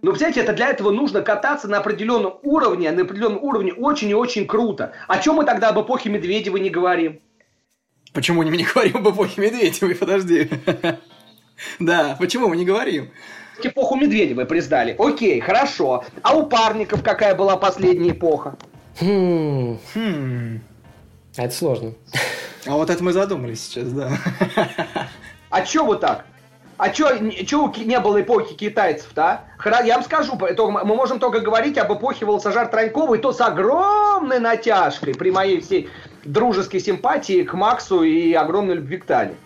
Но, 0.00 0.10
взять 0.10 0.36
это 0.36 0.52
для 0.52 0.68
этого 0.68 0.90
нужно 0.90 1.22
кататься 1.22 1.68
на 1.68 1.78
определенном 1.78 2.38
уровне, 2.42 2.90
на 2.90 3.02
определенном 3.02 3.42
уровне 3.44 3.72
очень 3.72 4.10
и 4.10 4.14
очень 4.14 4.46
круто. 4.46 4.92
О 5.06 5.18
чем 5.18 5.36
мы 5.36 5.44
тогда 5.44 5.68
об 5.68 5.80
эпохе 5.80 6.10
Медведева 6.10 6.56
не 6.56 6.70
говорим? 6.70 7.20
Почему 8.12 8.42
мы 8.42 8.56
не 8.56 8.64
говорим 8.64 8.96
об 8.96 9.14
эпохе 9.14 9.40
Медведевой? 9.40 9.94
Подожди. 9.94 10.50
Да, 11.78 12.16
почему 12.18 12.48
мы 12.48 12.56
не 12.56 12.64
говорим? 12.64 13.10
Эпоху 13.62 13.94
Медведевой 13.94 14.46
признали. 14.46 14.96
Окей, 14.98 15.38
хорошо. 15.38 16.04
А 16.22 16.34
у 16.34 16.46
парников 16.46 17.04
какая 17.04 17.36
была 17.36 17.56
последняя 17.56 18.10
эпоха? 18.10 18.56
Хм. 19.00 19.78
Хм. 19.94 20.60
А 21.36 21.42
это 21.44 21.54
сложно. 21.54 21.94
А 22.66 22.72
вот 22.72 22.90
это 22.90 23.04
мы 23.04 23.12
задумались 23.12 23.64
сейчас, 23.64 23.92
да. 23.92 24.10
А 25.50 25.60
чё 25.60 25.84
вы 25.84 25.96
так? 25.96 26.24
А 26.82 26.90
чё, 26.90 27.16
чё 27.46 27.72
не 27.84 28.00
было 28.00 28.22
эпохи 28.22 28.54
китайцев-то, 28.54 29.46
а? 29.64 29.82
Я 29.84 29.94
вам 29.94 30.04
скажу, 30.04 30.36
мы 30.36 30.84
можем 30.84 31.20
только 31.20 31.38
говорить 31.38 31.78
об 31.78 31.92
эпохе 31.92 32.26
Волосожар 32.26 32.66
Транькова, 32.66 33.14
и 33.14 33.18
то 33.18 33.32
с 33.32 33.40
огромной 33.40 34.40
натяжкой 34.40 35.14
при 35.14 35.30
моей 35.30 35.60
всей 35.60 35.88
дружеской 36.24 36.80
симпатии 36.80 37.44
к 37.44 37.54
Максу 37.54 38.02
и 38.02 38.32
огромной 38.32 38.74
любви 38.74 38.96
к 38.96 39.04
Тане. 39.04 39.36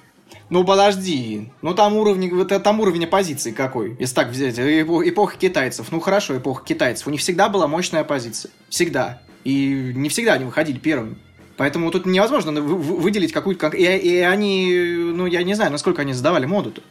Ну 0.49 0.65
подожди, 0.65 1.53
ну 1.61 1.75
там 1.75 1.99
уровень, 1.99 2.47
там 2.47 2.81
уровень 2.81 3.05
оппозиции 3.05 3.51
какой, 3.51 3.97
если 3.99 4.15
так 4.15 4.29
взять, 4.29 4.59
эпоха 4.59 5.37
китайцев, 5.37 5.89
ну 5.91 6.01
хорошо, 6.01 6.39
эпоха 6.39 6.65
китайцев, 6.65 7.07
у 7.07 7.11
них 7.11 7.21
всегда 7.21 7.51
была 7.51 7.67
мощная 7.67 8.01
оппозиция, 8.01 8.51
всегда, 8.71 9.21
и 9.45 9.93
не 9.95 10.09
всегда 10.09 10.33
они 10.33 10.47
выходили 10.47 10.79
первыми. 10.79 11.19
Поэтому 11.59 11.91
тут 11.91 12.07
невозможно 12.07 12.61
выделить 12.61 13.33
какую-то... 13.33 13.69
И, 13.69 13.83
и 13.83 14.19
они, 14.21 14.71
ну, 14.97 15.25
я 15.25 15.43
не 15.43 15.55
знаю, 15.55 15.73
насколько 15.73 16.03
они 16.03 16.13
задавали 16.13 16.45
моду-то. 16.45 16.83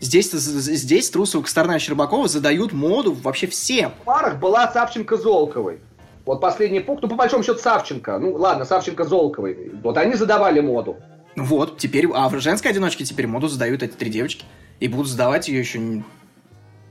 Здесь, 0.00 0.30
здесь 0.30 1.10
Трусова, 1.10 1.42
Косторна 1.42 1.76
и 1.76 1.78
Щербакова 1.78 2.28
задают 2.28 2.72
моду 2.72 3.12
вообще 3.12 3.46
всем. 3.46 3.92
В 4.02 4.04
парах 4.04 4.38
была 4.38 4.70
Савченко-Золковой. 4.72 5.78
Вот 6.26 6.40
последний 6.40 6.80
пункт, 6.80 7.02
ну, 7.02 7.08
по 7.08 7.14
большому 7.14 7.44
счету, 7.44 7.58
Савченко. 7.58 8.18
Ну, 8.18 8.32
ладно, 8.34 8.64
Савченко-Золковой. 8.64 9.80
Вот 9.82 9.96
они 9.96 10.14
задавали 10.14 10.60
моду. 10.60 10.96
Вот, 11.36 11.78
теперь, 11.78 12.06
а 12.12 12.28
в 12.28 12.38
женской 12.40 12.70
одиночке 12.70 13.04
теперь 13.04 13.26
моду 13.26 13.48
задают 13.48 13.82
эти 13.82 13.92
три 13.92 14.10
девочки. 14.10 14.44
И 14.80 14.88
будут 14.88 15.08
сдавать 15.08 15.48
ее 15.48 15.60
еще 15.60 16.02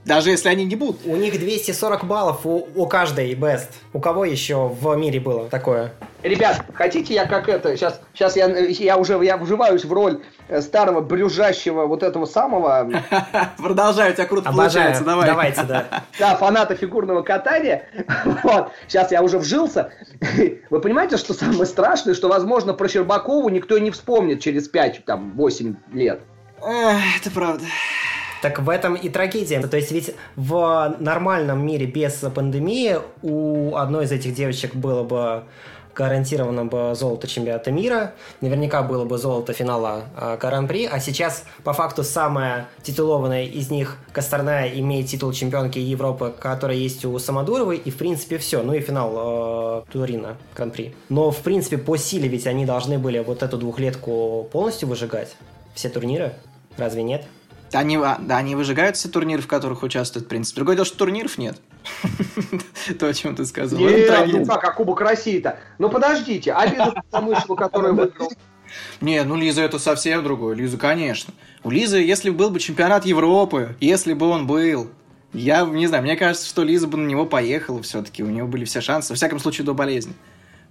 даже 0.05 0.29
если 0.29 0.49
они 0.49 0.65
не 0.65 0.75
будут. 0.75 1.01
У 1.05 1.15
них 1.15 1.37
240 1.37 2.05
баллов 2.05 2.45
у, 2.45 2.67
у 2.75 2.87
каждой 2.87 3.33
best. 3.33 3.69
У 3.91 3.99
кого 3.99 4.23
еще 4.23 4.67
в 4.67 4.95
мире 4.95 5.19
было 5.19 5.49
такое? 5.49 5.91
Ребят, 6.21 6.63
хотите 6.73 7.13
я 7.13 7.25
как 7.25 7.49
это, 7.49 7.75
сейчас, 7.75 8.01
сейчас 8.13 8.35
я, 8.35 8.47
я 8.47 8.97
уже 8.97 9.13
я 9.23 9.37
вживаюсь 9.37 9.85
в 9.85 9.91
роль 9.91 10.21
э, 10.47 10.61
старого 10.61 11.01
брюжащего 11.01 11.85
вот 11.85 12.03
этого 12.03 12.25
самого... 12.25 12.89
Продолжаю, 13.57 14.11
у 14.11 14.15
тебя 14.15 14.25
круто 14.25 14.51
получается, 14.51 15.03
давай. 15.03 15.27
Давайте, 15.27 15.63
да. 15.63 15.85
Да, 16.19 16.35
фаната 16.35 16.75
фигурного 16.75 17.21
катания. 17.21 17.87
Вот, 18.43 18.71
сейчас 18.87 19.11
я 19.11 19.21
уже 19.21 19.39
вжился. 19.39 19.91
Вы 20.69 20.79
понимаете, 20.79 21.17
что 21.17 21.33
самое 21.33 21.65
страшное, 21.65 22.13
что, 22.13 22.27
возможно, 22.27 22.73
про 22.73 22.87
Щербакову 22.87 23.49
никто 23.49 23.77
не 23.77 23.91
вспомнит 23.91 24.39
через 24.39 24.71
5-8 24.71 25.75
лет. 25.93 26.21
Это 26.61 27.31
правда. 27.33 27.65
Так 28.45 28.59
в 28.59 28.69
этом 28.69 28.93
и 28.93 29.09
трагедия. 29.09 29.59
То 29.59 29.75
есть 29.75 29.91
ведь 29.91 30.13
в 30.35 30.95
нормальном 30.99 31.65
мире 31.65 31.87
без 31.87 32.13
пандемии 32.13 32.97
у 33.23 33.75
одной 33.75 34.05
из 34.05 34.11
этих 34.11 34.35
девочек 34.35 34.75
было 34.75 35.01
бы 35.01 35.45
гарантировано 35.95 36.65
бы 36.65 36.93
золото 36.93 37.25
чемпионата 37.25 37.71
мира, 37.71 38.13
наверняка 38.41 38.83
было 38.83 39.03
бы 39.03 39.17
золото 39.17 39.53
финала 39.53 40.03
э, 40.15 40.37
Гран-при, 40.39 40.85
а 40.85 40.99
сейчас 40.99 41.45
по 41.63 41.73
факту 41.73 42.03
самая 42.03 42.67
титулованная 42.83 43.45
из 43.45 43.71
них 43.71 43.97
Косторная 44.11 44.69
имеет 44.75 45.07
титул 45.07 45.31
чемпионки 45.31 45.79
Европы, 45.79 46.31
которая 46.37 46.77
есть 46.77 47.03
у 47.03 47.17
Самодуровой, 47.17 47.77
и 47.77 47.89
в 47.89 47.97
принципе 47.97 48.37
все, 48.37 48.61
ну 48.61 48.75
и 48.75 48.79
финал 48.79 49.85
э, 49.87 49.91
Турина 49.91 50.37
Гран-при. 50.55 50.93
Но 51.09 51.31
в 51.31 51.39
принципе 51.39 51.79
по 51.79 51.97
силе 51.97 52.27
ведь 52.27 52.45
они 52.45 52.67
должны 52.67 52.99
были 52.99 53.17
вот 53.17 53.41
эту 53.41 53.57
двухлетку 53.57 54.47
полностью 54.51 54.87
выжигать, 54.87 55.35
все 55.73 55.89
турниры, 55.89 56.33
разве 56.77 57.01
нет? 57.01 57.25
Они, 57.75 57.97
а, 57.97 58.17
да, 58.19 58.37
они 58.37 58.55
выжигают 58.55 58.95
все 58.95 59.09
турниры, 59.09 59.41
в 59.41 59.47
которых 59.47 59.83
участвуют, 59.83 60.25
в 60.25 60.29
принципе. 60.29 60.57
Другое 60.57 60.75
дело, 60.75 60.85
что 60.85 60.97
турниров 60.97 61.37
нет. 61.37 61.59
То, 62.99 63.07
о 63.07 63.13
чем 63.13 63.35
ты 63.35 63.45
сказал. 63.45 63.79
Ну 63.79 64.45
как, 64.45 64.63
а 64.63 64.71
Кубок 64.71 65.01
России-то? 65.01 65.59
Ну 65.77 65.89
подождите, 65.89 66.53
а 66.53 66.65
Лиза 66.65 66.93
Самышева, 67.11 67.55
которая 67.55 67.93
выиграла? 67.93 68.29
Не, 69.01 69.23
ну 69.23 69.35
Лиза 69.35 69.61
это 69.61 69.79
совсем 69.79 70.23
другое. 70.23 70.55
Лиза, 70.55 70.77
конечно. 70.77 71.33
У 71.63 71.69
Лизы, 71.69 71.97
если 71.97 72.29
был 72.29 72.49
бы 72.49 72.59
чемпионат 72.59 73.05
Европы, 73.05 73.75
если 73.79 74.13
бы 74.13 74.27
он 74.27 74.47
был, 74.47 74.89
я 75.33 75.65
не 75.65 75.87
знаю, 75.87 76.03
мне 76.03 76.15
кажется, 76.15 76.47
что 76.47 76.63
Лиза 76.63 76.87
бы 76.87 76.97
на 76.97 77.07
него 77.07 77.25
поехала 77.25 77.81
все-таки. 77.81 78.23
У 78.23 78.27
нее 78.27 78.45
были 78.45 78.65
все 78.65 78.81
шансы, 78.81 79.11
во 79.13 79.15
всяком 79.15 79.39
случае, 79.39 79.65
до 79.65 79.73
болезни. 79.73 80.13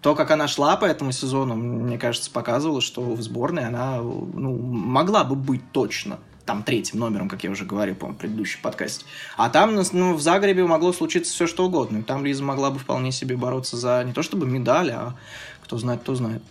То, 0.01 0.15
как 0.15 0.31
она 0.31 0.49
шла 0.49 0.77
по 0.77 0.85
этому 0.85 1.13
сезону, 1.13 1.55
мне 1.55 1.99
кажется, 1.99 2.31
показывало, 2.31 2.81
что 2.81 3.01
в 3.01 3.23
сборной 3.23 3.67
она 3.67 3.99
ну, 3.99 4.57
могла 4.57 5.25
бы 5.25 5.35
быть 5.35 5.63
точно 5.73 6.19
там 6.47 6.63
третьим 6.63 7.01
номером, 7.01 7.29
как 7.29 7.45
я 7.45 7.51
уже 7.51 7.65
говорил, 7.65 7.95
по-моему, 7.95 8.19
в 8.19 8.21
предыдущем 8.21 8.61
подкасте. 8.63 9.05
А 9.37 9.49
там 9.49 9.75
ну, 9.93 10.15
в 10.15 10.21
Загребе 10.21 10.65
могло 10.65 10.93
случиться 10.93 11.33
все 11.33 11.47
что 11.47 11.65
угодно. 11.65 11.99
И 11.99 12.03
там 12.03 12.25
Лиза 12.25 12.43
могла 12.43 12.71
бы 12.71 12.79
вполне 12.79 13.13
себе 13.13 13.37
бороться 13.37 13.77
за 13.77 14.03
не 14.05 14.13
то 14.13 14.23
чтобы 14.23 14.47
медаль, 14.47 14.91
а 14.91 15.15
кто 15.63 15.79
знает, 15.79 16.03
кто 16.03 16.15
знает. 16.15 16.43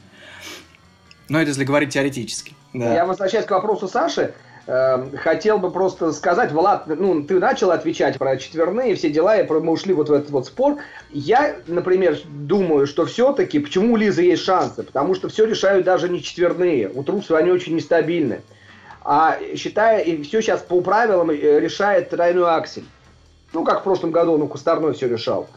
Но 1.30 1.40
это 1.40 1.50
если 1.50 1.64
говорить 1.64 1.94
теоретически. 1.94 2.54
Да. 2.74 2.94
Я 2.94 3.06
возвращаюсь 3.06 3.46
к 3.46 3.52
вопросу 3.52 3.88
Саши. 3.88 4.34
Эм, 4.66 5.18
хотел 5.18 5.60
бы 5.60 5.72
просто 5.72 6.14
сказать, 6.14 6.54
Влад, 6.54 6.88
ну, 6.88 7.22
ты 7.24 7.38
начал 7.40 7.72
отвечать 7.72 8.18
про 8.18 8.38
четверные 8.38 8.96
все 8.96 9.10
дела, 9.10 9.38
и 9.38 9.48
мы 9.48 9.72
ушли 9.72 9.94
вот 9.94 10.10
в 10.10 10.14
этот 10.14 10.32
вот 10.32 10.48
спор. 10.48 10.78
Я, 11.12 11.58
например, 11.68 12.18
думаю, 12.26 12.88
что 12.88 13.06
все-таки, 13.06 13.60
почему 13.60 13.94
у 13.94 13.98
Лизы 13.98 14.24
есть 14.24 14.44
шансы? 14.44 14.84
Потому 14.84 15.16
что 15.16 15.28
все 15.28 15.46
решают 15.46 15.86
даже 15.86 16.08
не 16.08 16.24
четверные. 16.24 16.90
У 16.90 17.04
Трусова 17.04 17.40
они 17.40 17.52
очень 17.52 17.76
нестабильны 17.76 18.42
а 19.04 19.38
считая, 19.56 20.00
и 20.00 20.22
все 20.24 20.42
сейчас 20.42 20.62
по 20.62 20.82
правилам 20.82 21.30
э, 21.30 21.60
решает 21.60 22.10
тройной 22.10 22.50
аксель. 22.50 22.86
Ну, 23.52 23.64
как 23.64 23.82
в 23.82 23.84
прошлом 23.84 24.12
году, 24.12 24.38
ну, 24.38 24.48
Кустарной 24.48 24.94
все 24.94 25.08
решал. 25.08 25.48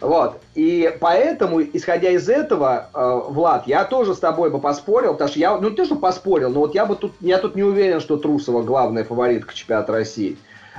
Вот. 0.00 0.40
И 0.54 0.96
поэтому, 1.00 1.62
исходя 1.62 2.10
из 2.10 2.28
этого, 2.28 2.88
э, 2.92 3.20
Влад, 3.30 3.66
я 3.66 3.84
тоже 3.84 4.14
с 4.14 4.18
тобой 4.18 4.50
бы 4.50 4.60
поспорил, 4.60 5.12
потому 5.12 5.30
что 5.30 5.38
я, 5.38 5.56
ну, 5.56 5.70
не 5.70 5.76
то, 5.76 5.84
что 5.84 5.96
поспорил, 5.96 6.50
но 6.50 6.60
вот 6.60 6.74
я 6.74 6.86
бы 6.86 6.96
тут, 6.96 7.12
я 7.20 7.38
тут 7.38 7.56
не 7.56 7.62
уверен, 7.62 8.00
что 8.00 8.16
Трусова 8.16 8.62
главная 8.62 9.04
фаворитка 9.04 9.54
чемпионата 9.54 9.92
России. 9.92 10.36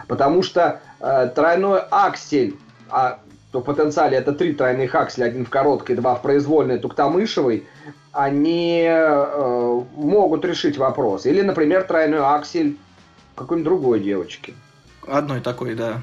Потому 0.08 0.44
что 0.44 0.82
э, 1.00 1.30
тройной 1.34 1.82
аксель, 1.90 2.58
а 2.90 3.20
что 3.56 3.62
в 3.62 3.64
потенциале 3.64 4.18
это 4.18 4.34
три 4.34 4.52
тройных 4.52 4.94
акселя, 4.96 5.28
один 5.28 5.46
в 5.46 5.50
короткой, 5.50 5.96
два 5.96 6.16
в 6.16 6.22
произвольной 6.22 6.78
Туктамышевой, 6.78 7.66
они 8.16 8.82
э, 8.88 9.82
могут 9.98 10.46
решить 10.46 10.78
вопрос. 10.78 11.26
Или, 11.26 11.42
например, 11.42 11.84
тройной 11.84 12.20
аксель 12.20 12.78
какой-нибудь 13.36 13.66
другой 13.66 14.00
девочки. 14.00 14.54
Одной 15.06 15.42
такой, 15.42 15.76
да. 15.76 16.02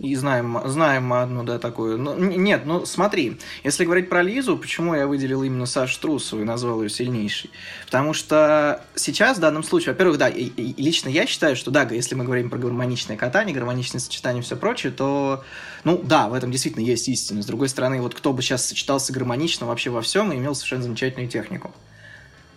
И 0.00 0.14
знаем, 0.14 0.58
знаем 0.64 1.12
одну, 1.12 1.42
да, 1.42 1.58
такую. 1.58 1.98
Но, 1.98 2.14
нет, 2.16 2.62
ну 2.64 2.86
смотри, 2.86 3.38
если 3.62 3.84
говорить 3.84 4.08
про 4.08 4.22
Лизу, 4.22 4.56
почему 4.56 4.94
я 4.94 5.06
выделил 5.06 5.42
именно 5.42 5.66
Сашу 5.66 6.00
Трусову 6.00 6.40
и 6.40 6.46
назвал 6.46 6.82
ее 6.82 6.88
сильнейшей? 6.88 7.50
Потому 7.84 8.14
что 8.14 8.82
сейчас, 8.94 9.36
в 9.36 9.40
данном 9.40 9.62
случае, 9.62 9.92
во-первых, 9.92 10.16
да, 10.16 10.30
и, 10.30 10.44
и 10.44 10.82
лично 10.82 11.10
я 11.10 11.26
считаю, 11.26 11.54
что 11.54 11.70
да, 11.70 11.82
если 11.82 12.14
мы 12.14 12.24
говорим 12.24 12.48
про 12.48 12.56
гармоничное 12.56 13.18
катание, 13.18 13.54
гармоничное 13.54 14.00
сочетание 14.00 14.40
и 14.40 14.44
все 14.44 14.56
прочее, 14.56 14.90
то, 14.90 15.44
ну 15.84 16.00
да, 16.02 16.30
в 16.30 16.34
этом 16.34 16.50
действительно 16.50 16.82
есть 16.82 17.06
истина. 17.06 17.42
С 17.42 17.46
другой 17.46 17.68
стороны, 17.68 18.00
вот 18.00 18.14
кто 18.14 18.32
бы 18.32 18.40
сейчас 18.40 18.64
сочетался 18.66 19.12
гармонично 19.12 19.66
вообще 19.66 19.90
во 19.90 20.00
всем 20.00 20.32
и 20.32 20.36
имел 20.36 20.54
совершенно 20.54 20.84
замечательную 20.84 21.28
технику 21.28 21.74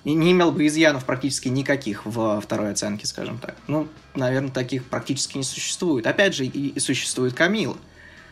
не, 0.05 0.31
имел 0.31 0.51
бы 0.51 0.67
изъянов 0.67 1.05
практически 1.05 1.47
никаких 1.47 2.05
в 2.05 2.41
второй 2.41 2.71
оценке, 2.71 3.07
скажем 3.07 3.37
так. 3.37 3.55
Ну, 3.67 3.87
наверное, 4.15 4.51
таких 4.51 4.85
практически 4.85 5.37
не 5.37 5.43
существует. 5.43 6.07
Опять 6.07 6.35
же, 6.35 6.45
и, 6.45 6.69
и 6.69 6.79
существует 6.79 7.33
Камила. 7.33 7.77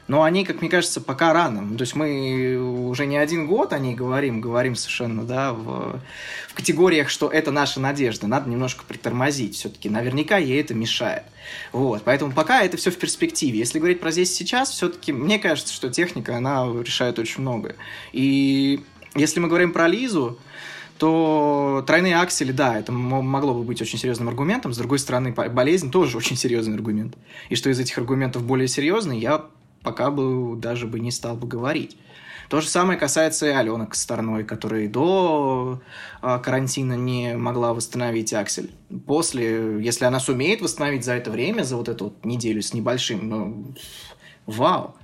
Но 0.07 0.23
они, 0.23 0.43
как 0.43 0.59
мне 0.59 0.69
кажется, 0.69 0.99
пока 0.99 1.31
рано. 1.31 1.77
То 1.77 1.83
есть 1.83 1.95
мы 1.95 2.57
уже 2.89 3.05
не 3.05 3.15
один 3.15 3.47
год 3.47 3.71
о 3.71 3.79
ней 3.79 3.95
говорим, 3.95 4.41
говорим 4.41 4.75
совершенно, 4.75 5.23
да, 5.23 5.53
в, 5.53 6.01
в 6.49 6.53
категориях, 6.53 7.07
что 7.07 7.29
это 7.29 7.51
наша 7.51 7.79
надежда. 7.79 8.27
Надо 8.27 8.49
немножко 8.49 8.83
притормозить. 8.85 9.55
Все-таки 9.55 9.89
наверняка 9.89 10.37
ей 10.37 10.59
это 10.59 10.73
мешает. 10.73 11.23
Вот. 11.71 12.01
Поэтому 12.03 12.33
пока 12.33 12.61
это 12.63 12.75
все 12.75 12.91
в 12.91 12.97
перспективе. 12.97 13.59
Если 13.59 13.79
говорить 13.79 14.01
про 14.01 14.11
здесь 14.11 14.33
сейчас, 14.35 14.71
все-таки 14.71 15.13
мне 15.13 15.39
кажется, 15.39 15.73
что 15.73 15.89
техника, 15.89 16.35
она 16.35 16.65
решает 16.65 17.17
очень 17.17 17.41
многое. 17.41 17.77
И 18.11 18.83
если 19.15 19.39
мы 19.39 19.47
говорим 19.47 19.71
про 19.71 19.87
Лизу, 19.87 20.39
то 21.01 21.83
тройные 21.87 22.15
аксели, 22.17 22.51
да, 22.51 22.77
это 22.77 22.91
могло 22.91 23.55
бы 23.55 23.63
быть 23.63 23.81
очень 23.81 23.97
серьезным 23.97 24.29
аргументом. 24.29 24.71
С 24.71 24.77
другой 24.77 24.99
стороны, 24.99 25.31
болезнь 25.31 25.89
тоже 25.89 26.15
очень 26.15 26.35
серьезный 26.37 26.75
аргумент. 26.75 27.17
И 27.49 27.55
что 27.55 27.71
из 27.71 27.79
этих 27.79 27.97
аргументов 27.97 28.43
более 28.43 28.67
серьезный, 28.67 29.17
я 29.17 29.45
пока 29.81 30.11
бы 30.11 30.55
даже 30.55 30.85
бы 30.85 30.99
не 30.99 31.09
стал 31.09 31.35
бы 31.35 31.47
говорить. 31.47 31.97
То 32.49 32.61
же 32.61 32.67
самое 32.67 32.99
касается 32.99 33.47
и 33.47 33.49
Алены 33.49 33.87
Косторной, 33.87 34.43
которая 34.43 34.87
до 34.87 35.81
а, 36.21 36.37
карантина 36.37 36.93
не 36.93 37.35
могла 37.35 37.73
восстановить 37.73 38.31
аксель. 38.35 38.69
После, 39.07 39.81
если 39.81 40.05
она 40.05 40.19
сумеет 40.19 40.61
восстановить 40.61 41.03
за 41.03 41.13
это 41.13 41.31
время, 41.31 41.63
за 41.63 41.77
вот 41.77 41.89
эту 41.89 42.03
вот 42.03 42.23
неделю 42.23 42.61
с 42.61 42.75
небольшим, 42.75 43.27
ну, 43.27 43.73
вау, 44.45 44.95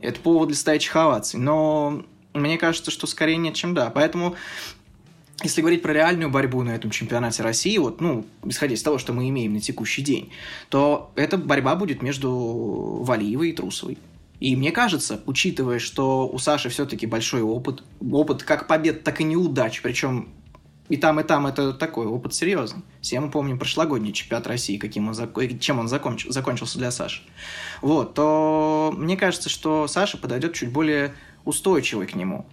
это 0.00 0.18
повод 0.18 0.48
для 0.48 0.56
стоячих 0.56 0.96
оваций. 0.96 1.38
Но 1.38 2.04
мне 2.34 2.58
кажется, 2.58 2.90
что 2.90 3.06
скорее 3.06 3.36
нет, 3.36 3.54
чем 3.54 3.74
да. 3.74 3.90
Поэтому 3.90 4.34
если 5.42 5.60
говорить 5.60 5.82
про 5.82 5.92
реальную 5.92 6.30
борьбу 6.30 6.62
на 6.62 6.70
этом 6.70 6.90
чемпионате 6.90 7.42
России, 7.42 7.76
вот, 7.78 8.00
ну, 8.00 8.24
исходя 8.44 8.74
из 8.74 8.82
того, 8.82 8.98
что 8.98 9.12
мы 9.12 9.28
имеем 9.28 9.54
на 9.54 9.60
текущий 9.60 10.02
день, 10.02 10.30
то 10.68 11.12
эта 11.16 11.36
борьба 11.36 11.74
будет 11.74 12.02
между 12.02 12.30
Валиевой 13.02 13.50
и 13.50 13.52
Трусовой. 13.52 13.98
И 14.40 14.56
мне 14.56 14.72
кажется, 14.72 15.20
учитывая, 15.26 15.78
что 15.78 16.28
у 16.28 16.38
Саши 16.38 16.68
все-таки 16.68 17.06
большой 17.06 17.42
опыт, 17.42 17.82
опыт 18.00 18.42
как 18.42 18.66
побед, 18.66 19.02
так 19.02 19.20
и 19.20 19.24
неудач, 19.24 19.80
причем 19.82 20.28
и 20.88 20.98
там, 20.98 21.18
и 21.18 21.22
там 21.22 21.46
это 21.46 21.72
такой 21.72 22.06
опыт 22.06 22.34
серьезный. 22.34 22.82
Все 23.00 23.18
мы 23.20 23.30
помним 23.30 23.58
прошлогодний 23.58 24.12
чемпионат 24.12 24.46
России, 24.46 24.76
каким 24.76 25.08
он, 25.08 25.14
чем 25.58 25.78
он 25.78 25.88
законч, 25.88 26.26
закончился 26.28 26.78
для 26.78 26.90
Саши. 26.90 27.22
Вот, 27.80 28.14
то 28.14 28.94
мне 28.96 29.16
кажется, 29.16 29.48
что 29.48 29.88
Саша 29.88 30.18
подойдет 30.18 30.54
чуть 30.54 30.70
более 30.70 31.14
устойчивый 31.44 32.06
к 32.06 32.14
нему. 32.14 32.46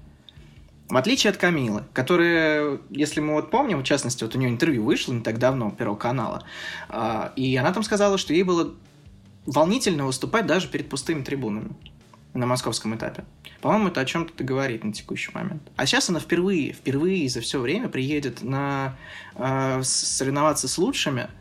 В 0.92 0.98
отличие 0.98 1.32
от 1.32 1.38
Камилы, 1.38 1.86
которая, 1.94 2.80
если 2.90 3.22
мы 3.22 3.36
вот 3.36 3.50
помним, 3.50 3.80
в 3.80 3.84
частности, 3.84 4.26
вот 4.26 4.36
у 4.36 4.38
нее 4.38 4.50
интервью 4.50 4.84
вышло 4.84 5.14
не 5.14 5.22
так 5.22 5.40
давно, 5.40 5.72
Первого 5.72 5.96
канала, 5.96 6.44
а, 6.90 7.32
и 7.38 7.56
она 7.56 7.72
там 7.72 7.84
сказала, 7.84 8.18
что 8.18 8.34
ей 8.34 8.44
было 8.44 8.76
волнительно 9.46 10.06
выступать 10.06 10.46
даже 10.48 10.68
перед 10.68 10.90
пустыми 10.90 11.24
трибунами 11.24 11.70
на 12.34 12.46
московском 12.46 12.94
этапе. 12.94 13.24
По-моему, 13.62 13.88
это 13.88 14.02
о 14.02 14.06
чем-то 14.06 14.44
говорит 14.44 14.84
на 14.84 14.92
текущий 14.92 15.32
момент. 15.34 15.62
А 15.78 15.86
сейчас 15.86 16.10
она 16.10 16.20
впервые, 16.20 16.74
впервые 16.74 17.30
за 17.30 17.40
все 17.40 17.62
время 17.62 17.88
приедет 17.88 18.42
на 18.42 18.98
э, 19.36 19.82
соревноваться 19.84 20.68
с 20.68 20.78
лучшими– 20.78 21.30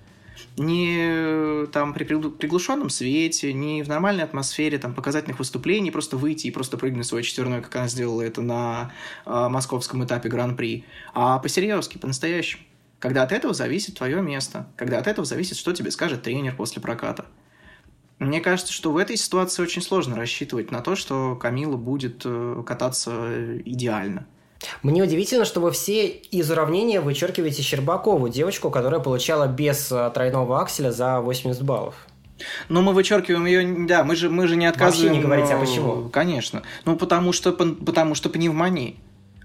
не 0.56 1.66
там 1.66 1.94
при 1.94 2.04
приглушенном 2.04 2.90
свете, 2.90 3.52
не 3.52 3.82
в 3.82 3.88
нормальной 3.88 4.24
атмосфере 4.24 4.78
там 4.78 4.94
показательных 4.94 5.38
выступлений, 5.38 5.90
просто 5.90 6.16
выйти 6.16 6.46
и 6.46 6.50
просто 6.50 6.76
прыгнуть 6.76 7.06
свой 7.06 7.22
четверной, 7.22 7.62
как 7.62 7.74
она 7.76 7.88
сделала 7.88 8.22
это 8.22 8.42
на 8.42 8.92
э, 9.26 9.48
московском 9.48 10.04
этапе 10.04 10.28
Гран-при, 10.28 10.84
а 11.14 11.38
по-серьезки, 11.38 11.98
по-настоящему. 11.98 12.62
Когда 12.98 13.22
от 13.22 13.32
этого 13.32 13.54
зависит 13.54 13.96
твое 13.96 14.20
место, 14.20 14.68
когда 14.76 14.98
от 14.98 15.06
этого 15.06 15.24
зависит, 15.24 15.56
что 15.56 15.72
тебе 15.72 15.90
скажет 15.90 16.22
тренер 16.22 16.54
после 16.54 16.82
проката. 16.82 17.26
Мне 18.18 18.42
кажется, 18.42 18.74
что 18.74 18.92
в 18.92 18.98
этой 18.98 19.16
ситуации 19.16 19.62
очень 19.62 19.80
сложно 19.80 20.14
рассчитывать 20.16 20.70
на 20.70 20.82
то, 20.82 20.94
что 20.94 21.36
Камила 21.36 21.78
будет 21.78 22.22
э, 22.26 22.62
кататься 22.66 23.58
идеально. 23.64 24.26
Мне 24.82 25.02
удивительно, 25.02 25.44
что 25.44 25.60
вы 25.60 25.70
все 25.70 26.06
из 26.08 26.50
уравнения 26.50 27.00
вычеркиваете 27.00 27.62
Щербакову, 27.62 28.28
девочку, 28.28 28.70
которая 28.70 29.00
получала 29.00 29.46
без 29.46 29.90
э, 29.90 30.10
тройного 30.12 30.60
акселя 30.60 30.90
за 30.90 31.20
80 31.20 31.62
баллов. 31.62 31.94
Но 32.68 32.82
мы 32.82 32.92
вычеркиваем 32.92 33.46
ее, 33.46 33.86
да, 33.86 34.04
мы 34.04 34.16
же, 34.16 34.30
мы 34.30 34.46
же 34.48 34.56
не 34.56 34.66
отказываем. 34.66 35.14
Вообще 35.14 35.18
не 35.18 35.24
говорите, 35.24 35.54
а 35.54 35.58
почему? 35.58 36.08
Конечно. 36.08 36.62
Ну, 36.84 36.96
потому 36.96 37.32
что, 37.32 37.52
потому 37.52 38.14
что 38.14 38.28
пневмония. 38.28 38.94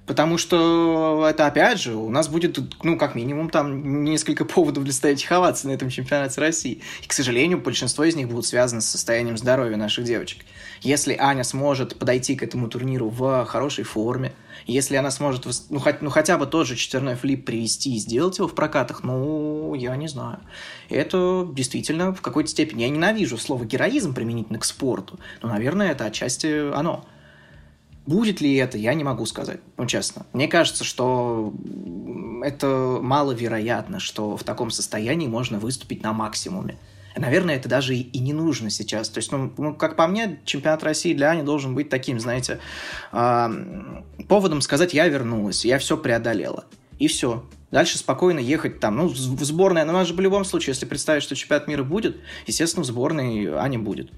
Потому 0.05 0.37
что 0.37 1.25
это, 1.27 1.47
опять 1.47 1.79
же, 1.79 1.95
у 1.95 2.09
нас 2.09 2.27
будет, 2.27 2.59
ну, 2.83 2.95
как 2.95 3.15
минимум, 3.15 3.49
там 3.49 4.03
несколько 4.03 4.45
поводов 4.45 4.83
для 4.83 4.93
стоячих 4.93 5.31
оваций 5.31 5.67
на 5.67 5.73
этом 5.73 5.89
чемпионате 5.89 6.39
России. 6.41 6.81
И, 7.01 7.07
к 7.07 7.13
сожалению, 7.13 7.57
большинство 7.59 8.03
из 8.03 8.15
них 8.15 8.27
будут 8.27 8.45
связаны 8.45 8.81
с 8.81 8.85
состоянием 8.85 9.35
здоровья 9.35 9.77
наших 9.77 10.05
девочек. 10.05 10.45
Если 10.81 11.15
Аня 11.19 11.43
сможет 11.43 11.97
подойти 11.97 12.35
к 12.35 12.43
этому 12.43 12.69
турниру 12.69 13.09
в 13.09 13.45
хорошей 13.45 13.83
форме, 13.83 14.33
если 14.65 14.95
она 14.95 15.11
сможет, 15.11 15.47
ну, 15.69 15.79
хоть, 15.79 16.01
ну 16.01 16.09
хотя 16.09 16.37
бы 16.37 16.47
тот 16.47 16.67
же 16.67 16.75
четверной 16.75 17.15
флип 17.15 17.45
привести 17.45 17.95
и 17.95 17.99
сделать 17.99 18.37
его 18.37 18.47
в 18.47 18.55
прокатах, 18.55 19.03
ну, 19.03 19.73
я 19.75 19.95
не 19.95 20.07
знаю. 20.07 20.39
Это 20.89 21.47
действительно 21.51 22.13
в 22.13 22.21
какой-то 22.21 22.49
степени... 22.49 22.81
Я 22.81 22.89
ненавижу 22.89 23.37
слово 23.37 23.65
героизм 23.65 24.13
применительно 24.13 24.59
к 24.59 24.65
спорту, 24.65 25.19
но, 25.41 25.49
наверное, 25.49 25.91
это 25.91 26.05
отчасти 26.05 26.71
оно. 26.73 27.05
Будет 28.07 28.39
ли 28.39 28.55
это, 28.55 28.77
я 28.77 28.93
не 28.93 29.03
могу 29.03 29.25
сказать, 29.25 29.59
ну, 29.77 29.85
честно. 29.87 30.25
Мне 30.33 30.47
кажется, 30.47 30.83
что 30.83 31.53
это 32.43 32.99
маловероятно, 33.01 33.99
что 33.99 34.37
в 34.37 34.43
таком 34.43 34.69
состоянии 34.69 35.27
можно 35.27 35.59
выступить 35.59 36.03
на 36.03 36.13
максимуме. 36.13 36.77
Наверное, 37.17 37.55
это 37.55 37.69
даже 37.69 37.95
и, 37.95 38.19
не 38.19 38.33
нужно 38.33 38.69
сейчас. 38.69 39.09
То 39.09 39.19
есть, 39.19 39.31
ну, 39.31 39.51
ну, 39.57 39.73
как 39.73 39.95
по 39.95 40.05
мне, 40.07 40.39
чемпионат 40.43 40.83
России 40.83 41.13
для 41.13 41.31
Ани 41.31 41.43
должен 41.43 41.73
быть 41.73 41.89
таким, 41.89 42.19
знаете, 42.19 42.59
э, 43.13 43.49
поводом 44.27 44.61
сказать, 44.61 44.93
я 44.93 45.07
вернулась, 45.07 45.63
я 45.63 45.79
все 45.79 45.95
преодолела. 45.97 46.65
И 46.99 47.07
все. 47.07 47.45
Дальше 47.71 47.97
спокойно 47.97 48.39
ехать 48.39 48.79
там. 48.79 48.97
Ну, 48.97 49.07
в 49.07 49.15
сборной, 49.15 49.85
но 49.85 49.93
у 49.93 49.95
нас 49.95 50.07
же 50.07 50.13
в 50.13 50.19
любом 50.19 50.45
случае, 50.45 50.73
если 50.73 50.85
представить, 50.85 51.23
что 51.23 51.35
чемпионат 51.35 51.67
мира 51.67 51.83
будет, 51.83 52.17
естественно, 52.47 52.83
в 52.83 52.87
сборной 52.87 53.47
Аня 53.47 53.79
будет. 53.79 54.11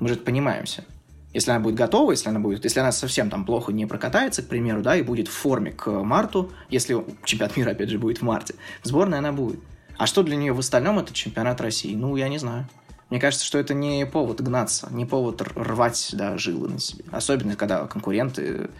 Мы 0.00 0.08
же 0.08 0.14
это 0.14 0.24
понимаем 0.24 0.64
все. 0.64 0.84
Если 1.32 1.50
она 1.50 1.60
будет 1.60 1.76
готова, 1.76 2.10
если 2.10 2.28
она 2.28 2.40
будет, 2.40 2.64
если 2.64 2.80
она 2.80 2.92
совсем 2.92 3.30
там 3.30 3.46
плохо 3.46 3.72
не 3.72 3.86
прокатается, 3.86 4.42
к 4.42 4.48
примеру, 4.48 4.82
да, 4.82 4.96
и 4.96 5.02
будет 5.02 5.28
в 5.28 5.32
форме 5.32 5.72
к 5.72 5.90
марту, 5.90 6.52
если 6.68 7.02
чемпионат 7.24 7.56
мира, 7.56 7.70
опять 7.70 7.88
же, 7.88 7.98
будет 7.98 8.18
в 8.18 8.22
марте, 8.22 8.54
в 8.82 8.88
сборной 8.88 9.18
она 9.18 9.32
будет. 9.32 9.60
А 9.98 10.06
что 10.06 10.22
для 10.22 10.36
нее 10.36 10.52
в 10.52 10.58
остальном 10.58 10.98
это 10.98 11.12
чемпионат 11.12 11.60
России? 11.60 11.94
Ну, 11.94 12.16
я 12.16 12.28
не 12.28 12.38
знаю. 12.38 12.68
Мне 13.10 13.20
кажется, 13.20 13.44
что 13.44 13.58
это 13.58 13.74
не 13.74 14.06
повод 14.06 14.40
гнаться, 14.40 14.88
не 14.90 15.04
повод 15.04 15.42
рвать 15.42 16.10
да, 16.14 16.38
жилы 16.38 16.68
на 16.68 16.78
себе. 16.78 17.04
Особенно, 17.10 17.56
когда 17.56 17.86
конкуренты 17.86 18.70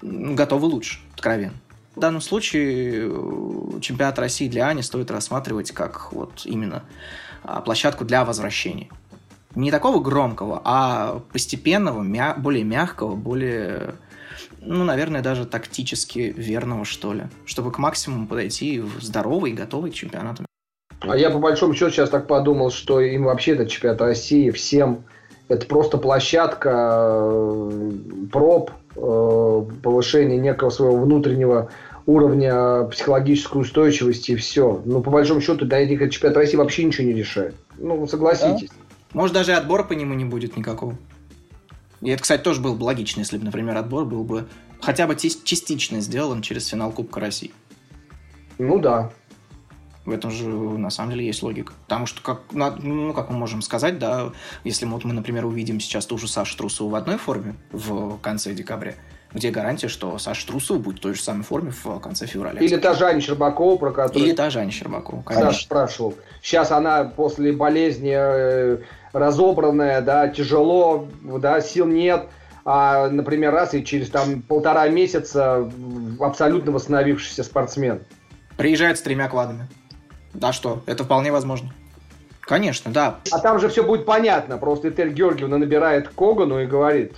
готовы 0.00 0.66
лучше, 0.66 1.00
откровенно. 1.14 1.54
В 1.96 2.00
данном 2.00 2.20
случае 2.20 3.08
э, 3.08 3.80
чемпионат 3.80 4.18
России 4.18 4.48
для 4.48 4.68
Ани 4.68 4.82
стоит 4.82 5.10
рассматривать 5.10 5.72
как 5.72 6.12
вот 6.12 6.42
именно 6.44 6.82
а, 7.42 7.60
площадку 7.60 8.04
для 8.04 8.24
возвращения 8.24 8.90
не 9.54 9.70
такого 9.70 10.00
громкого, 10.00 10.60
а 10.64 11.20
постепенного, 11.32 12.02
мя- 12.02 12.34
более 12.36 12.64
мягкого, 12.64 13.14
более, 13.14 13.94
ну, 14.64 14.84
наверное, 14.84 15.22
даже 15.22 15.44
тактически 15.44 16.34
верного, 16.36 16.84
что 16.84 17.12
ли, 17.12 17.24
чтобы 17.46 17.72
к 17.72 17.78
максимуму 17.78 18.26
подойти 18.26 18.80
в 18.80 19.02
здоровый 19.02 19.52
и 19.52 19.54
готовый 19.54 19.90
к 19.90 19.94
чемпионату. 19.94 20.44
А 21.00 21.16
я 21.16 21.30
по 21.30 21.38
большому 21.38 21.74
счету 21.74 21.90
сейчас 21.90 22.10
так 22.10 22.26
подумал, 22.26 22.70
что 22.70 23.00
им 23.00 23.24
вообще 23.24 23.52
этот 23.52 23.68
чемпионат 23.68 24.00
России 24.00 24.50
всем 24.50 25.04
это 25.48 25.66
просто 25.66 25.98
площадка 25.98 26.70
э, 26.72 27.90
проб, 28.32 28.70
э, 28.96 29.64
повышения 29.82 30.38
некого 30.38 30.70
своего 30.70 30.96
внутреннего 30.96 31.70
уровня 32.06 32.84
психологической 32.84 33.60
устойчивости 33.60 34.32
и 34.32 34.36
все. 34.36 34.80
Ну, 34.84 35.02
по 35.02 35.10
большому 35.10 35.40
счету, 35.40 35.66
для 35.66 35.80
этих 35.80 36.10
чемпионат 36.10 36.38
России 36.38 36.56
вообще 36.56 36.84
ничего 36.84 37.06
не 37.06 37.12
решает. 37.12 37.54
Ну, 37.78 38.06
согласитесь. 38.06 38.70
Да? 38.70 38.76
Может, 39.12 39.34
даже 39.34 39.52
отбора 39.52 39.84
по 39.84 39.92
нему 39.92 40.14
не 40.14 40.24
будет 40.24 40.56
никакого. 40.56 40.96
И 42.04 42.10
это, 42.10 42.22
кстати, 42.22 42.42
тоже 42.42 42.60
было 42.60 42.74
бы 42.74 42.84
логично, 42.84 43.20
если 43.20 43.38
бы, 43.38 43.44
например, 43.44 43.76
отбор 43.76 44.04
был 44.04 44.24
бы 44.24 44.46
хотя 44.80 45.06
бы 45.06 45.16
частично 45.16 46.00
сделан 46.00 46.42
через 46.42 46.66
финал 46.68 46.92
Кубка 46.92 47.18
России. 47.18 47.50
Ну 48.58 48.78
да. 48.78 49.10
В 50.04 50.10
этом 50.10 50.30
же 50.30 50.46
на 50.46 50.90
самом 50.90 51.12
деле 51.12 51.26
есть 51.26 51.42
логика. 51.42 51.72
Потому 51.84 52.04
что, 52.04 52.20
как, 52.20 52.42
ну, 52.52 53.14
как 53.14 53.30
мы 53.30 53.38
можем 53.38 53.62
сказать, 53.62 53.98
да, 53.98 54.32
если 54.62 54.84
вот 54.84 55.04
мы, 55.04 55.14
например, 55.14 55.46
увидим 55.46 55.80
сейчас 55.80 56.04
ту 56.04 56.18
же 56.18 56.28
Сашу 56.28 56.58
Трусову 56.58 56.90
в 56.90 56.94
одной 56.94 57.16
форме 57.16 57.54
в 57.72 58.18
конце 58.18 58.52
декабря, 58.52 58.96
где 59.32 59.50
гарантия, 59.50 59.88
что 59.88 60.18
Саша 60.18 60.46
Трусов 60.46 60.80
будет 60.80 60.98
в 60.98 61.00
той 61.00 61.14
же 61.14 61.22
самой 61.22 61.42
форме 61.42 61.72
в 61.72 61.98
конце 62.00 62.26
февраля? 62.26 62.60
Или 62.60 62.76
та 62.76 62.92
Жаня 62.92 63.22
Щербакова, 63.22 63.76
про 63.76 63.92
которую... 63.92 64.26
Или 64.26 64.34
та 64.34 64.50
Жаня 64.50 64.70
Щербакова, 64.70 65.22
конечно. 65.22 65.52
Саша 65.52 65.64
спрашивал. 65.64 66.14
Сейчас 66.42 66.70
она 66.70 67.04
после 67.04 67.52
болезни 67.52 68.12
э, 68.14 68.80
разобранная, 69.14 70.00
да, 70.00 70.28
тяжело, 70.28 71.08
да, 71.22 71.60
сил 71.60 71.86
нет. 71.86 72.26
А, 72.66 73.08
например, 73.08 73.52
раз 73.52 73.74
и 73.74 73.84
через 73.84 74.10
там 74.10 74.42
полтора 74.42 74.88
месяца 74.88 75.70
абсолютно 76.20 76.72
восстановившийся 76.72 77.44
спортсмен. 77.44 78.02
Приезжает 78.56 78.98
с 78.98 79.02
тремя 79.02 79.28
кладами. 79.28 79.68
Да 80.32 80.52
что, 80.52 80.82
это 80.86 81.04
вполне 81.04 81.30
возможно. 81.30 81.72
Конечно, 82.40 82.90
да. 82.90 83.20
А 83.30 83.38
там 83.38 83.58
же 83.58 83.68
все 83.68 83.82
будет 83.82 84.04
понятно. 84.04 84.58
Просто 84.58 84.90
Этель 84.90 85.12
Георгиевна 85.12 85.58
набирает 85.58 86.08
Когану 86.08 86.60
и 86.60 86.66
говорит, 86.66 87.16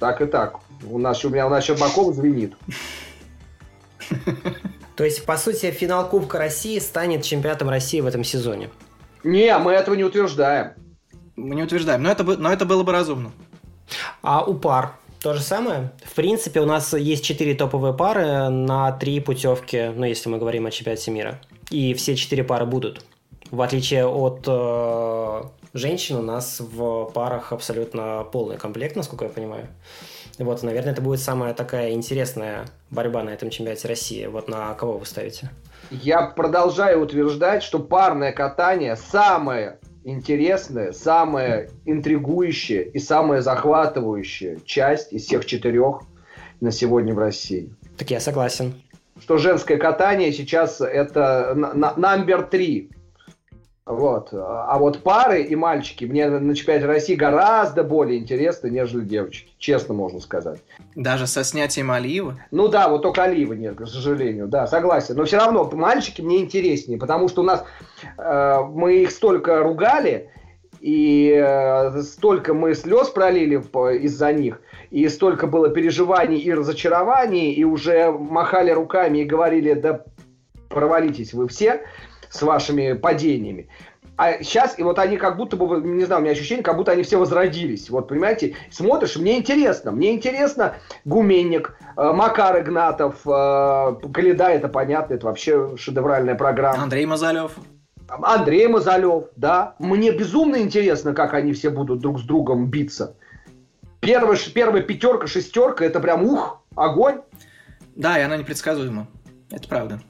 так 0.00 0.20
и 0.20 0.26
так, 0.26 0.58
у 0.88 0.98
нас, 0.98 1.24
у 1.24 1.30
меня, 1.30 1.46
у 1.46 1.50
нас 1.50 1.64
Щербаков 1.64 2.14
звенит. 2.14 2.54
То 4.96 5.04
есть, 5.04 5.24
по 5.24 5.36
сути, 5.36 5.70
финал 5.70 6.08
Кубка 6.08 6.38
России 6.38 6.78
станет 6.78 7.22
чемпионатом 7.22 7.68
России 7.68 8.00
в 8.00 8.06
этом 8.06 8.22
сезоне? 8.22 8.70
Не, 9.24 9.56
мы 9.58 9.72
этого 9.72 9.94
не 9.94 10.04
утверждаем. 10.04 10.72
Мы 11.36 11.54
не 11.54 11.62
утверждаем, 11.62 12.02
но 12.02 12.10
это, 12.10 12.24
но 12.24 12.52
это 12.52 12.64
было 12.64 12.82
бы 12.82 12.92
разумно. 12.92 13.32
А 14.22 14.44
у 14.44 14.54
пар 14.54 14.94
то 15.20 15.32
же 15.32 15.40
самое. 15.40 15.90
В 16.04 16.14
принципе, 16.14 16.60
у 16.60 16.66
нас 16.66 16.92
есть 16.92 17.24
четыре 17.24 17.54
топовые 17.54 17.94
пары 17.94 18.50
на 18.50 18.92
три 18.92 19.20
путевки, 19.20 19.90
ну, 19.94 20.04
если 20.04 20.28
мы 20.28 20.38
говорим 20.38 20.66
о 20.66 20.70
чемпионате 20.70 21.10
мира. 21.10 21.40
И 21.70 21.94
все 21.94 22.14
четыре 22.14 22.44
пары 22.44 22.66
будут. 22.66 23.04
В 23.50 23.62
отличие 23.62 24.06
от 24.06 24.44
э, 24.46 25.42
женщин, 25.72 26.16
у 26.16 26.22
нас 26.22 26.60
в 26.60 27.10
парах 27.14 27.52
абсолютно 27.52 28.26
полный 28.30 28.58
комплект, 28.58 28.96
насколько 28.96 29.24
я 29.24 29.30
понимаю. 29.30 29.68
Вот, 30.38 30.62
наверное, 30.62 30.92
это 30.92 31.00
будет 31.00 31.20
самая 31.20 31.54
такая 31.54 31.92
интересная 31.92 32.66
борьба 32.90 33.22
на 33.22 33.30
этом 33.30 33.50
чемпионате 33.50 33.88
России. 33.88 34.26
Вот 34.26 34.48
на 34.48 34.74
кого 34.74 34.98
вы 34.98 35.06
ставите? 35.06 35.50
Я 35.90 36.22
продолжаю 36.22 37.00
утверждать, 37.00 37.62
что 37.62 37.78
парное 37.78 38.32
катание 38.32 38.96
самое 38.96 39.78
интересная, 40.04 40.92
самая 40.92 41.70
интригующая 41.84 42.82
и 42.82 42.98
самая 42.98 43.40
захватывающая 43.40 44.58
часть 44.64 45.12
из 45.12 45.24
всех 45.24 45.46
четырех 45.46 46.02
на 46.60 46.70
сегодня 46.70 47.14
в 47.14 47.18
России. 47.18 47.70
Так 47.96 48.10
я 48.10 48.20
согласен. 48.20 48.74
Что 49.20 49.38
женское 49.38 49.76
катание 49.76 50.32
сейчас 50.32 50.80
это 50.80 51.54
номер 51.54 52.42
три 52.42 52.90
вот. 53.86 54.30
А 54.32 54.78
вот 54.78 55.02
пары 55.02 55.42
и 55.42 55.54
мальчики 55.54 56.06
мне 56.06 56.28
на 56.28 56.54
чемпионате 56.54 56.86
России 56.86 57.14
гораздо 57.14 57.84
более 57.84 58.18
интересны, 58.18 58.68
нежели 58.68 59.04
девочки. 59.04 59.52
Честно 59.58 59.92
можно 59.92 60.20
сказать. 60.20 60.60
Даже 60.94 61.26
со 61.26 61.44
снятием 61.44 61.90
Алиева? 61.90 62.38
Ну 62.50 62.68
да, 62.68 62.88
вот 62.88 63.02
только 63.02 63.24
Алиева 63.24 63.52
нет, 63.52 63.76
к 63.76 63.86
сожалению. 63.86 64.48
Да, 64.48 64.66
согласен. 64.66 65.16
Но 65.16 65.24
все 65.24 65.36
равно 65.36 65.68
мальчики 65.70 66.22
мне 66.22 66.40
интереснее, 66.40 66.98
потому 66.98 67.28
что 67.28 67.42
у 67.42 67.44
нас 67.44 67.62
э, 68.16 68.58
мы 68.72 69.02
их 69.02 69.10
столько 69.10 69.62
ругали, 69.62 70.30
и 70.80 71.34
э, 71.36 72.02
столько 72.02 72.54
мы 72.54 72.74
слез 72.74 73.10
пролили 73.10 73.56
из-за 73.98 74.32
них, 74.32 74.62
и 74.90 75.06
столько 75.08 75.46
было 75.46 75.68
переживаний 75.68 76.38
и 76.38 76.54
разочарований, 76.54 77.52
и 77.52 77.64
уже 77.64 78.10
махали 78.10 78.70
руками 78.70 79.18
и 79.18 79.24
говорили, 79.24 79.74
да 79.74 80.04
провалитесь 80.70 81.34
вы 81.34 81.48
все 81.48 81.82
с 82.34 82.42
вашими 82.42 82.94
падениями. 82.94 83.68
А 84.16 84.42
сейчас, 84.42 84.78
и 84.78 84.82
вот 84.82 84.98
они 84.98 85.16
как 85.16 85.36
будто 85.36 85.56
бы, 85.56 85.80
не 85.80 86.04
знаю, 86.04 86.20
у 86.20 86.24
меня 86.24 86.32
ощущение, 86.32 86.62
как 86.62 86.76
будто 86.76 86.92
они 86.92 87.02
все 87.02 87.16
возродились. 87.16 87.90
Вот, 87.90 88.08
понимаете, 88.08 88.54
смотришь, 88.70 89.16
мне 89.16 89.38
интересно. 89.38 89.90
Мне 89.90 90.14
интересно 90.14 90.76
Гуменник, 91.04 91.76
э, 91.96 92.12
Макар 92.12 92.60
Игнатов, 92.60 93.16
э, 93.24 94.08
Каледа, 94.12 94.48
это 94.48 94.68
понятно, 94.68 95.14
это 95.14 95.26
вообще 95.26 95.76
шедевральная 95.76 96.34
программа. 96.34 96.82
Андрей 96.82 97.06
Мазалев. 97.06 97.52
Андрей 98.08 98.68
Мазалев, 98.68 99.24
да. 99.36 99.74
Мне 99.78 100.12
безумно 100.12 100.60
интересно, 100.60 101.12
как 101.12 101.34
они 101.34 101.52
все 101.52 101.70
будут 101.70 102.00
друг 102.00 102.20
с 102.20 102.22
другом 102.22 102.66
биться. 102.66 103.16
Первая, 104.00 104.38
первая 104.54 104.82
пятерка, 104.82 105.26
шестерка, 105.26 105.84
это 105.84 105.98
прям 105.98 106.24
ух, 106.24 106.62
огонь. 106.76 107.20
Да, 107.96 108.18
и 108.18 108.22
она 108.22 108.36
непредсказуема. 108.36 109.08
Это 109.50 109.68
правда 109.68 110.00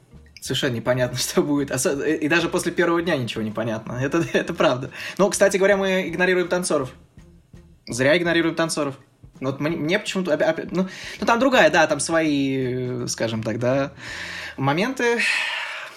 совершенно 0.45 0.75
непонятно, 0.75 1.17
что 1.19 1.43
будет. 1.43 1.71
И 1.71 2.29
даже 2.29 2.49
после 2.49 2.71
первого 2.71 3.01
дня 3.01 3.17
ничего 3.17 3.43
не 3.43 3.51
понятно. 3.51 3.93
Это, 3.95 4.25
это 4.33 4.53
правда. 4.53 4.91
Но, 5.19 5.31
кстати 5.31 5.57
говоря, 5.57 5.77
мы 5.77 6.09
игнорируем 6.09 6.49
танцоров. 6.49 6.91
Зря 7.87 8.17
игнорируем 8.17 8.55
танцоров. 8.55 8.97
Вот 9.41 9.59
мне, 9.61 9.77
мне 9.77 9.99
почему-то... 9.99 10.37
Ну, 10.71 10.89
ну, 11.21 11.27
там 11.27 11.39
другая, 11.39 11.71
да, 11.71 11.87
там 11.87 11.99
свои, 11.99 13.07
скажем 13.09 13.43
так, 13.43 13.59
да, 13.59 13.93
моменты. 14.57 15.21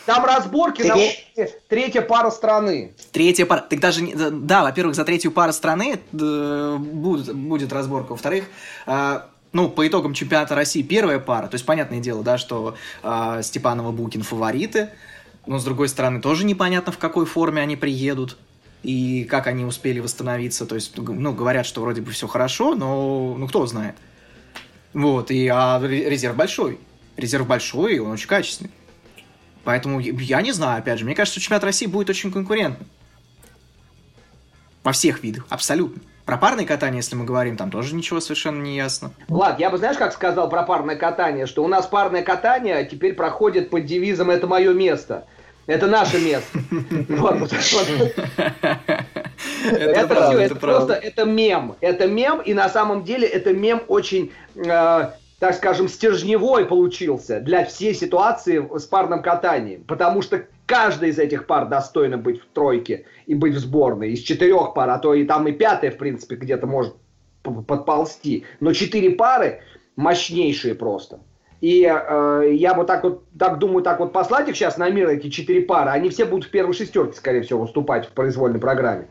Там 0.05 0.25
разборки 0.25 0.81
Тре... 0.81 1.11
на 1.35 1.45
третья 1.67 2.01
пара 2.01 2.31
страны. 2.31 2.93
Третья 3.11 3.45
пара. 3.45 3.61
Так 3.61 3.79
даже, 3.79 4.01
да, 4.31 4.63
во-первых, 4.63 4.95
за 4.95 5.03
третью 5.03 5.31
пару 5.31 5.51
страны 5.51 5.99
будет, 6.11 7.35
будет 7.35 7.73
разборка. 7.73 8.11
Во-вторых, 8.11 8.45
а, 8.85 9.29
ну, 9.53 9.69
по 9.69 9.87
итогам 9.87 10.13
чемпионата 10.13 10.55
России 10.55 10.81
первая 10.81 11.19
пара, 11.19 11.47
то 11.47 11.55
есть 11.55 11.65
понятное 11.65 11.99
дело, 11.99 12.23
да, 12.23 12.37
что 12.37 12.75
э, 13.03 13.41
Степанова 13.43 13.91
Букин 13.91 14.23
фавориты, 14.23 14.89
но 15.45 15.59
с 15.59 15.63
другой 15.63 15.89
стороны 15.89 16.21
тоже 16.21 16.45
непонятно, 16.45 16.91
в 16.91 16.97
какой 16.97 17.25
форме 17.25 17.61
они 17.61 17.75
приедут 17.75 18.37
и 18.83 19.23
как 19.23 19.47
они 19.47 19.65
успели 19.65 19.99
восстановиться. 19.99 20.65
То 20.65 20.75
есть, 20.75 20.97
ну, 20.97 21.33
говорят, 21.33 21.65
что 21.65 21.81
вроде 21.81 22.01
бы 22.01 22.11
все 22.11 22.27
хорошо, 22.27 22.75
но 22.75 23.35
ну 23.37 23.47
кто 23.47 23.65
знает. 23.65 23.95
Вот, 24.93 25.31
и 25.31 25.47
а 25.47 25.81
резерв 25.81 26.35
большой. 26.35 26.79
Резерв 27.15 27.47
большой, 27.47 27.95
и 27.95 27.99
он 27.99 28.11
очень 28.11 28.27
качественный. 28.27 28.71
Поэтому 29.63 29.99
я 29.99 30.41
не 30.41 30.51
знаю, 30.51 30.79
опять 30.79 30.99
же, 30.99 31.05
мне 31.05 31.15
кажется, 31.15 31.39
чемпионат 31.39 31.63
России 31.63 31.87
будет 31.87 32.09
очень 32.09 32.31
конкурентным. 32.31 32.87
Во 34.83 34.91
всех 34.93 35.23
видах, 35.23 35.45
абсолютно. 35.49 36.01
Про 36.27 36.37
парное 36.37 36.65
катание, 36.65 36.97
если 36.97 37.15
мы 37.15 37.23
говорим, 37.23 37.55
там 37.55 37.71
тоже 37.71 37.95
ничего 37.95 38.19
совершенно 38.19 38.61
не 38.61 38.75
ясно. 38.75 39.11
Влад, 39.29 39.61
я 39.61 39.69
бы, 39.69 39.77
знаешь, 39.77 39.95
как 39.95 40.11
сказал 40.11 40.49
про 40.49 40.63
парное 40.63 40.97
катание, 40.97 41.45
что 41.45 41.63
у 41.63 41.69
нас 41.69 41.87
парное 41.87 42.21
катание 42.21 42.85
теперь 42.85 43.13
проходит 43.13 43.69
под 43.69 43.85
девизом 43.85 44.29
«это 44.29 44.45
мое 44.45 44.73
место». 44.73 45.25
Это 45.67 45.87
наше 45.87 46.19
место. 46.19 46.59
Это 49.69 50.27
все, 50.27 50.39
это 50.39 50.55
просто, 50.55 50.93
это 50.93 51.25
мем. 51.25 51.75
Это 51.81 52.07
мем, 52.07 52.39
и 52.39 52.53
на 52.53 52.69
самом 52.69 53.03
деле 53.03 53.27
это 53.27 53.53
мем 53.53 53.83
очень 53.87 54.31
э, 54.55 55.11
так 55.39 55.53
скажем, 55.53 55.87
стержневой 55.87 56.65
получился 56.65 57.39
для 57.39 57.63
всей 57.63 57.93
ситуации 57.93 58.67
с 58.77 58.85
парным 58.85 59.21
катанием. 59.21 59.83
Потому 59.83 60.21
что 60.21 60.45
каждая 60.65 61.11
из 61.11 61.19
этих 61.19 61.45
пар 61.45 61.67
достойна 61.67 62.17
быть 62.17 62.41
в 62.41 62.47
тройке 62.47 63.05
и 63.27 63.35
быть 63.35 63.53
в 63.53 63.59
сборной. 63.59 64.11
Из 64.13 64.19
четырех 64.19 64.73
пар, 64.73 64.89
а 64.89 64.97
то 64.97 65.13
и 65.13 65.25
там 65.25 65.47
и 65.47 65.51
пятая, 65.51 65.91
в 65.91 65.97
принципе, 65.97 66.35
где-то 66.35 66.65
может 66.65 66.95
подползти. 67.43 68.45
Но 68.59 68.73
четыре 68.73 69.11
пары 69.11 69.61
мощнейшие 69.95 70.73
просто. 70.73 71.19
И 71.61 71.83
э, 71.83 72.49
я 72.53 72.73
вот 72.73 72.87
так 72.87 73.03
вот, 73.03 73.23
так 73.37 73.57
думаю, 73.57 73.83
так 73.83 73.99
вот 73.99 74.13
послать 74.13 74.47
их 74.47 74.55
сейчас 74.55 74.77
на 74.77 74.89
мир, 74.89 75.09
эти 75.09 75.29
четыре 75.29 75.61
пары, 75.61 75.89
они 75.89 76.09
все 76.09 76.25
будут 76.25 76.45
в 76.45 76.51
первой 76.51 76.73
шестерке, 76.73 77.13
скорее 77.13 77.41
всего, 77.41 77.61
выступать 77.61 78.07
в 78.07 78.11
произвольной 78.11 78.59
программе. 78.59 79.07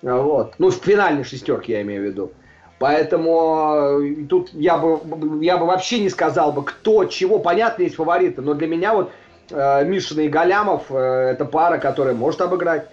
Вот. 0.00 0.54
Ну, 0.58 0.70
в 0.70 0.74
финальной 0.74 1.24
шестерке 1.24 1.74
я 1.74 1.82
имею 1.82 2.02
в 2.02 2.04
виду. 2.06 2.32
Поэтому 2.78 4.00
э, 4.02 4.24
тут 4.28 4.50
я 4.52 4.76
бы, 4.76 5.00
я 5.44 5.56
бы 5.56 5.66
вообще 5.66 6.00
не 6.00 6.10
сказал 6.10 6.52
бы, 6.52 6.64
кто, 6.64 7.04
чего. 7.04 7.38
Понятно, 7.38 7.82
есть 7.82 7.94
фавориты, 7.94 8.42
но 8.42 8.54
для 8.54 8.66
меня 8.66 8.94
вот 8.94 9.10
э, 9.50 9.84
Мишина 9.84 10.22
и 10.22 10.28
Галямов 10.28 10.84
э, 10.90 10.96
это 11.32 11.44
пара, 11.44 11.78
которая 11.78 12.14
может 12.14 12.40
обыграть 12.40 12.88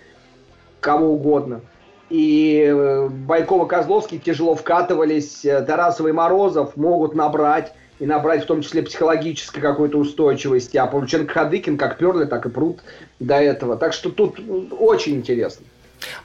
кого 0.80 1.08
угодно. 1.08 1.62
И 2.10 2.64
э, 2.68 3.08
Байкова 3.10 3.66
Козловский 3.66 4.20
тяжело 4.20 4.56
вкатывались, 4.56 5.46
э, 5.46 5.62
Тарасов 5.62 6.08
и 6.08 6.12
Морозов 6.12 6.76
могут 6.76 7.16
набрать, 7.16 7.74
и 8.00 8.06
набрать 8.06 8.44
в 8.44 8.48
том 8.48 8.62
числе 8.62 8.82
психологической 8.82 9.62
какой-то 9.62 9.98
устойчивости. 9.98 10.76
А 10.76 10.88
Павлюченко 10.88 11.34
Хадыкин 11.34 11.78
как 11.78 11.98
перли, 11.98 12.26
так 12.26 12.46
и 12.46 12.50
прут 12.50 12.80
до 13.20 13.36
этого. 13.36 13.78
Так 13.78 13.94
что 13.94 14.10
тут 14.10 14.40
очень 14.72 15.18
интересно. 15.18 15.66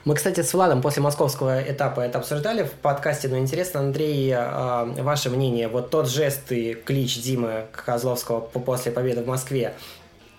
Мы, 0.05 0.15
кстати, 0.15 0.41
с 0.41 0.53
Владом 0.53 0.81
после 0.81 1.01
московского 1.01 1.61
этапа 1.61 2.01
это 2.01 2.19
обсуждали 2.19 2.63
в 2.63 2.71
подкасте, 2.71 3.27
но 3.27 3.37
интересно, 3.37 3.81
Андрей, 3.81 4.31
а, 4.35 4.85
ваше 4.97 5.29
мнение, 5.29 5.67
вот 5.67 5.89
тот 5.89 6.09
жест 6.09 6.51
и 6.51 6.73
клич 6.73 7.21
Димы 7.21 7.65
Козловского 7.71 8.39
после 8.39 8.91
победы 8.91 9.23
в 9.23 9.27
Москве, 9.27 9.73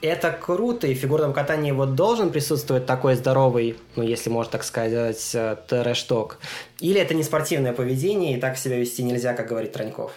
это 0.01 0.31
круто, 0.31 0.87
и 0.87 0.95
в 0.95 0.99
фигурном 0.99 1.33
катании 1.33 1.73
вот 1.73 1.95
должен 1.95 2.31
присутствовать 2.31 2.87
такой 2.87 3.17
здоровый, 3.17 3.77
ну, 3.97 4.03
если 4.03 4.31
можно 4.31 4.53
так 4.53 4.63
сказать, 4.63 5.31
э, 5.35 5.57
трэш-ток. 5.67 6.39
Или 6.79 7.01
это 7.01 7.15
не 7.15 7.25
спортивное 7.25 7.73
поведение, 7.73 8.37
и 8.37 8.41
так 8.41 8.57
себя 8.57 8.79
вести 8.79 9.03
нельзя, 9.03 9.35
как 9.35 9.49
говорит 9.49 9.73
Траньков? 9.73 10.13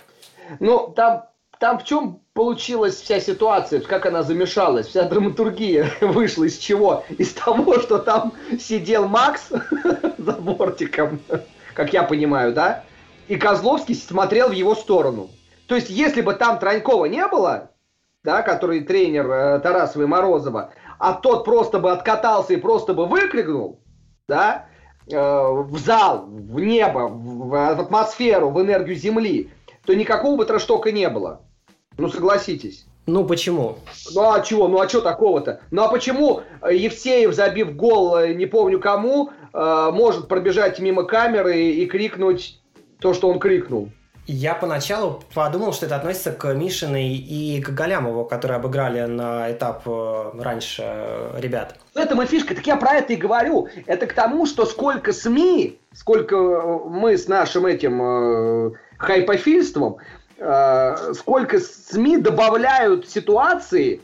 Ну, 0.60 0.94
там, 0.96 1.26
там 1.62 1.78
в 1.78 1.84
чем 1.84 2.20
получилась 2.34 2.96
вся 2.96 3.20
ситуация, 3.20 3.82
как 3.82 4.08
она 4.08 4.24
замешалась, 4.24 4.88
вся 4.88 5.04
драматургия 5.04 5.92
вышла 6.02 6.46
из 6.46 6.58
чего? 6.58 7.06
Из 7.20 7.34
того, 7.34 7.78
что 7.80 8.00
там 8.00 8.34
сидел 8.60 9.08
Макс 9.08 9.50
за 10.18 10.32
бортиком, 10.32 11.20
как 11.76 11.94
я 11.94 12.02
понимаю, 12.02 12.52
да? 12.52 12.84
И 13.28 13.36
Козловский 13.36 13.94
смотрел 13.94 14.50
в 14.50 14.54
его 14.54 14.74
сторону. 14.74 15.30
То 15.68 15.76
есть, 15.76 15.92
если 15.92 16.22
бы 16.22 16.34
там 16.34 16.58
Транькова 16.58 17.06
не 17.06 17.28
было, 17.28 17.70
да, 18.24 18.42
который 18.42 18.82
тренер 18.82 19.30
э, 19.30 19.60
Тарасова 19.60 20.02
и 20.02 20.08
Морозова, 20.08 20.72
а 20.98 21.14
тот 21.14 21.46
просто 21.46 21.78
бы 21.78 21.92
откатался 21.92 22.54
и 22.54 22.58
просто 22.58 22.96
бы 22.96 23.06
выкрикнул, 23.06 23.80
да, 24.28 24.66
э, 25.08 25.16
в 25.16 25.78
зал, 25.78 26.26
в 26.26 26.60
небо, 26.60 27.08
в, 27.08 27.50
в 27.50 27.82
атмосферу, 27.82 28.50
в 28.50 28.60
энергию 28.60 28.96
Земли, 28.96 29.52
то 29.86 29.94
никакого 29.94 30.38
бы 30.38 30.46
трэштока 30.46 30.92
не 30.92 31.08
было. 31.08 31.42
Ну, 31.98 32.10
согласитесь. 32.10 32.86
Ну, 33.08 33.26
почему? 33.26 33.80
Ну, 34.14 34.32
а 34.32 34.42
чего? 34.42 34.68
Ну, 34.68 34.80
а 34.80 34.88
что 34.88 35.02
такого-то? 35.02 35.62
Ну, 35.72 35.84
а 35.84 35.88
почему 35.88 36.42
Евсеев, 36.70 37.34
забив 37.34 37.76
гол, 37.76 38.18
э, 38.18 38.34
не 38.34 38.46
помню 38.46 38.80
кому, 38.80 39.32
э, 39.54 39.90
может 39.92 40.28
пробежать 40.28 40.80
мимо 40.80 41.04
камеры 41.04 41.58
и, 41.58 41.84
и 41.84 41.86
крикнуть 41.88 42.62
то, 43.00 43.14
что 43.14 43.30
он 43.30 43.40
крикнул? 43.40 43.90
Я 44.28 44.54
поначалу 44.54 45.24
подумал, 45.34 45.74
что 45.74 45.88
это 45.88 45.96
относится 45.96 46.32
к 46.32 46.54
Мишиной 46.54 47.16
и 47.16 47.60
к 47.60 47.70
Галямову, 47.70 48.24
которые 48.24 48.58
обыграли 48.58 49.02
на 49.02 49.52
этап 49.52 49.82
э, 49.88 50.32
раньше 50.40 50.84
э, 50.86 51.40
ребят. 51.40 51.76
Это 51.96 52.16
мы 52.16 52.28
фишка, 52.28 52.54
так 52.54 52.66
я 52.68 52.78
про 52.78 52.98
это 52.98 53.14
и 53.14 53.16
говорю. 53.16 53.68
Это 53.88 54.06
к 54.06 54.14
тому, 54.14 54.46
что 54.46 54.66
сколько 54.68 55.12
СМИ, 55.12 55.80
сколько 55.94 56.36
э, 56.36 56.80
мы 56.88 57.18
с 57.18 57.28
нашим 57.28 57.66
этим 57.66 58.02
э, 58.02 58.72
хайпофильством, 59.00 59.98
э, 59.98 60.21
сколько 61.14 61.60
СМИ 61.60 62.18
добавляют 62.18 63.08
ситуации, 63.08 64.02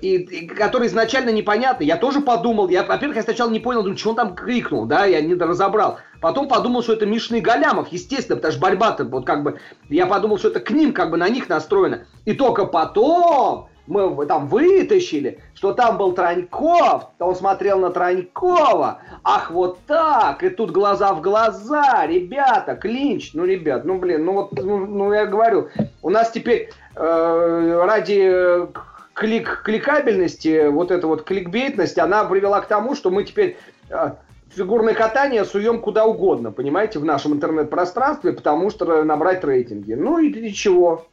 и, 0.00 0.16
и, 0.16 0.46
которые 0.46 0.88
изначально 0.88 1.30
непонятны. 1.30 1.84
Я 1.84 1.96
тоже 1.96 2.20
подумал, 2.20 2.68
я, 2.68 2.82
во-первых, 2.82 3.16
я 3.16 3.22
сначала 3.22 3.50
не 3.50 3.60
понял, 3.60 3.82
думаю, 3.82 3.98
что 3.98 4.10
он 4.10 4.16
там 4.16 4.34
крикнул, 4.34 4.86
да, 4.86 5.04
я 5.04 5.20
не 5.20 5.34
разобрал. 5.34 5.98
Потом 6.20 6.48
подумал, 6.48 6.82
что 6.82 6.94
это 6.94 7.06
Мишный 7.06 7.40
Галямов, 7.40 7.88
естественно, 7.92 8.36
потому 8.36 8.52
что 8.52 8.60
борьба-то 8.60 9.04
вот 9.04 9.26
как 9.26 9.42
бы, 9.42 9.60
я 9.88 10.06
подумал, 10.06 10.38
что 10.38 10.48
это 10.48 10.60
к 10.60 10.70
ним 10.70 10.92
как 10.92 11.10
бы 11.10 11.16
на 11.16 11.28
них 11.28 11.48
настроено. 11.48 12.06
И 12.24 12.32
только 12.32 12.64
потом 12.64 13.68
мы 13.86 14.26
там 14.26 14.48
вытащили, 14.48 15.40
что 15.54 15.72
там 15.72 15.98
был 15.98 16.12
Траньков, 16.12 17.10
он 17.18 17.34
смотрел 17.34 17.78
на 17.78 17.90
Транькова, 17.90 19.00
ах, 19.22 19.50
вот 19.50 19.78
так, 19.86 20.42
и 20.42 20.50
тут 20.50 20.70
глаза 20.70 21.14
в 21.14 21.20
глаза, 21.20 22.06
ребята, 22.06 22.76
клинч, 22.76 23.32
ну, 23.34 23.44
ребят, 23.44 23.84
ну, 23.84 23.98
блин, 23.98 24.24
ну, 24.24 24.32
вот, 24.32 24.52
ну, 24.52 24.86
ну 24.86 25.12
я 25.12 25.26
говорю, 25.26 25.68
у 26.02 26.10
нас 26.10 26.30
теперь 26.30 26.70
э, 26.94 27.82
ради 27.84 28.68
клик, 29.14 29.62
кликабельности, 29.64 30.68
вот 30.68 30.90
эта 30.90 31.06
вот 31.06 31.22
кликбейтность, 31.24 31.98
она 31.98 32.24
привела 32.24 32.60
к 32.60 32.66
тому, 32.66 32.94
что 32.94 33.10
мы 33.10 33.24
теперь 33.24 33.56
э, 33.90 34.12
фигурное 34.50 34.94
катание 34.94 35.44
суем 35.44 35.80
куда 35.80 36.04
угодно, 36.06 36.52
понимаете, 36.52 36.98
в 36.98 37.04
нашем 37.04 37.34
интернет-пространстве, 37.34 38.32
потому 38.32 38.70
что 38.70 39.04
набрать 39.04 39.44
рейтинги. 39.44 39.94
Ну 39.94 40.18
и, 40.18 40.28
и 40.30 40.52
чего? 40.52 41.06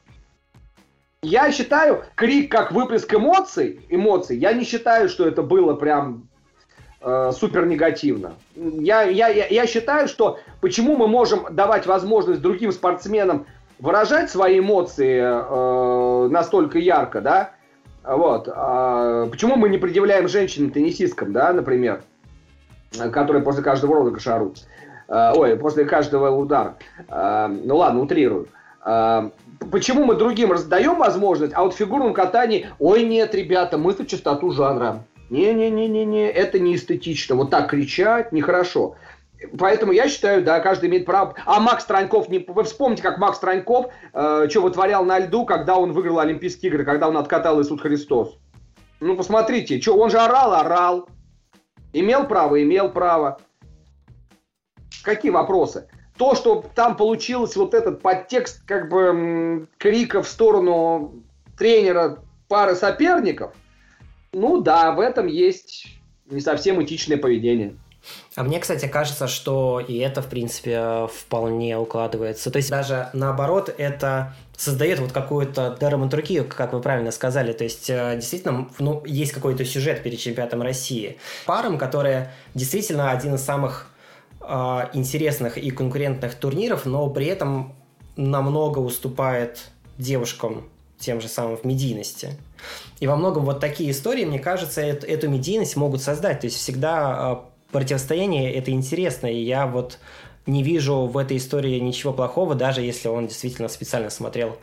Я 1.24 1.52
считаю, 1.52 2.04
крик 2.16 2.52
как 2.52 2.72
выплеск 2.72 3.14
эмоций, 3.14 3.82
эмоций, 3.90 4.38
я 4.38 4.54
не 4.54 4.64
считаю, 4.64 5.10
что 5.10 5.26
это 5.26 5.42
было 5.42 5.74
прям 5.74 6.28
э, 7.02 7.32
супер 7.34 7.66
негативно. 7.66 8.34
Я, 8.56 9.04
я, 9.04 9.30
я, 9.30 9.48
я 9.48 9.66
считаю, 9.66 10.08
что 10.08 10.40
почему 10.62 10.96
мы 10.98 11.08
можем 11.08 11.48
давать 11.50 11.86
возможность 11.86 12.42
другим 12.42 12.72
спортсменам 12.72 13.46
выражать 13.80 14.30
свои 14.30 14.60
эмоции 14.60 15.22
э, 15.24 16.28
настолько 16.30 16.78
ярко, 16.78 17.22
да, 17.22 17.52
вот. 18.04 18.50
А 18.54 19.28
почему 19.28 19.56
мы 19.56 19.70
не 19.70 19.78
предъявляем 19.78 20.28
женщинам-теннисисткам, 20.28 21.32
да, 21.32 21.54
например, 21.54 22.04
которые 23.12 23.42
после 23.44 23.64
каждого 23.64 23.96
розыгрыша 23.96 24.36
орут? 24.36 24.58
А, 25.08 25.34
ой, 25.36 25.56
после 25.56 25.86
каждого 25.86 26.30
удара. 26.32 26.76
А, 27.08 27.48
ну 27.48 27.78
ладно, 27.78 28.02
утрирую. 28.02 28.48
А, 28.82 29.32
почему 29.72 30.06
мы 30.06 30.16
другим 30.16 30.52
раздаем 30.52 30.98
возможность, 30.98 31.54
а 31.56 31.64
вот 31.64 31.74
в 31.74 31.78
фигурном 31.78 32.14
катании, 32.14 32.68
ой, 32.80 33.04
нет, 33.04 33.34
ребята, 33.36 33.78
мы 33.78 33.94
за 33.94 34.06
чистоту 34.06 34.52
жанра. 34.52 35.06
Не-не-не-не-не, 35.30 36.30
это 36.30 36.60
не 36.60 36.76
эстетично. 36.76 37.36
Вот 37.36 37.50
так 37.50 37.70
кричать 37.70 38.32
нехорошо. 38.32 38.96
Поэтому 39.58 39.92
я 39.92 40.08
считаю, 40.08 40.44
да, 40.44 40.60
каждый 40.60 40.90
имеет 40.90 41.06
право. 41.06 41.36
А 41.46 41.60
Макс 41.60 41.86
Траньков, 41.86 42.30
не... 42.30 42.40
вы 42.48 42.64
вспомните, 42.64 43.04
как 43.04 43.18
Макс 43.18 43.40
Траньков 43.40 43.88
э, 44.14 44.48
что 44.50 44.62
вытворял 44.62 45.04
на 45.04 45.20
льду, 45.20 45.46
когда 45.46 45.78
он 45.78 45.92
выиграл 45.92 46.20
Олимпийские 46.20 46.70
игры, 46.72 46.86
когда 46.86 47.10
он 47.10 47.18
откатал 47.18 47.62
Иисус 47.62 47.82
Христос. 47.82 48.38
Ну, 49.00 49.18
посмотрите, 49.18 49.82
что, 49.82 49.98
он 49.98 50.10
же 50.10 50.18
орал, 50.18 50.54
орал. 50.54 51.10
Имел 51.92 52.26
право, 52.26 52.62
имел 52.62 52.90
право. 52.90 53.40
Какие 55.04 55.32
вопросы? 55.32 55.90
То, 56.18 56.36
что 56.36 56.64
там 56.76 56.96
получилось 56.96 57.56
вот 57.56 57.74
этот 57.74 58.02
подтекст 58.02 58.62
как 58.66 58.90
бы 58.90 59.68
крика 59.78 60.22
в 60.22 60.28
сторону 60.28 61.24
тренера 61.58 62.20
пары 62.48 62.76
соперников, 62.76 63.54
ну 64.32 64.62
да, 64.62 64.92
в 64.92 65.00
этом 65.00 65.28
есть 65.28 65.88
не 66.26 66.42
совсем 66.42 66.84
этичное 66.84 67.18
поведение. 67.18 67.76
А 68.36 68.44
мне, 68.44 68.60
кстати, 68.60 68.88
кажется, 68.88 69.28
что 69.28 69.80
и 69.80 69.98
это, 69.98 70.22
в 70.22 70.28
принципе, 70.28 71.08
вполне 71.08 71.78
укладывается. 71.78 72.52
То 72.52 72.58
есть 72.58 72.70
даже 72.70 73.10
наоборот, 73.14 73.74
это 73.78 74.34
создает 74.58 75.00
вот 75.00 75.12
какую-то 75.12 75.78
драматургию, 75.80 76.46
как 76.46 76.74
вы 76.74 76.82
правильно 76.82 77.12
сказали. 77.12 77.54
То 77.54 77.64
есть 77.64 77.90
э, 77.90 78.16
действительно, 78.16 78.70
ну, 78.80 79.04
есть 79.06 79.32
какой-то 79.32 79.64
сюжет 79.66 80.04
перед 80.04 80.20
чемпионатом 80.20 80.62
России. 80.62 81.18
Парам, 81.46 81.78
которые 81.78 82.34
действительно 82.54 83.12
один 83.12 83.36
из 83.36 83.42
самых 83.42 83.88
интересных 84.94 85.58
и 85.58 85.72
конкурентных 85.72 86.36
турниров, 86.36 86.86
но 86.86 87.10
при 87.10 87.28
этом 87.28 87.76
намного 88.16 88.80
уступает 88.80 89.72
девушкам 89.98 90.70
тем 91.00 91.22
же 91.22 91.28
самым 91.28 91.58
в 91.58 91.66
медийности. 91.66 92.38
И 93.00 93.08
во 93.08 93.16
многом 93.16 93.46
вот 93.46 93.60
такие 93.60 93.92
истории, 93.92 94.26
мне 94.26 94.40
кажется, 94.40 94.82
эту, 94.82 95.06
эту 95.06 95.30
медийность 95.30 95.76
могут 95.76 96.02
создать. 96.02 96.42
То 96.42 96.48
есть 96.48 96.58
всегда 96.58 97.44
э, 97.44 97.72
противостояние 97.72 98.54
это 98.54 98.72
интересно, 98.72 99.28
и 99.28 99.42
я 99.42 99.68
вот 99.68 100.00
не 100.46 100.64
вижу 100.64 101.06
в 101.06 101.18
этой 101.18 101.38
истории 101.38 101.80
ничего 101.80 102.14
плохого, 102.14 102.56
даже 102.56 102.82
если 102.82 103.08
он 103.08 103.28
действительно 103.28 103.68
специально 103.68 104.10
смотрел 104.10 104.58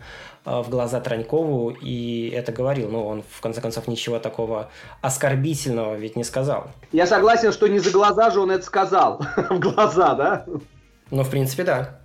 в 0.45 0.71
глаза 0.71 1.01
Транькову 1.01 1.71
и 1.71 2.31
это 2.31 2.53
говорил. 2.53 2.89
Ну, 2.89 3.07
он, 3.07 3.23
в 3.29 3.41
конце 3.41 3.61
концов, 3.61 3.89
ничего 3.89 4.19
такого 4.19 4.71
оскорбительного 5.03 5.97
ведь 5.97 6.17
не 6.17 6.25
сказал. 6.25 6.69
Я 6.93 7.07
согласен, 7.07 7.53
что 7.53 7.67
не 7.67 7.79
за 7.79 7.91
глаза 7.91 8.31
же 8.31 8.41
он 8.41 8.51
это 8.51 8.65
сказал. 8.65 9.25
в 9.51 9.59
глаза, 9.59 10.15
да? 10.15 10.47
Ну, 11.11 11.23
в 11.23 11.31
принципе, 11.31 11.65
да. 11.65 12.01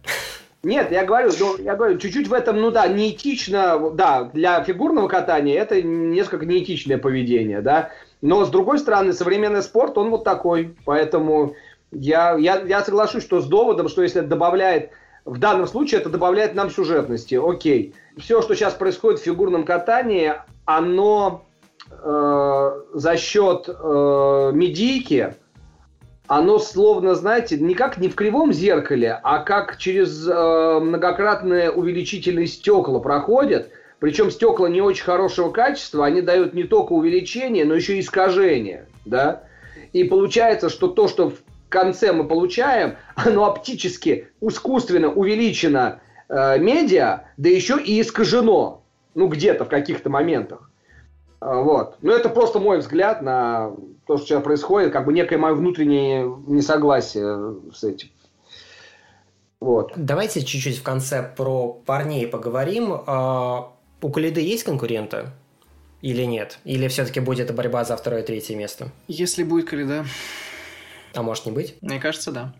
Нет, 0.63 0.91
я 0.91 1.05
говорю, 1.05 1.31
ну, 1.39 1.57
я 1.59 1.75
говорю, 1.75 1.99
чуть-чуть 1.99 2.27
в 2.27 2.33
этом, 2.33 2.59
ну 2.59 2.71
да, 2.71 2.87
неэтично, 2.87 3.91
да, 3.91 4.23
для 4.33 4.63
фигурного 4.63 5.07
катания 5.07 5.61
это 5.61 5.79
несколько 5.79 6.47
неэтичное 6.47 6.97
поведение, 6.97 7.61
да, 7.61 7.91
но, 8.25 8.43
с 8.45 8.49
другой 8.49 8.79
стороны, 8.79 9.13
современный 9.13 9.61
спорт, 9.61 9.95
он 9.99 10.09
вот 10.09 10.23
такой. 10.23 10.75
Поэтому 10.83 11.53
я, 11.91 12.35
я, 12.35 12.61
я 12.61 12.83
соглашусь, 12.83 13.23
что 13.23 13.41
с 13.41 13.45
доводом, 13.45 13.87
что 13.87 14.01
если 14.01 14.21
это 14.21 14.29
добавляет, 14.29 14.89
в 15.25 15.39
данном 15.39 15.67
случае 15.67 16.01
это 16.01 16.09
добавляет 16.09 16.55
нам 16.55 16.69
сюжетности. 16.69 17.35
Окей. 17.35 17.93
Все, 18.17 18.41
что 18.41 18.55
сейчас 18.55 18.73
происходит 18.73 19.19
в 19.19 19.23
фигурном 19.23 19.65
катании, 19.65 20.33
оно 20.65 21.45
э, 21.91 22.71
за 22.93 23.17
счет 23.17 23.67
э, 23.67 24.51
медийки, 24.53 25.35
оно 26.27 26.59
словно, 26.59 27.15
знаете, 27.15 27.57
никак 27.57 27.97
не 27.97 28.07
в 28.07 28.15
кривом 28.15 28.53
зеркале, 28.53 29.19
а 29.23 29.39
как 29.39 29.77
через 29.77 30.27
э, 30.27 30.79
многократное 30.79 31.71
увеличительные 31.71 32.47
стекла 32.47 32.99
проходит– 32.99 33.71
причем 33.99 34.29
стекла 34.29 34.67
не 34.67 34.81
очень 34.81 35.03
хорошего 35.03 35.51
качества, 35.51 36.05
они 36.05 36.21
дают 36.21 36.53
не 36.53 36.63
только 36.63 36.93
увеличение, 36.93 37.65
но 37.65 37.73
еще 37.73 37.97
и 37.97 38.01
искажение. 38.01 38.87
Да? 39.05 39.43
И 39.93 40.03
получается, 40.03 40.69
что 40.69 40.89
то, 40.89 41.07
что 41.07 41.33
конце 41.69 42.11
мы 42.11 42.27
получаем, 42.27 42.97
оно 43.15 43.45
оптически, 43.45 44.29
искусственно 44.41 45.11
увеличено 45.11 46.01
э, 46.29 46.59
медиа, 46.59 47.25
да 47.37 47.49
еще 47.49 47.79
и 47.81 47.99
искажено. 48.01 48.81
Ну, 49.13 49.27
где-то 49.29 49.63
в 49.63 49.69
каких-то 49.69 50.09
моментах. 50.09 50.69
Э, 51.41 51.61
вот. 51.61 51.97
Но 52.01 52.13
это 52.13 52.29
просто 52.29 52.59
мой 52.59 52.79
взгляд 52.79 53.21
на 53.21 53.71
то, 54.07 54.17
что 54.17 54.25
сейчас 54.25 54.43
происходит, 54.43 54.91
как 54.91 55.05
бы 55.05 55.13
некое 55.13 55.37
мое 55.37 55.53
внутреннее 55.53 56.23
несогласие 56.47 57.55
с 57.73 57.83
этим. 57.83 58.09
Вот. 59.59 59.93
Давайте 59.95 60.43
чуть-чуть 60.43 60.77
в 60.77 60.83
конце 60.83 61.23
про 61.35 61.73
парней 61.85 62.27
поговорим. 62.27 63.01
А, 63.07 63.71
у 64.01 64.09
Калиды 64.11 64.41
есть 64.41 64.63
конкуренты? 64.63 65.29
Или 66.01 66.23
нет? 66.23 66.59
Или 66.65 66.87
все-таки 66.87 67.19
будет 67.19 67.53
борьба 67.55 67.83
за 67.83 67.97
второе 67.97 68.21
и 68.21 68.25
третье 68.25 68.55
место? 68.55 68.89
Если 69.07 69.43
будет 69.43 69.67
Каледа. 69.67 70.05
А 71.15 71.23
может 71.23 71.45
не 71.45 71.51
быть? 71.51 71.77
Мне 71.81 71.99
кажется, 71.99 72.31
да. 72.31 72.53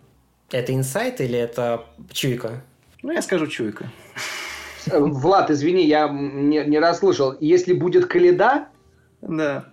Это 0.49 0.73
инсайт 0.73 1.21
или 1.21 1.37
это 1.37 1.85
чуйка? 2.11 2.63
Ну, 3.03 3.11
я 3.11 3.21
скажу 3.21 3.47
чуйка. 3.47 3.91
Влад, 4.87 5.51
извини, 5.51 5.85
я 5.85 6.07
не, 6.07 6.63
не 6.65 6.79
расслышал. 6.79 7.35
Если 7.39 7.73
будет 7.73 8.05
Каледа... 8.05 8.67
Да. 9.21 9.65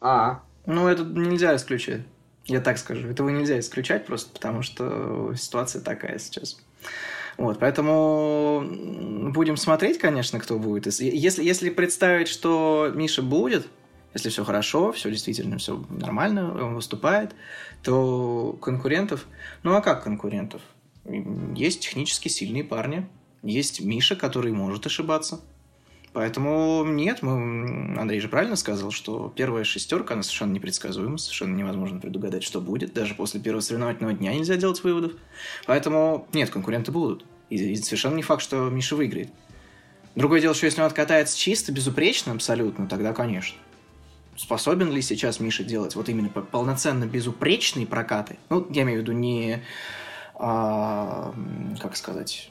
А, 0.00 0.42
Ну, 0.66 0.88
это 0.88 1.02
нельзя 1.04 1.54
исключать. 1.56 2.02
Я 2.46 2.60
так 2.60 2.78
скажу. 2.78 3.08
Этого 3.08 3.28
нельзя 3.28 3.58
исключать 3.58 4.06
просто 4.06 4.32
потому, 4.32 4.62
что 4.62 5.34
ситуация 5.36 5.82
такая 5.82 6.18
сейчас. 6.18 6.60
Вот, 7.38 7.58
поэтому 7.58 8.64
будем 9.32 9.56
смотреть, 9.56 9.98
конечно, 9.98 10.38
кто 10.38 10.58
будет. 10.58 10.86
Если, 10.86 11.42
если 11.42 11.70
представить, 11.70 12.28
что 12.28 12.90
Миша 12.94 13.22
будет, 13.22 13.66
если 14.14 14.28
все 14.28 14.44
хорошо, 14.44 14.92
все 14.92 15.10
действительно 15.10 15.58
все 15.58 15.82
нормально, 15.88 16.52
он 16.64 16.74
выступает, 16.74 17.34
то 17.82 18.58
конкурентов... 18.60 19.26
Ну, 19.62 19.74
а 19.74 19.80
как 19.80 20.04
конкурентов? 20.04 20.62
Есть 21.54 21.80
технически 21.80 22.28
сильные 22.28 22.64
парни. 22.64 23.08
Есть 23.42 23.80
Миша, 23.80 24.16
который 24.16 24.52
может 24.52 24.86
ошибаться. 24.86 25.40
Поэтому 26.12 26.84
нет, 26.84 27.22
мы, 27.22 27.98
Андрей 27.98 28.20
же 28.20 28.28
правильно 28.28 28.56
сказал, 28.56 28.90
что 28.90 29.32
первая 29.34 29.64
шестерка, 29.64 30.12
она 30.12 30.22
совершенно 30.22 30.52
непредсказуема, 30.52 31.16
совершенно 31.16 31.56
невозможно 31.56 32.00
предугадать, 32.00 32.42
что 32.42 32.60
будет. 32.60 32.92
Даже 32.92 33.14
после 33.14 33.40
первого 33.40 33.62
соревновательного 33.62 34.14
дня 34.14 34.34
нельзя 34.34 34.56
делать 34.56 34.84
выводов. 34.84 35.12
Поэтому 35.66 36.28
нет, 36.34 36.50
конкуренты 36.50 36.92
будут. 36.92 37.24
И 37.48 37.76
совершенно 37.76 38.16
не 38.16 38.22
факт, 38.22 38.42
что 38.42 38.68
Миша 38.68 38.94
выиграет. 38.94 39.30
Другое 40.14 40.42
дело, 40.42 40.54
что 40.54 40.66
если 40.66 40.82
он 40.82 40.86
откатается 40.86 41.38
чисто, 41.38 41.72
безупречно 41.72 42.32
абсолютно, 42.32 42.86
тогда, 42.86 43.14
конечно. 43.14 43.56
Способен 44.42 44.90
ли 44.90 45.00
сейчас 45.02 45.38
Миша 45.38 45.62
делать 45.62 45.94
вот 45.94 46.08
именно 46.08 46.28
по- 46.28 46.42
полноценно 46.42 47.04
безупречные 47.04 47.86
прокаты? 47.86 48.38
Ну, 48.50 48.66
я 48.70 48.82
имею 48.82 48.98
в 48.98 49.02
виду 49.02 49.12
не... 49.12 49.62
а, 50.34 51.32
как 51.80 51.94
сказать... 51.96 52.50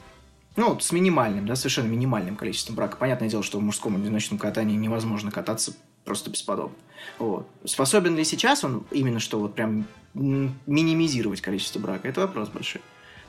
Ну, 0.55 0.79
с 0.79 0.93
минимальным, 0.93 1.45
да, 1.45 1.57
совершенно 1.57 1.87
минимальным 1.87 2.37
количеством 2.37 2.75
брака. 2.75 2.95
Понятное 2.95 3.27
дело, 3.27 3.43
что 3.43 3.59
в 3.59 3.61
мужском 3.61 3.97
одиночном 3.97 4.39
катании 4.39 4.77
невозможно 4.77 5.31
кататься 5.31 5.73
просто 6.05 6.29
бесподобно. 6.29 6.77
Вот. 7.19 7.49
Способен 7.65 8.15
ли 8.15 8.23
сейчас 8.23 8.63
он 8.63 8.85
именно 8.91 9.19
что 9.19 9.41
вот 9.41 9.53
прям 9.53 9.85
минимизировать 10.13 11.41
количество 11.41 11.79
брака? 11.79 12.07
Это 12.07 12.21
вопрос 12.21 12.47
большой. 12.47 12.81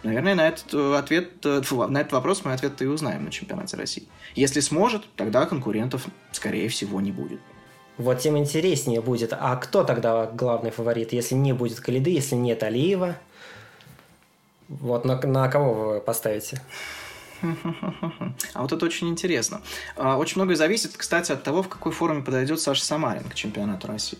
Наверное, 0.04 0.36
на 0.36 0.46
этот 0.46 0.72
э, 0.72 0.96
ответ, 0.96 1.44
э, 1.44 1.62
на 1.88 2.00
этот 2.00 2.12
вопрос 2.12 2.44
мы 2.44 2.52
ответ 2.52 2.80
и 2.80 2.86
узнаем 2.86 3.24
на 3.24 3.32
чемпионате 3.32 3.76
России. 3.76 4.06
Если 4.36 4.60
сможет, 4.60 5.04
тогда 5.16 5.46
конкурентов, 5.46 6.06
скорее 6.30 6.68
всего, 6.68 7.00
не 7.00 7.10
будет. 7.10 7.40
Вот 7.99 8.18
тем 8.18 8.38
интереснее 8.38 9.01
будет. 9.01 9.32
А 9.32 9.57
кто 9.57 9.84
тогда 9.84 10.26
главный 10.26 10.70
фаворит, 10.70 11.12
если 11.12 11.34
не 11.34 11.53
будет 11.53 11.80
Калиды, 11.80 12.11
если 12.11 12.34
нет 12.34 12.62
Алиева? 12.62 13.16
Вот 14.68 15.05
на, 15.05 15.20
на 15.20 15.49
кого 15.49 15.74
вы 15.74 16.01
поставите? 16.01 16.61
А 18.55 18.62
вот 18.62 18.72
это 18.72 18.86
очень 18.86 19.09
интересно. 19.09 19.62
А, 19.97 20.16
Очень 20.16 20.36
многое 20.36 20.57
зависит, 20.57 20.97
кстати, 20.97 21.32
от 21.32 21.43
того, 21.43 21.62
в 21.62 21.68
какой 21.68 21.90
форме 21.93 22.22
подойдет 22.22 22.61
Саша 22.61 22.84
Самарин 22.84 23.24
к 23.24 23.34
чемпионату 23.34 23.88
России. 23.88 24.18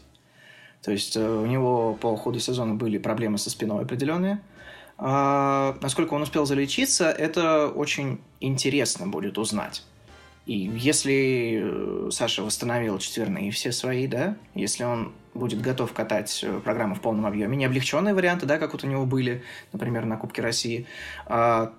То 0.83 0.91
есть 0.91 1.17
э, 1.17 1.25
у 1.25 1.47
него 1.47 1.95
по 1.95 2.17
ходу 2.17 2.41
сезона 2.41 2.75
были 2.75 2.99
проблемы 2.99 3.39
со 3.39 3.51
спиной 3.51 3.85
определенные. 3.85 4.41
А, 4.99 5.77
Насколько 5.81 6.15
он 6.15 6.23
успел 6.23 6.47
залечиться, 6.47 7.11
это 7.11 7.69
очень 7.69 8.21
интересно 8.41 9.07
будет 9.07 9.39
узнать. 9.39 9.85
И 10.47 10.55
если 10.55 11.63
э, 11.63 12.11
Саша 12.11 12.43
восстановил 12.43 12.99
четверные 12.99 13.51
все 13.53 13.71
свои, 13.71 14.07
да, 14.09 14.37
если 14.55 14.85
он 14.85 15.13
будет 15.35 15.61
готов 15.61 15.93
катать 15.93 16.43
э, 16.43 16.61
программу 16.61 16.95
в 16.97 17.01
полном 17.01 17.27
объеме, 17.27 17.57
не 17.57 17.65
облегченные 17.65 18.13
варианты, 18.13 18.47
да, 18.47 18.59
как 18.59 18.73
вот 18.73 18.83
у 18.83 18.89
него 18.89 19.07
были, 19.07 19.43
например, 19.73 20.05
на 20.05 20.17
Кубке 20.17 20.43
России, 20.43 20.87
а, 21.27 21.73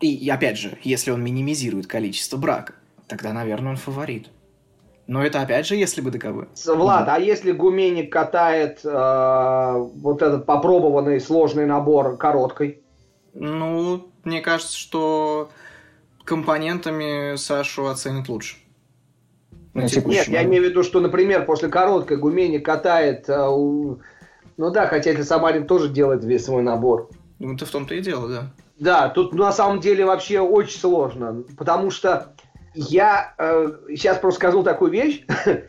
и, 0.00 0.28
опять 0.30 0.58
же, 0.58 0.78
если 0.82 1.10
он 1.10 1.22
минимизирует 1.22 1.86
количество 1.86 2.38
брака, 2.38 2.74
тогда, 3.06 3.32
наверное, 3.32 3.72
он 3.72 3.76
фаворит. 3.76 4.30
Но 5.06 5.24
это 5.24 5.42
опять 5.42 5.66
же, 5.66 5.74
если 5.76 6.00
бы. 6.00 6.48
С- 6.54 6.72
Влад, 6.72 7.08
а 7.08 7.18
если 7.18 7.52
Гуменник 7.52 8.12
катает 8.12 8.80
э, 8.84 9.72
вот 9.96 10.22
этот 10.22 10.46
попробованный 10.46 11.20
сложный 11.20 11.66
набор 11.66 12.16
короткой? 12.16 12.82
Ну, 13.34 14.08
мне 14.24 14.40
кажется, 14.40 14.76
что 14.78 15.50
компонентами 16.30 17.34
Сашу 17.34 17.88
оценят 17.88 18.28
лучше. 18.28 18.56
На 19.74 19.82
Нет, 19.82 20.28
я 20.28 20.44
имею 20.44 20.62
в 20.62 20.66
виду, 20.68 20.84
что, 20.84 21.00
например, 21.00 21.44
после 21.44 21.68
короткой 21.68 22.18
Гуменник 22.18 22.64
катает... 22.64 23.28
у- 23.28 23.98
Ну 24.56 24.70
да, 24.70 24.86
хотя 24.86 25.10
если 25.10 25.24
Самарин 25.24 25.66
тоже 25.66 25.88
делает 25.88 26.24
весь 26.24 26.44
свой 26.44 26.62
набор. 26.62 27.10
Ну, 27.40 27.54
это 27.54 27.66
в 27.66 27.70
том-то 27.70 27.96
и 27.96 28.00
дело, 28.00 28.28
да. 28.28 28.52
Да, 28.78 29.08
тут 29.08 29.34
ну, 29.34 29.42
на 29.42 29.52
самом 29.52 29.80
деле 29.80 30.04
вообще 30.04 30.38
очень 30.38 30.78
сложно, 30.78 31.42
потому 31.58 31.90
что 31.90 32.32
я 32.74 33.34
э, 33.36 33.72
сейчас 33.88 34.18
просто 34.18 34.38
скажу 34.38 34.62
такую 34.62 34.92
вещь. 34.92 35.24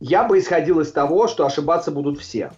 Я 0.00 0.24
бы 0.24 0.38
исходил 0.38 0.80
из 0.80 0.92
того, 0.92 1.28
что 1.28 1.46
ошибаться 1.46 1.90
будут 1.90 2.20
все. 2.20 2.52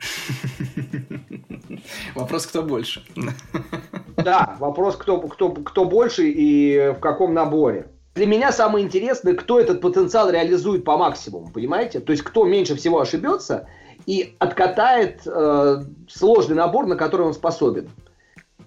Вопрос, 2.16 2.46
кто 2.46 2.62
больше. 2.62 3.04
Да, 4.28 4.56
вопрос, 4.58 4.96
кто, 4.96 5.20
кто, 5.22 5.48
кто 5.48 5.86
больше 5.86 6.28
и 6.28 6.92
в 6.94 7.00
каком 7.00 7.32
наборе. 7.32 7.86
Для 8.14 8.26
меня 8.26 8.52
самое 8.52 8.84
интересное, 8.84 9.32
кто 9.32 9.58
этот 9.58 9.80
потенциал 9.80 10.28
реализует 10.30 10.84
по 10.84 10.98
максимуму, 10.98 11.50
понимаете? 11.50 12.00
То 12.00 12.12
есть, 12.12 12.22
кто 12.22 12.44
меньше 12.44 12.74
всего 12.74 13.00
ошибется 13.00 13.68
и 14.04 14.34
откатает 14.38 15.22
э, 15.24 15.82
сложный 16.10 16.56
набор, 16.56 16.86
на 16.86 16.96
который 16.96 17.26
он 17.26 17.32
способен. 17.32 17.88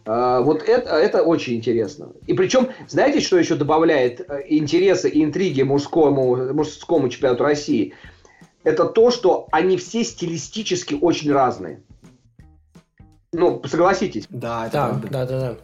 Э, 0.08 0.42
вот 0.42 0.64
это, 0.64 0.96
это 0.96 1.22
очень 1.22 1.58
интересно. 1.58 2.10
И 2.26 2.34
причем, 2.34 2.70
знаете, 2.88 3.20
что 3.20 3.38
еще 3.38 3.54
добавляет 3.54 4.22
э, 4.22 4.46
интереса 4.48 5.10
и 5.10 5.24
интриги 5.24 5.62
мужскому, 5.62 6.54
мужскому 6.56 7.08
чемпионату 7.10 7.44
России? 7.44 7.94
Это 8.64 8.86
то, 8.86 9.12
что 9.12 9.48
они 9.52 9.78
все 9.78 10.04
стилистически 10.04 10.98
очень 11.00 11.32
разные. 11.32 11.84
Ну, 13.34 13.62
согласитесь 13.66 14.26
Да, 14.30 14.68
это 14.68 14.74
Да, 14.74 14.88
правда. 14.90 15.08
да, 15.10 15.26
да, 15.26 15.40
да. 15.40 15.58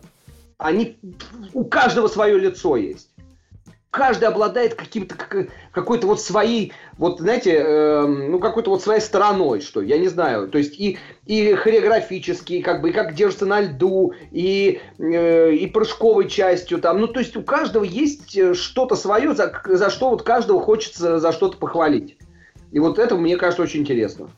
они 0.58 0.98
у 1.54 1.66
каждого 1.66 2.08
свое 2.08 2.38
лицо 2.40 2.78
есть. 2.78 3.10
Каждый 3.90 4.26
обладает 4.26 4.76
каким-то 4.76 5.16
как- 5.16 5.48
какой-то 5.72 6.08
вот 6.08 6.22
своей, 6.22 6.72
вот 6.98 7.20
знаете, 7.20 7.56
эм, 7.56 8.32
ну 8.32 8.40
какой-то 8.40 8.70
вот 8.70 8.84
своей 8.84 9.00
стороной, 9.02 9.62
что 9.62 9.82
я 9.82 9.98
не 9.98 10.08
знаю. 10.08 10.50
То 10.50 10.58
есть 10.58 10.80
и 10.80 10.98
и 11.26 11.54
хореографически, 11.56 12.62
как 12.62 12.82
бы 12.82 12.90
и 12.90 12.94
как 12.94 13.16
держится 13.16 13.46
на 13.46 13.62
льду, 13.62 14.14
и 14.32 14.82
э, 15.00 15.54
и 15.54 15.68
прыжковой 15.68 16.30
частью 16.30 16.80
там. 16.80 17.00
Ну 17.02 17.08
то 17.08 17.20
есть 17.20 17.36
у 17.38 17.42
каждого 17.44 17.84
есть 17.84 18.38
э, 18.38 18.54
что-то 18.54 18.96
свое, 18.96 19.34
за, 19.34 19.52
за 19.66 19.90
что 19.90 20.10
вот 20.10 20.22
каждого 20.22 20.62
хочется 20.62 21.20
за 21.20 21.32
что-то 21.32 21.58
похвалить. 21.58 22.17
И 22.78 22.80
вот 22.80 23.00
это 23.00 23.16
мне 23.16 23.38
кажется 23.38 23.64
очень 23.64 23.80
интересно. 23.80 24.30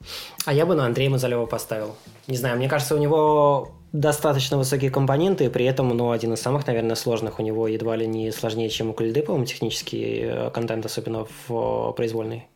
А 0.45 0.53
я 0.53 0.65
бы 0.65 0.73
на 0.73 0.85
Андрея 0.85 1.09
Мазалева 1.09 1.45
поставил. 1.45 1.97
Не 2.25 2.37
знаю, 2.37 2.55
мне 2.55 2.69
кажется, 2.69 2.95
у 2.95 2.97
него 2.97 3.71
достаточно 3.91 4.57
высокие 4.57 4.91
компоненты, 4.91 5.43
и 5.43 5.49
при 5.49 5.65
этом, 5.65 5.89
ну, 5.89 6.11
один 6.11 6.31
из 6.31 6.39
самых, 6.39 6.65
наверное, 6.65 6.95
сложных. 6.95 7.39
У 7.39 7.43
него 7.43 7.67
едва 7.67 7.97
ли 7.97 8.07
не 8.07 8.31
сложнее, 8.31 8.69
чем 8.69 8.91
у 8.91 8.93
Кульды, 8.93 9.23
по-моему, 9.23 9.45
технический 9.45 10.21
э, 10.21 10.51
контент, 10.51 10.85
особенно 10.85 11.25
в 11.25 11.89
э, 11.89 11.93
произвольной. 11.97 12.47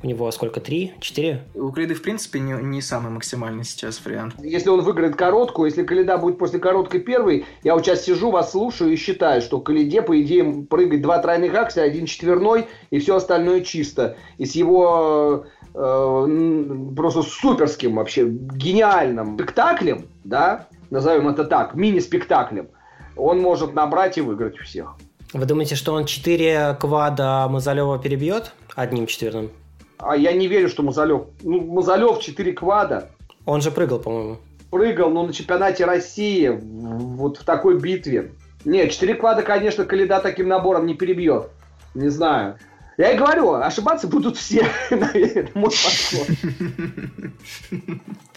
У 0.00 0.06
него 0.06 0.30
сколько? 0.30 0.60
Три? 0.60 0.92
Четыре? 1.00 1.42
У 1.54 1.70
Криды, 1.70 1.94
в 1.94 2.02
принципе, 2.02 2.38
не, 2.38 2.52
не 2.52 2.80
самый 2.80 3.10
максимальный 3.10 3.64
сейчас 3.64 4.00
вариант. 4.04 4.34
Если 4.38 4.68
он 4.68 4.82
выиграет 4.82 5.16
короткую, 5.16 5.66
если 5.70 5.82
Каледа 5.82 6.18
будет 6.18 6.38
после 6.38 6.60
короткой 6.60 7.00
первой, 7.00 7.46
я 7.64 7.74
вот 7.74 7.84
сейчас 7.84 8.04
сижу, 8.04 8.30
вас 8.30 8.52
слушаю 8.52 8.92
и 8.92 8.96
считаю, 8.96 9.42
что 9.42 9.60
Каледе, 9.60 10.02
по 10.02 10.20
идее, 10.22 10.66
прыгать 10.70 11.02
два 11.02 11.18
тройных 11.18 11.52
акселя, 11.54 11.82
один 11.82 12.06
четверной, 12.06 12.68
и 12.90 13.00
все 13.00 13.16
остальное 13.16 13.62
чисто. 13.62 14.16
И 14.36 14.46
с 14.46 14.54
его 14.54 15.46
э, 15.74 16.92
просто 16.94 17.22
суперским 17.22 17.96
вообще, 17.96 18.28
гениальным 18.28 19.34
спектаклем, 19.34 20.06
да, 20.22 20.68
назовем 20.90 21.26
это 21.26 21.42
так, 21.42 21.74
мини-спектаклем, 21.74 22.68
он 23.16 23.40
может 23.40 23.74
набрать 23.74 24.16
и 24.16 24.20
выиграть 24.20 24.60
у 24.60 24.62
всех. 24.62 24.94
Вы 25.32 25.44
думаете, 25.44 25.74
что 25.74 25.92
он 25.92 26.04
четыре 26.06 26.76
квада 26.80 27.48
Мазалева 27.50 27.98
перебьет 27.98 28.52
одним 28.76 29.06
четверным? 29.06 29.50
А 29.98 30.16
я 30.16 30.32
не 30.32 30.46
верю, 30.46 30.68
что 30.68 30.82
Мазалев... 30.82 31.26
Ну, 31.42 31.60
Мазалев 31.60 32.20
4 32.20 32.52
квада, 32.52 33.10
Он 33.44 33.60
же 33.60 33.70
прыгал, 33.70 33.98
по-моему. 33.98 34.38
прыгал, 34.70 35.10
ну, 35.10 35.26
на 35.26 35.32
чемпионате 35.32 35.84
России, 35.84 36.48
вот 36.48 37.38
в 37.38 37.44
такой 37.44 37.78
битве. 37.78 38.32
Нет, 38.64 38.92
4 38.92 39.14
квада, 39.14 39.42
конечно, 39.42 39.84
Каледа 39.84 40.20
таким 40.20 40.48
набором 40.48 40.86
не 40.86 40.94
перебьет. 40.94 41.48
Не 41.94 42.08
знаю. 42.08 42.58
Я 42.96 43.12
и 43.12 43.16
говорю, 43.16 43.54
ошибаться 43.54 44.08
будут 44.08 44.36
все. 44.36 44.66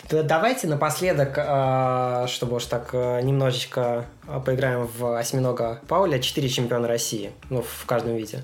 Давайте 0.09 0.67
напоследок, 0.67 1.33
э, 1.37 2.25
чтобы 2.27 2.57
уж 2.57 2.65
так 2.65 2.89
э, 2.93 3.21
немножечко 3.21 4.05
э, 4.27 4.39
поиграем 4.45 4.87
в 4.97 5.17
осьминога 5.17 5.81
Пауля. 5.87 6.19
Четыре 6.19 6.47
чемпиона 6.47 6.87
России, 6.87 7.31
ну, 7.49 7.63
в 7.63 7.85
каждом 7.87 8.15
виде. 8.15 8.43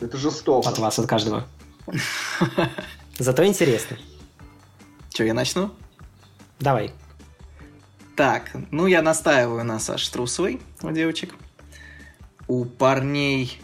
Это 0.00 0.16
жестоко. 0.16 0.68
От 0.68 0.78
вас, 0.78 0.98
от 1.00 1.06
каждого. 1.06 1.44
Зато 3.18 3.44
интересно. 3.44 3.96
Че, 5.10 5.26
я 5.26 5.34
начну? 5.34 5.70
Давай. 6.60 6.92
Так, 8.16 8.50
ну 8.70 8.86
я 8.86 9.02
настаиваю 9.02 9.64
на 9.64 9.78
Саше 9.78 10.10
Трусовой 10.12 10.60
у 10.82 10.90
девочек. 10.90 11.34
У 12.46 12.64
парней... 12.64 13.60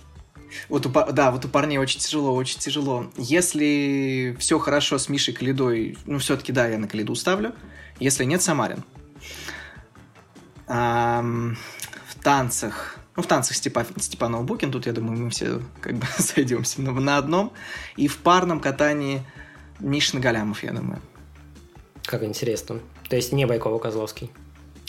Вот 0.68 0.86
у, 0.86 0.90
да, 0.90 1.32
вот 1.32 1.44
у 1.44 1.48
парней 1.48 1.78
очень 1.78 1.98
тяжело, 1.98 2.34
очень 2.34 2.60
тяжело. 2.60 3.10
Если 3.16 4.36
все 4.38 4.58
хорошо 4.58 4.98
с 4.98 5.08
Мишей 5.08 5.34
Калидой, 5.34 5.98
ну, 6.06 6.18
все-таки, 6.18 6.52
да, 6.52 6.68
я 6.68 6.78
на 6.78 6.86
Калиду 6.86 7.14
ставлю. 7.16 7.52
Если 7.98 8.24
нет, 8.24 8.42
Самарин. 8.42 8.84
А, 10.68 11.22
в 12.06 12.22
танцах... 12.22 12.98
Ну, 13.16 13.22
в 13.22 13.26
танцах 13.26 13.56
Степа, 13.56 13.86
Степанова 13.96 14.42
Букин, 14.42 14.72
тут, 14.72 14.86
я 14.86 14.92
думаю, 14.92 15.18
мы 15.18 15.30
все 15.30 15.62
как 15.80 15.94
бы 15.94 16.06
сойдемся 16.18 16.82
на, 16.82 16.92
на 16.92 17.18
одном. 17.18 17.52
И 17.96 18.08
в 18.08 18.18
парном 18.18 18.60
катании 18.60 19.22
Мишин 19.78 20.20
Галямов, 20.20 20.62
я 20.62 20.72
думаю. 20.72 21.00
Как 22.04 22.22
интересно. 22.24 22.80
То 23.08 23.16
есть 23.16 23.32
не 23.32 23.44
Байкова-Козловский? 23.46 24.30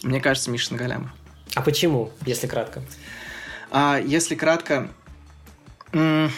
Мне 0.03 0.19
кажется, 0.19 0.49
Мишин 0.49 0.77
Галямов. 0.77 1.11
А 1.53 1.61
почему, 1.61 2.11
если 2.25 2.47
кратко? 2.47 2.81
А, 3.71 3.99
если 4.03 4.35
кратко... 4.35 4.89
да 5.91 6.29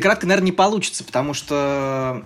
кратко, 0.00 0.26
наверное, 0.26 0.46
не 0.46 0.52
получится, 0.52 1.04
потому 1.04 1.34
что... 1.34 2.24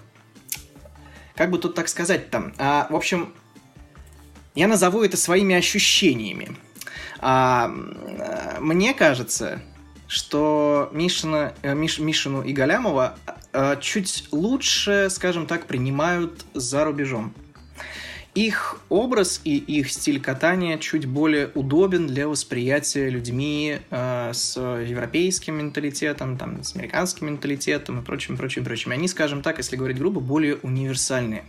Как 1.36 1.50
бы 1.50 1.58
тут 1.58 1.74
так 1.74 1.88
сказать 1.88 2.30
там? 2.30 2.54
А, 2.58 2.86
в 2.90 2.94
общем, 2.94 3.32
я 4.54 4.68
назову 4.68 5.02
это 5.02 5.16
своими 5.16 5.54
ощущениями. 5.54 6.56
А, 7.26 7.68
мне 8.60 8.92
кажется, 8.92 9.62
что 10.06 10.90
Мишина, 10.92 11.54
э, 11.62 11.74
Миш, 11.74 11.98
Мишину 11.98 12.42
и 12.42 12.52
Галямова 12.52 13.16
а, 13.54 13.76
чуть 13.76 14.28
лучше, 14.30 15.08
скажем 15.08 15.46
так, 15.46 15.64
принимают 15.64 16.44
за 16.52 16.84
рубежом. 16.84 17.32
Их 18.34 18.78
образ 18.90 19.40
и 19.44 19.56
их 19.56 19.90
стиль 19.90 20.20
катания 20.20 20.76
чуть 20.76 21.06
более 21.06 21.50
удобен 21.54 22.08
для 22.08 22.28
восприятия 22.28 23.08
людьми 23.08 23.78
э, 23.88 24.30
с 24.34 24.60
европейским 24.60 25.54
менталитетом, 25.54 26.36
там, 26.36 26.62
с 26.62 26.76
американским 26.76 27.28
менталитетом 27.28 28.00
и 28.00 28.04
прочим, 28.04 28.36
прочим, 28.36 28.64
прочим. 28.64 28.90
Они, 28.90 29.08
скажем 29.08 29.40
так, 29.40 29.56
если 29.56 29.76
говорить 29.76 29.96
грубо, 29.96 30.20
более 30.20 30.56
универсальные, 30.56 31.44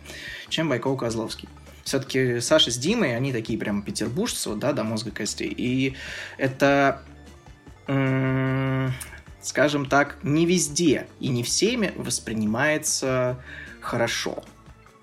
чем 0.47 0.69
Байков 0.69 0.97
Козловский. 0.97 1.49
Все-таки 1.85 2.41
Саша 2.41 2.71
с 2.71 2.77
Димой, 2.77 3.15
они 3.15 3.31
такие 3.31 3.57
прям 3.57 3.81
петербуржцы, 3.81 4.53
да, 4.55 4.73
до 4.73 4.83
мозга 4.83 5.11
костей. 5.11 5.53
И 5.55 5.95
это, 6.37 7.01
скажем 9.41 9.85
так, 9.85 10.17
не 10.23 10.45
везде 10.45 11.07
и 11.21 11.29
не 11.29 11.43
всеми 11.43 11.93
воспринимается 11.95 13.39
хорошо 13.79 14.43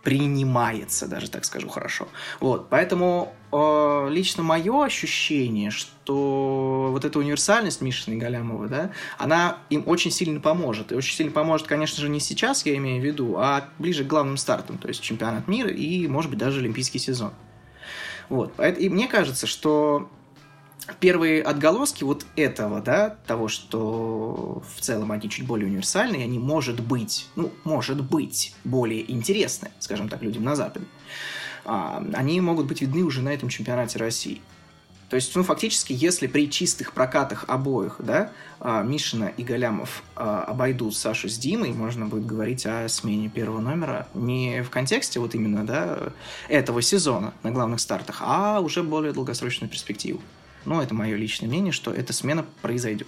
принимается, 0.03 1.07
даже 1.07 1.31
так 1.31 1.45
скажу 1.45 1.69
хорошо. 1.69 2.09
Вот, 2.41 2.69
поэтому 2.69 3.35
э, 3.53 4.09
лично 4.11 4.43
мое 4.43 4.85
ощущение, 4.85 5.71
что 5.71 6.89
вот 6.91 7.05
эта 7.05 7.19
универсальность 7.19 7.81
Мишины 7.81 8.17
Галямова, 8.17 8.69
да, 8.69 8.91
она 9.19 9.59
им 9.71 9.85
очень 9.87 10.11
сильно 10.11 10.41
поможет. 10.41 10.93
И 10.93 10.95
очень 10.95 11.15
сильно 11.15 11.33
поможет, 11.33 11.67
конечно 11.67 12.01
же, 12.01 12.09
не 12.09 12.21
сейчас, 12.21 12.65
я 12.67 12.77
имею 12.77 13.01
в 13.01 13.05
виду, 13.05 13.37
а 13.37 13.69
ближе 13.79 14.05
к 14.05 14.09
главным 14.09 14.37
стартам, 14.37 14.79
то 14.79 14.89
есть 14.89 15.03
чемпионат 15.03 15.49
мира 15.49 15.71
и, 15.71 16.07
может 16.09 16.31
быть, 16.31 16.39
даже 16.39 16.61
олимпийский 16.61 16.99
сезон. 16.99 17.33
Вот, 18.29 18.53
и 18.59 18.89
мне 18.89 19.09
кажется, 19.09 19.47
что 19.47 20.09
первые 21.01 21.43
отголоски 21.43 22.05
вот 22.05 22.27
этого, 22.37 22.81
да, 22.81 23.11
того, 23.27 23.49
что 23.49 24.63
в 24.77 24.81
целом 24.81 25.13
они 25.13 25.29
чуть 25.29 25.47
более 25.47 25.67
универсальные, 25.67 26.25
они, 26.25 26.39
может 26.39 26.81
быть, 26.81 27.29
ну, 27.37 27.53
может 27.65 28.03
быть, 28.03 28.55
более 28.65 29.11
интересны, 29.11 29.71
скажем 29.79 30.09
так, 30.09 30.23
людям 30.23 30.45
на 30.45 30.57
Западе, 30.57 30.87
они 31.65 32.41
могут 32.41 32.67
быть 32.67 32.81
видны 32.81 33.03
уже 33.03 33.23
на 33.23 33.31
этом 33.31 33.49
чемпионате 33.49 33.99
России. 33.99 34.41
То 35.13 35.17
есть, 35.17 35.37
ну, 35.37 35.43
фактически, 35.43 35.93
если 35.93 36.27
при 36.27 36.51
чистых 36.51 36.95
прокатах 36.95 37.45
обоих, 37.47 37.97
да, 37.99 38.33
а, 38.61 38.83
Мишина 38.83 39.29
и 39.29 39.43
Галямов 39.43 40.05
а, 40.17 40.43
обойдут 40.45 40.97
Сашу 40.97 41.29
с 41.29 41.37
Димой, 41.37 41.73
можно 41.73 42.07
будет 42.07 42.25
говорить 42.25 42.65
о 42.65 42.89
смене 42.89 43.29
первого 43.29 43.61
номера 43.61 44.09
не 44.15 44.63
в 44.63 44.71
контексте 44.71 45.21
вот 45.21 45.35
именно, 45.35 45.67
да, 45.67 45.99
этого 46.49 46.81
сезона 46.81 47.35
на 47.43 47.51
главных 47.51 47.81
стартах, 47.81 48.23
а 48.23 48.61
уже 48.61 48.83
более 48.83 49.13
долгосрочную 49.13 49.69
перспективу. 49.69 50.23
Но 50.65 50.83
это 50.83 50.95
мое 50.95 51.15
личное 51.17 51.47
мнение, 51.47 51.73
что 51.73 51.93
эта 51.93 52.15
смена 52.15 52.47
произойдет. 52.63 53.07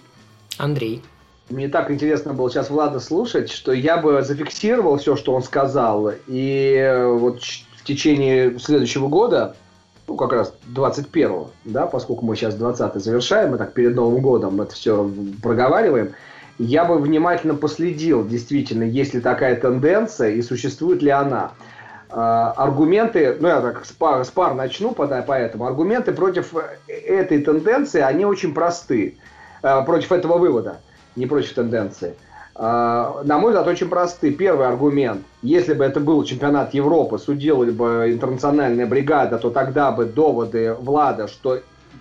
Андрей. 0.58 1.02
Мне 1.48 1.68
так 1.68 1.90
интересно 1.90 2.34
было 2.34 2.50
сейчас 2.50 2.68
Влада 2.68 3.00
слушать, 3.00 3.50
что 3.50 3.72
я 3.72 3.96
бы 3.96 4.20
зафиксировал 4.20 4.98
все, 4.98 5.16
что 5.16 5.32
он 5.32 5.42
сказал, 5.42 6.10
и 6.26 7.02
вот 7.06 7.42
в 7.84 7.86
течение 7.86 8.58
следующего 8.58 9.08
года, 9.08 9.56
ну, 10.08 10.16
как 10.16 10.32
раз 10.32 10.54
21-го, 10.74 11.50
да, 11.66 11.86
поскольку 11.86 12.24
мы 12.24 12.34
сейчас 12.34 12.54
20 12.54 12.94
завершаем, 12.94 13.50
мы 13.50 13.58
так 13.58 13.74
перед 13.74 13.94
Новым 13.94 14.22
годом 14.22 14.58
это 14.62 14.74
все 14.74 15.10
проговариваем, 15.42 16.14
я 16.58 16.86
бы 16.86 16.98
внимательно 16.98 17.54
последил, 17.54 18.26
действительно, 18.26 18.84
есть 18.84 19.12
ли 19.12 19.20
такая 19.20 19.56
тенденция 19.56 20.30
и 20.30 20.40
существует 20.40 21.02
ли 21.02 21.10
она. 21.10 21.52
А, 22.08 22.52
аргументы, 22.52 23.36
ну 23.38 23.48
я 23.48 23.60
так 23.60 23.84
с 23.84 23.92
пар, 23.92 24.24
с 24.24 24.30
пар 24.30 24.54
начну 24.54 24.92
поэтому, 24.92 25.66
аргументы 25.66 26.12
против 26.12 26.54
этой 26.86 27.42
тенденции, 27.42 28.00
они 28.00 28.24
очень 28.24 28.54
просты. 28.54 29.18
А, 29.62 29.82
против 29.82 30.10
этого 30.10 30.38
вывода, 30.38 30.80
не 31.16 31.26
против 31.26 31.52
тенденции. 31.52 32.14
А, 32.56 33.22
на 33.24 33.38
мой 33.38 33.50
взгляд, 33.50 33.66
очень 33.66 33.88
просты. 33.88 34.30
Первый 34.32 34.66
аргумент. 34.66 35.22
Если 35.42 35.74
бы 35.74 35.84
это 35.84 36.00
был 36.00 36.22
чемпионат 36.24 36.72
Европы, 36.74 37.18
судила 37.18 37.64
бы 37.64 38.10
интернациональная 38.12 38.86
бригада, 38.86 39.38
то 39.38 39.50
тогда 39.50 39.90
бы 39.90 40.04
доводы 40.06 40.74
Влада, 40.74 41.26
что 41.26 41.60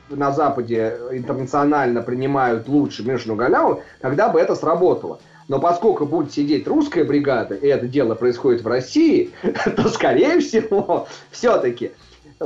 на 0.10 0.32
Западе 0.32 0.98
интернационально 1.12 2.02
принимают 2.02 2.68
лучше 2.68 3.04
Мишину 3.04 3.36
Галяву, 3.36 3.82
тогда 4.00 4.30
бы 4.30 4.40
это 4.40 4.56
сработало. 4.56 5.20
Но 5.48 5.60
поскольку 5.60 6.06
будет 6.06 6.32
сидеть 6.32 6.68
русская 6.68 7.04
бригада, 7.04 7.56
и 7.56 7.68
это 7.68 7.88
дело 7.88 8.16
происходит 8.16 8.62
в 8.62 8.68
России, 8.68 9.32
то, 9.76 9.90
скорее 9.90 10.40
всего, 10.40 11.08
все-таки 11.32 11.92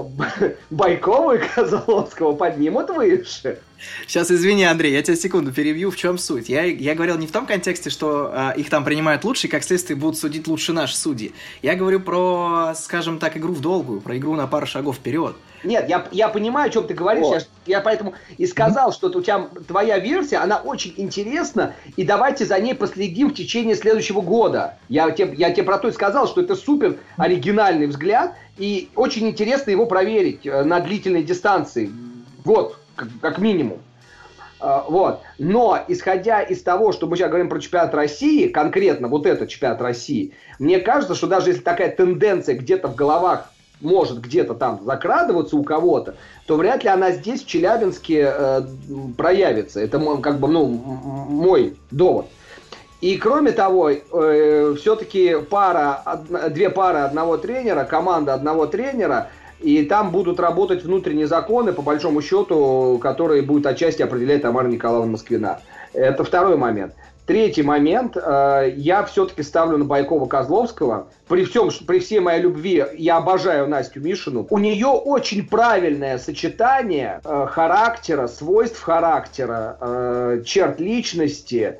Байкова 0.69 1.37
и 1.37 1.47
Козловского 1.47 2.33
поднимут 2.33 2.89
выше. 2.89 3.59
Сейчас, 4.07 4.31
извини, 4.31 4.63
Андрей, 4.63 4.93
я 4.93 5.03
тебя 5.03 5.15
секунду 5.15 5.51
перебью. 5.51 5.91
В 5.91 5.97
чем 5.97 6.17
суть? 6.17 6.49
Я, 6.49 6.63
я 6.63 6.95
говорил 6.95 7.17
не 7.17 7.27
в 7.27 7.31
том 7.31 7.45
контексте, 7.45 7.89
что 7.89 8.31
э, 8.33 8.59
их 8.59 8.69
там 8.69 8.83
принимают 8.83 9.23
лучше, 9.23 9.47
и 9.47 9.49
как 9.49 9.63
следствие 9.63 9.97
будут 9.97 10.17
судить 10.17 10.47
лучше 10.47 10.73
наши 10.73 10.95
судьи. 10.95 11.33
Я 11.61 11.75
говорю 11.75 11.99
про, 11.99 12.73
скажем 12.75 13.19
так, 13.19 13.37
игру 13.37 13.53
в 13.53 13.61
долгую, 13.61 14.01
про 14.01 14.17
игру 14.17 14.35
на 14.35 14.47
пару 14.47 14.65
шагов 14.65 14.97
вперед. 14.97 15.35
Нет, 15.63 15.89
я, 15.89 16.05
я 16.11 16.29
понимаю, 16.29 16.67
о 16.67 16.71
чем 16.71 16.87
ты 16.87 16.93
говоришь. 16.93 17.25
Я, 17.65 17.77
я 17.77 17.81
поэтому 17.81 18.13
и 18.37 18.45
сказал, 18.45 18.91
что 18.91 19.07
у 19.07 19.21
тебя 19.21 19.47
твоя 19.67 19.97
версия, 19.99 20.37
она 20.37 20.57
очень 20.57 20.93
интересна, 20.97 21.73
и 21.95 22.03
давайте 22.03 22.45
за 22.45 22.59
ней 22.59 22.75
последим 22.75 23.29
в 23.29 23.33
течение 23.33 23.75
следующего 23.75 24.21
года. 24.21 24.77
Я 24.89 25.09
тебе, 25.11 25.33
я 25.35 25.51
тебе 25.51 25.63
про 25.63 25.77
то 25.79 25.87
и 25.87 25.91
сказал, 25.91 26.27
что 26.27 26.41
это 26.41 26.55
супер 26.55 26.97
оригинальный 27.17 27.87
взгляд, 27.87 28.35
и 28.57 28.89
очень 28.95 29.27
интересно 29.27 29.71
его 29.71 29.85
проверить 29.85 30.45
э, 30.45 30.63
на 30.63 30.79
длительной 30.79 31.23
дистанции. 31.23 31.91
Вот, 32.43 32.77
как, 32.95 33.09
как 33.21 33.37
минимум. 33.39 33.79
Uh, 34.59 34.85
вот. 34.87 35.21
Но, 35.37 35.79
исходя 35.87 36.41
из 36.41 36.63
того, 36.63 36.91
что 36.91 37.05
мы 37.05 37.15
сейчас 37.15 37.29
говорим 37.29 37.47
про 37.47 37.59
чемпионат 37.59 37.93
России, 37.93 38.47
конкретно 38.47 39.07
вот 39.07 39.27
этот 39.27 39.49
чемпионат 39.49 39.79
России, 39.81 40.33
мне 40.57 40.79
кажется, 40.79 41.13
что 41.13 41.27
даже 41.27 41.51
если 41.51 41.61
такая 41.61 41.91
тенденция 41.91 42.55
где-то 42.55 42.87
в 42.87 42.95
головах 42.95 43.51
может 43.81 44.21
где-то 44.21 44.53
там 44.53 44.81
закрадываться 44.85 45.55
у 45.57 45.63
кого-то, 45.63 46.15
то 46.45 46.55
вряд 46.55 46.83
ли 46.83 46.89
она 46.89 47.11
здесь, 47.11 47.43
в 47.43 47.47
Челябинске, 47.47 48.33
э, 48.33 48.61
проявится. 49.17 49.79
Это 49.79 49.99
как 50.21 50.39
бы 50.39 50.47
ну, 50.47 50.67
мой 50.67 51.75
довод. 51.91 52.27
И 52.99 53.17
кроме 53.17 53.51
того, 53.51 53.91
э, 53.91 54.75
все-таки 54.77 55.37
пара, 55.49 56.01
од, 56.05 56.53
две 56.53 56.69
пары 56.69 56.99
одного 56.99 57.37
тренера, 57.37 57.83
команда 57.83 58.33
одного 58.33 58.65
тренера, 58.65 59.29
и 59.59 59.83
там 59.83 60.11
будут 60.11 60.39
работать 60.39 60.83
внутренние 60.83 61.27
законы, 61.27 61.73
по 61.73 61.81
большому 61.81 62.21
счету, 62.21 62.99
которые 63.01 63.41
будут 63.43 63.65
отчасти 63.67 64.01
определять 64.01 64.41
Тамара 64.41 64.67
Николаевна 64.67 65.11
Москвина. 65.11 65.59
Это 65.93 66.23
второй 66.23 66.57
момент. 66.57 66.93
Третий 67.27 67.61
момент. 67.61 68.15
Э, 68.15 68.73
я 68.77 69.03
все-таки 69.03 69.43
ставлю 69.43 69.77
на 69.77 69.83
Байкова-Козловского. 69.83 71.07
При, 71.27 71.43
всем, 71.43 71.69
при 71.85 71.99
всей 71.99 72.21
моей 72.21 72.41
любви 72.41 72.85
я 72.97 73.17
обожаю 73.17 73.67
Настю 73.67 73.99
Мишину. 73.99 74.47
У 74.49 74.57
нее 74.57 74.87
очень 74.87 75.45
правильное 75.45 76.19
сочетание 76.19 77.19
э, 77.25 77.47
характера, 77.51 78.27
свойств 78.27 78.81
характера, 78.81 79.77
э, 79.81 80.43
черт 80.45 80.79
личности, 80.79 81.79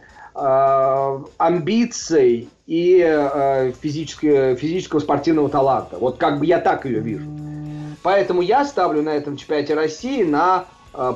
амбиций 1.40 2.48
и 2.68 3.72
физического, 3.82 4.56
физического 4.56 5.00
спортивного 5.00 5.50
таланта. 5.50 5.98
Вот 5.98 6.18
как 6.18 6.38
бы 6.38 6.46
я 6.46 6.60
так 6.60 6.86
ее 6.86 7.00
вижу. 7.00 7.26
Поэтому 8.04 8.44
я 8.44 8.64
ставлю 8.64 9.02
на 9.02 9.10
этом 9.10 9.36
чемпионате 9.36 9.74
России 9.74 10.22
на 10.22 10.66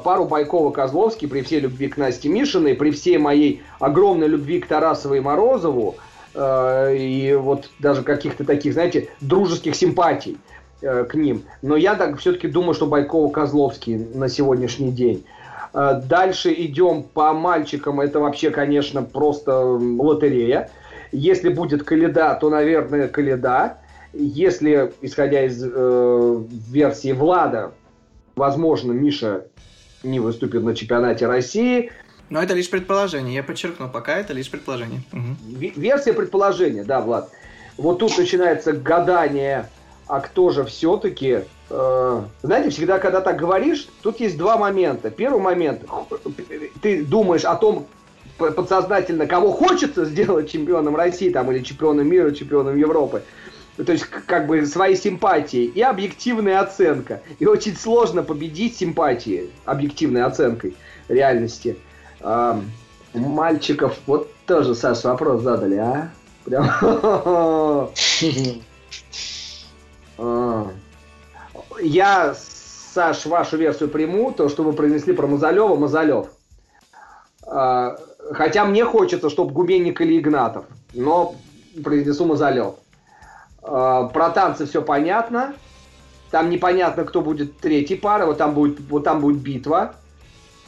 пару 0.03 0.25
Байкова-Козловский 0.25 1.27
при 1.27 1.41
всей 1.41 1.59
любви 1.59 1.87
к 1.87 1.97
Насте 1.97 2.29
Мишиной, 2.29 2.75
при 2.75 2.91
всей 2.91 3.17
моей 3.17 3.63
огромной 3.79 4.27
любви 4.27 4.59
к 4.59 4.67
Тарасовой 4.67 5.17
и 5.17 5.21
Морозову, 5.21 5.95
э, 6.33 6.95
и 6.97 7.33
вот 7.33 7.69
даже 7.79 8.03
каких-то 8.03 8.43
таких, 8.43 8.73
знаете, 8.73 9.09
дружеских 9.21 9.75
симпатий 9.75 10.37
э, 10.81 11.05
к 11.05 11.15
ним. 11.15 11.43
Но 11.61 11.75
я 11.75 11.95
так 11.95 12.17
все-таки 12.19 12.47
думаю, 12.47 12.73
что 12.73 12.87
Байкова-Козловский 12.87 14.15
на 14.15 14.29
сегодняшний 14.29 14.91
день. 14.91 15.25
Э, 15.73 16.01
дальше 16.03 16.53
идем 16.53 17.03
по 17.03 17.33
мальчикам. 17.33 18.01
Это 18.01 18.19
вообще, 18.19 18.51
конечно, 18.51 19.03
просто 19.03 19.59
лотерея. 19.59 20.69
Если 21.11 21.49
будет 21.49 21.83
Каледа, 21.83 22.37
то, 22.39 22.49
наверное, 22.49 23.07
Каледа. 23.07 23.77
Если, 24.13 24.93
исходя 25.01 25.45
из 25.45 25.63
э, 25.63 26.43
версии 26.69 27.13
Влада, 27.13 27.71
возможно, 28.35 28.91
Миша 28.91 29.45
не 30.03 30.19
выступит 30.19 30.63
на 30.63 30.75
чемпионате 30.75 31.27
России. 31.27 31.91
Но 32.29 32.41
это 32.41 32.53
лишь 32.53 32.69
предположение, 32.69 33.35
я 33.35 33.43
подчеркну, 33.43 33.89
пока 33.89 34.17
это 34.17 34.33
лишь 34.33 34.49
предположение. 34.49 35.01
Угу. 35.11 35.71
Версия 35.75 36.13
предположения, 36.13 36.83
да, 36.83 37.01
Влад. 37.01 37.29
Вот 37.77 37.99
тут 37.99 38.17
начинается 38.17 38.73
гадание, 38.73 39.69
а 40.07 40.19
кто 40.21 40.49
же 40.49 40.63
все-таки 40.63 41.41
Э, 41.73 42.23
знаете, 42.43 42.69
всегда, 42.69 42.99
когда 42.99 43.21
так 43.21 43.37
говоришь, 43.37 43.87
тут 44.01 44.19
есть 44.19 44.37
два 44.37 44.57
момента. 44.57 45.09
Первый 45.09 45.41
момент, 45.41 45.83
ты 46.81 47.05
думаешь 47.05 47.45
о 47.45 47.55
том, 47.55 47.87
подсознательно, 48.37 49.25
кого 49.25 49.53
хочется 49.53 50.03
сделать 50.05 50.51
чемпионом 50.51 50.95
России 50.95 51.29
там, 51.29 51.49
или 51.51 51.63
чемпионом 51.63 52.07
мира, 52.07 52.31
чемпионом 52.31 52.75
Европы. 52.75 53.23
То 53.77 53.91
есть, 53.91 54.05
как 54.05 54.47
бы, 54.47 54.65
свои 54.65 54.95
симпатии 54.95 55.63
и 55.63 55.81
объективная 55.81 56.59
оценка. 56.59 57.21
И 57.39 57.45
очень 57.45 57.75
сложно 57.75 58.21
победить 58.21 58.77
симпатии 58.77 59.49
объективной 59.65 60.23
оценкой 60.23 60.75
реальности. 61.07 61.77
А, 62.19 62.61
мальчиков, 63.13 63.97
вот 64.05 64.31
тоже, 64.45 64.75
Саш, 64.75 65.03
вопрос 65.03 65.41
задали, 65.41 65.77
а? 65.77 66.11
Прям... 66.45 66.69
А 70.23 70.67
я, 71.79 72.35
Саш, 72.93 73.25
вашу 73.25 73.57
версию 73.57 73.89
приму, 73.89 74.31
то, 74.31 74.49
что 74.49 74.63
вы 74.63 74.73
произнесли 74.73 75.13
про 75.13 75.27
Мазалева, 75.27 75.75
Мазалев. 75.75 76.27
А, 77.45 77.97
хотя 78.31 78.65
мне 78.65 78.85
хочется, 78.85 79.29
чтобы 79.29 79.53
Губенник 79.53 80.01
или 80.01 80.19
Игнатов, 80.19 80.65
но 80.93 81.35
произнесу 81.83 82.25
Мазалев. 82.25 82.75
А, 83.61 84.05
про 84.07 84.29
танцы 84.29 84.65
все 84.65 84.81
понятно. 84.81 85.53
Там 86.29 86.49
непонятно, 86.49 87.03
кто 87.03 87.21
будет 87.21 87.59
третьей 87.59 87.97
парой. 87.97 88.27
Вот 88.27 88.37
там 88.37 88.53
будет, 88.53 88.79
вот 88.89 89.03
там 89.03 89.19
будет 89.21 89.39
битва 89.41 89.95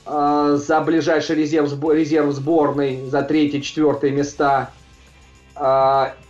а, 0.06 0.56
за 0.56 0.82
ближайший 0.82 1.36
резерв, 1.36 1.72
резерв 1.92 2.32
сборной, 2.34 3.06
за 3.10 3.22
третье-четвертое 3.22 4.12
места. 4.12 4.72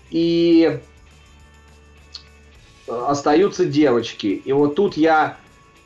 И 0.09 0.81
остаются 2.87 3.65
девочки. 3.65 4.27
И 4.27 4.51
вот 4.51 4.75
тут 4.75 4.97
я 4.97 5.37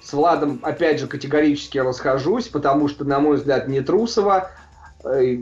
с 0.01 0.13
Владом, 0.13 0.59
опять 0.63 0.99
же, 0.99 1.07
категорически 1.07 1.77
расхожусь, 1.77 2.47
потому 2.47 2.87
что, 2.87 3.03
на 3.03 3.19
мой 3.19 3.37
взгляд, 3.37 3.67
не 3.67 3.81
Трусова. 3.81 4.51
Э, 5.03 5.37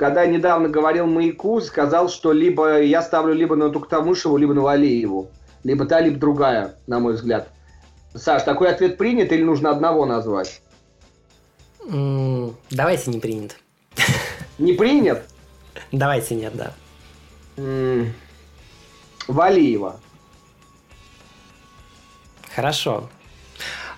когда 0.00 0.24
недавно 0.24 0.70
говорил 0.70 1.06
Маяку, 1.06 1.60
сказал, 1.60 2.08
что 2.08 2.32
либо 2.32 2.80
я 2.80 3.02
ставлю 3.02 3.34
либо 3.34 3.54
на 3.54 3.68
Туктамышеву, 3.68 4.38
либо 4.38 4.54
на 4.54 4.62
Валееву. 4.62 5.30
Либо 5.62 5.84
та, 5.84 6.00
либо 6.00 6.18
другая, 6.18 6.76
на 6.86 7.00
мой 7.00 7.12
взгляд. 7.12 7.50
Саш, 8.14 8.44
такой 8.44 8.70
ответ 8.70 8.96
принят 8.96 9.30
или 9.30 9.42
нужно 9.42 9.70
одного 9.70 10.06
назвать? 10.06 10.62
давайте 12.70 13.10
не 13.10 13.20
принят. 13.20 13.58
Не 14.58 14.72
принят? 14.72 15.22
Давайте 15.92 16.34
нет, 16.34 16.54
да. 16.56 16.72
Валиева. 19.28 20.00
Хорошо. 22.56 23.10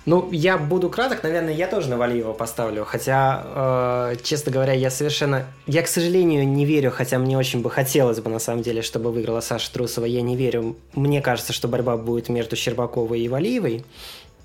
Ну, 0.05 0.29
я 0.33 0.59
буду 0.59 0.91
краток, 0.91 1.23
наверное, 1.23 1.55
я 1.55 1.69
тоже 1.69 1.89
на 1.89 1.97
Валиева 1.97 2.33
поставлю. 2.33 2.85
Хотя, 2.85 4.11
э, 4.13 4.17
честно 4.23 4.51
говоря, 4.51 4.73
я 4.73 4.91
совершенно... 4.91 5.47
Я, 5.67 5.83
к 5.83 5.89
сожалению, 5.89 6.47
не 6.49 6.65
верю, 6.65 6.91
хотя 6.91 7.19
мне 7.19 7.39
очень 7.39 7.63
бы 7.63 7.71
хотелось 7.71 8.21
бы, 8.21 8.29
на 8.29 8.41
самом 8.41 8.63
деле, 8.63 8.83
чтобы 8.83 9.13
выиграла 9.13 9.41
Саша 9.41 9.73
Трусова. 9.73 10.05
Я 10.05 10.23
не 10.23 10.37
верю. 10.37 10.77
Мне 10.95 11.23
кажется, 11.23 11.53
что 11.53 11.69
борьба 11.69 11.97
будет 11.97 12.29
между 12.29 12.57
Щербаковой 12.57 13.21
и 13.21 13.29
Валиевой. 13.29 13.85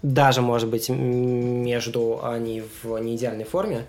Даже, 0.03 0.41
может 0.41 0.69
быть, 0.69 0.89
между 0.89 2.19
они 2.23 2.63
в 2.83 2.97
неидеальной 2.99 3.45
форме. 3.45 3.85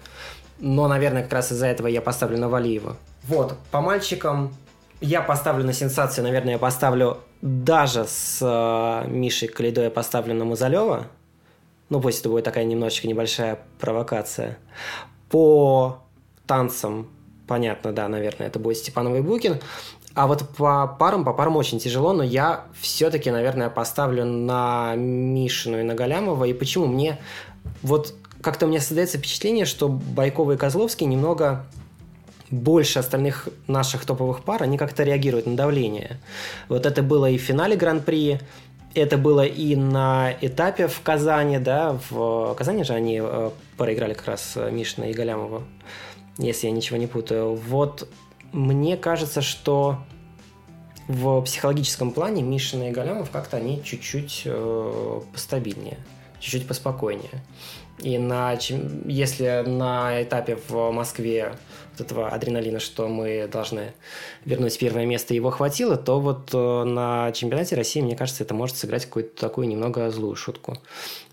Но, 0.59 0.89
наверное, 0.89 1.23
как 1.23 1.35
раз 1.35 1.53
из-за 1.53 1.67
этого 1.67 1.87
я 1.87 2.01
поставлю 2.01 2.39
на 2.39 2.49
Валиева. 2.49 2.97
Вот, 3.25 3.57
по 3.71 3.83
мальчикам 3.83 4.55
я 5.01 5.21
поставлю 5.21 5.65
на 5.65 5.75
сенсацию, 5.75 6.25
наверное, 6.25 6.53
я 6.53 6.59
поставлю 6.59 7.19
даже 7.41 8.05
с 8.05 8.39
э, 8.41 9.09
Мишей 9.09 9.49
Калидой 9.49 9.85
я 9.85 9.91
поставлю 9.91 10.35
на 10.35 10.45
Мазалева. 10.45 11.07
Ну, 11.91 12.01
пусть 12.01 12.21
это 12.21 12.29
будет 12.29 12.45
такая 12.45 12.65
немножечко 12.65 13.09
небольшая 13.09 13.59
провокация. 13.81 14.59
По 15.31 16.03
танцам, 16.47 17.09
понятно, 17.47 17.93
да, 17.93 18.09
наверное, 18.09 18.49
это 18.49 18.59
будет 18.59 18.79
Степанов 18.79 19.17
и 19.17 19.21
Букин. 19.21 19.59
А 20.15 20.27
вот 20.27 20.49
по 20.57 20.97
парам, 20.99 21.25
по 21.25 21.33
парам 21.33 21.57
очень 21.57 21.79
тяжело, 21.79 22.13
но 22.13 22.23
я 22.23 22.65
все-таки, 22.81 23.31
наверное, 23.31 23.71
поставлю 23.71 24.25
на 24.25 24.95
Мишину 24.97 25.79
и 25.79 25.83
на 25.83 25.95
Галямова. 25.95 26.45
И 26.45 26.53
почему? 26.53 26.87
Мне 26.87 27.19
вот 27.83 28.15
как-то 28.43 28.67
у 28.67 28.69
меня 28.69 28.81
создается 28.81 29.19
впечатление, 29.19 29.65
что 29.65 29.89
Байкова 29.89 30.53
и 30.53 30.57
Козловский 30.57 31.07
немного 31.07 31.65
больше 32.51 32.99
остальных 32.99 33.49
наших 33.67 34.05
топовых 34.07 34.43
пар, 34.43 34.63
они 34.63 34.79
как-то 34.79 35.03
реагируют 35.03 35.47
на 35.47 35.57
давление. 35.57 36.19
Вот 36.69 36.87
это 36.87 37.03
было 37.03 37.31
и 37.31 37.39
в 37.39 37.43
финале 37.43 37.77
Гран-при, 37.77 38.41
это 38.99 39.19
было 39.19 39.45
и 39.45 39.77
на 39.77 40.33
этапе 40.41 40.89
в 40.89 41.01
Казани, 41.03 41.59
да, 41.59 41.99
в 42.11 42.55
Казани 42.55 42.85
же 42.85 42.93
они 42.95 43.21
э, 43.23 43.51
проиграли 43.77 44.15
как 44.15 44.27
раз 44.27 44.57
Мишина 44.71 45.09
и 45.09 45.13
Галямова, 45.13 45.63
если 46.39 46.67
я 46.67 46.73
ничего 46.73 46.97
не 46.99 47.07
путаю. 47.07 47.55
Вот 47.55 48.09
мне 48.53 48.97
кажется, 48.97 49.43
что 49.43 49.99
в 51.09 51.41
психологическом 51.43 52.13
плане 52.13 52.43
Мишина 52.43 52.91
и 52.91 52.93
Галямов 52.93 53.31
как-то 53.31 53.57
они 53.57 53.83
чуть-чуть 53.83 54.43
э, 54.45 55.21
постабильнее, 55.33 55.99
чуть-чуть 56.39 56.69
поспокойнее. 56.69 57.43
И 58.01 58.17
на, 58.19 58.57
если 59.07 59.65
на 59.67 60.23
этапе 60.23 60.59
в 60.69 60.91
Москве 60.93 61.55
этого 62.01 62.29
адреналина, 62.29 62.81
что 62.81 63.09
мы 63.09 63.49
должны 63.51 63.93
вернуть 64.45 64.79
первое 64.79 65.07
место, 65.07 65.35
его 65.35 65.51
хватило, 65.51 65.97
то 65.97 66.21
вот 66.21 66.51
э, 66.53 66.85
на 66.85 67.33
чемпионате 67.33 67.77
России, 67.77 68.01
мне 68.01 68.17
кажется, 68.17 68.45
это 68.45 68.55
может 68.55 68.77
сыграть 68.77 69.07
какую-то 69.07 69.41
такую 69.41 69.69
немного 69.69 70.11
злую 70.11 70.37
шутку. 70.37 70.77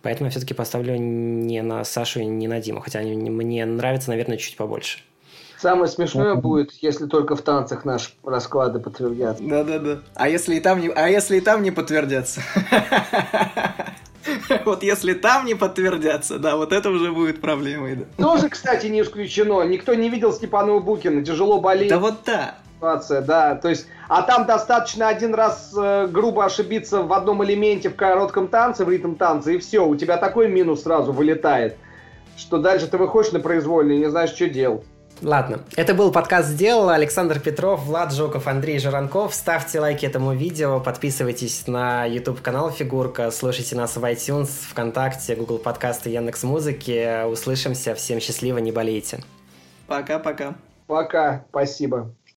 Поэтому 0.01 0.27
я 0.27 0.31
все-таки 0.31 0.53
поставлю 0.53 0.95
не 0.97 1.61
на 1.61 1.83
Сашу 1.83 2.19
и 2.19 2.25
не 2.25 2.47
на 2.47 2.59
Диму, 2.59 2.81
хотя 2.81 2.99
они 2.99 3.29
мне 3.29 3.65
нравятся, 3.65 4.09
наверное, 4.09 4.37
чуть 4.37 4.57
побольше. 4.57 4.99
Самое 5.57 5.87
смешное 5.87 6.35
будет, 6.35 6.73
если 6.81 7.07
только 7.07 7.35
в 7.35 7.41
танцах 7.41 7.85
наши 7.85 8.11
расклады 8.23 8.79
подтвердятся. 8.79 9.43
Да-да-да. 9.43 9.99
А 10.13 10.29
если 10.29 10.55
и 10.55 10.59
там 10.59 10.79
не, 10.79 10.89
а 10.89 11.07
если 11.07 11.37
и 11.37 11.41
там 11.41 11.63
не 11.63 11.71
подтвердятся? 11.71 12.41
Вот 14.65 14.84
если 14.84 15.14
там 15.14 15.45
не 15.45 15.56
подтвердятся, 15.56 16.39
да, 16.39 16.56
вот 16.56 16.72
это 16.72 16.89
уже 16.89 17.11
будет 17.11 17.41
проблемой. 17.41 17.95
Да. 17.95 18.23
Тоже, 18.23 18.49
кстати, 18.49 18.88
не 18.88 19.02
исключено. 19.02 19.61
Никто 19.64 19.93
не 19.93 20.10
видел 20.10 20.34
Степанова 20.34 20.80
Букина, 20.80 21.23
тяжело 21.23 21.60
болеет. 21.60 21.89
Да 21.89 21.99
вот 21.99 22.15
да. 22.26 22.56
Ситуация, 22.76 23.22
да, 23.22 23.56
то 23.56 23.69
есть, 23.69 23.88
а 24.10 24.22
там 24.22 24.45
достаточно 24.45 25.07
один 25.07 25.34
раз 25.34 25.73
э, 25.77 26.07
грубо 26.07 26.43
ошибиться 26.43 27.03
в 27.03 27.14
одном 27.14 27.43
элементе 27.43 27.89
в 27.89 27.95
коротком 27.95 28.49
танце, 28.49 28.84
в 28.84 28.89
ритм 28.89 29.15
танце, 29.15 29.56
и 29.56 29.57
все, 29.60 29.88
у 29.88 29.95
тебя 29.95 30.18
такой 30.18 30.49
минус 30.49 30.84
сразу 30.84 31.14
вылетает, 31.14 31.77
что 32.35 32.57
дальше 32.57 32.88
ты 32.88 32.97
выходишь 32.97 33.31
на 33.31 33.39
произвольный 33.39 33.95
и 33.95 33.99
не 33.99 34.10
знаешь, 34.10 34.31
что 34.31 34.49
делать. 34.49 34.84
Ладно, 35.21 35.63
это 35.75 35.93
был 35.93 36.11
подкаст 36.11 36.49
«Сделал». 36.49 36.89
Александр 36.89 37.39
Петров, 37.39 37.85
Влад 37.85 38.13
Жуков, 38.13 38.47
Андрей 38.47 38.79
Жиранков. 38.79 39.33
Ставьте 39.33 39.79
лайки 39.79 40.05
этому 40.05 40.33
видео, 40.33 40.79
подписывайтесь 40.79 41.67
на 41.67 42.05
YouTube-канал 42.05 42.69
«Фигурка», 42.69 43.31
слушайте 43.31 43.75
нас 43.75 43.95
в 43.95 44.03
iTunes, 44.03 44.49
ВКонтакте, 44.71 45.35
Google 45.35 45.57
подкасты, 45.57 46.09
Яндекс 46.09 46.43
Музыки. 46.43 47.25
Услышимся. 47.25 47.95
Всем 47.95 48.19
счастливо, 48.19 48.57
не 48.57 48.71
болейте. 48.71 49.23
Пока-пока. 49.87 50.55
Пока, 50.87 51.45
спасибо. 51.49 52.13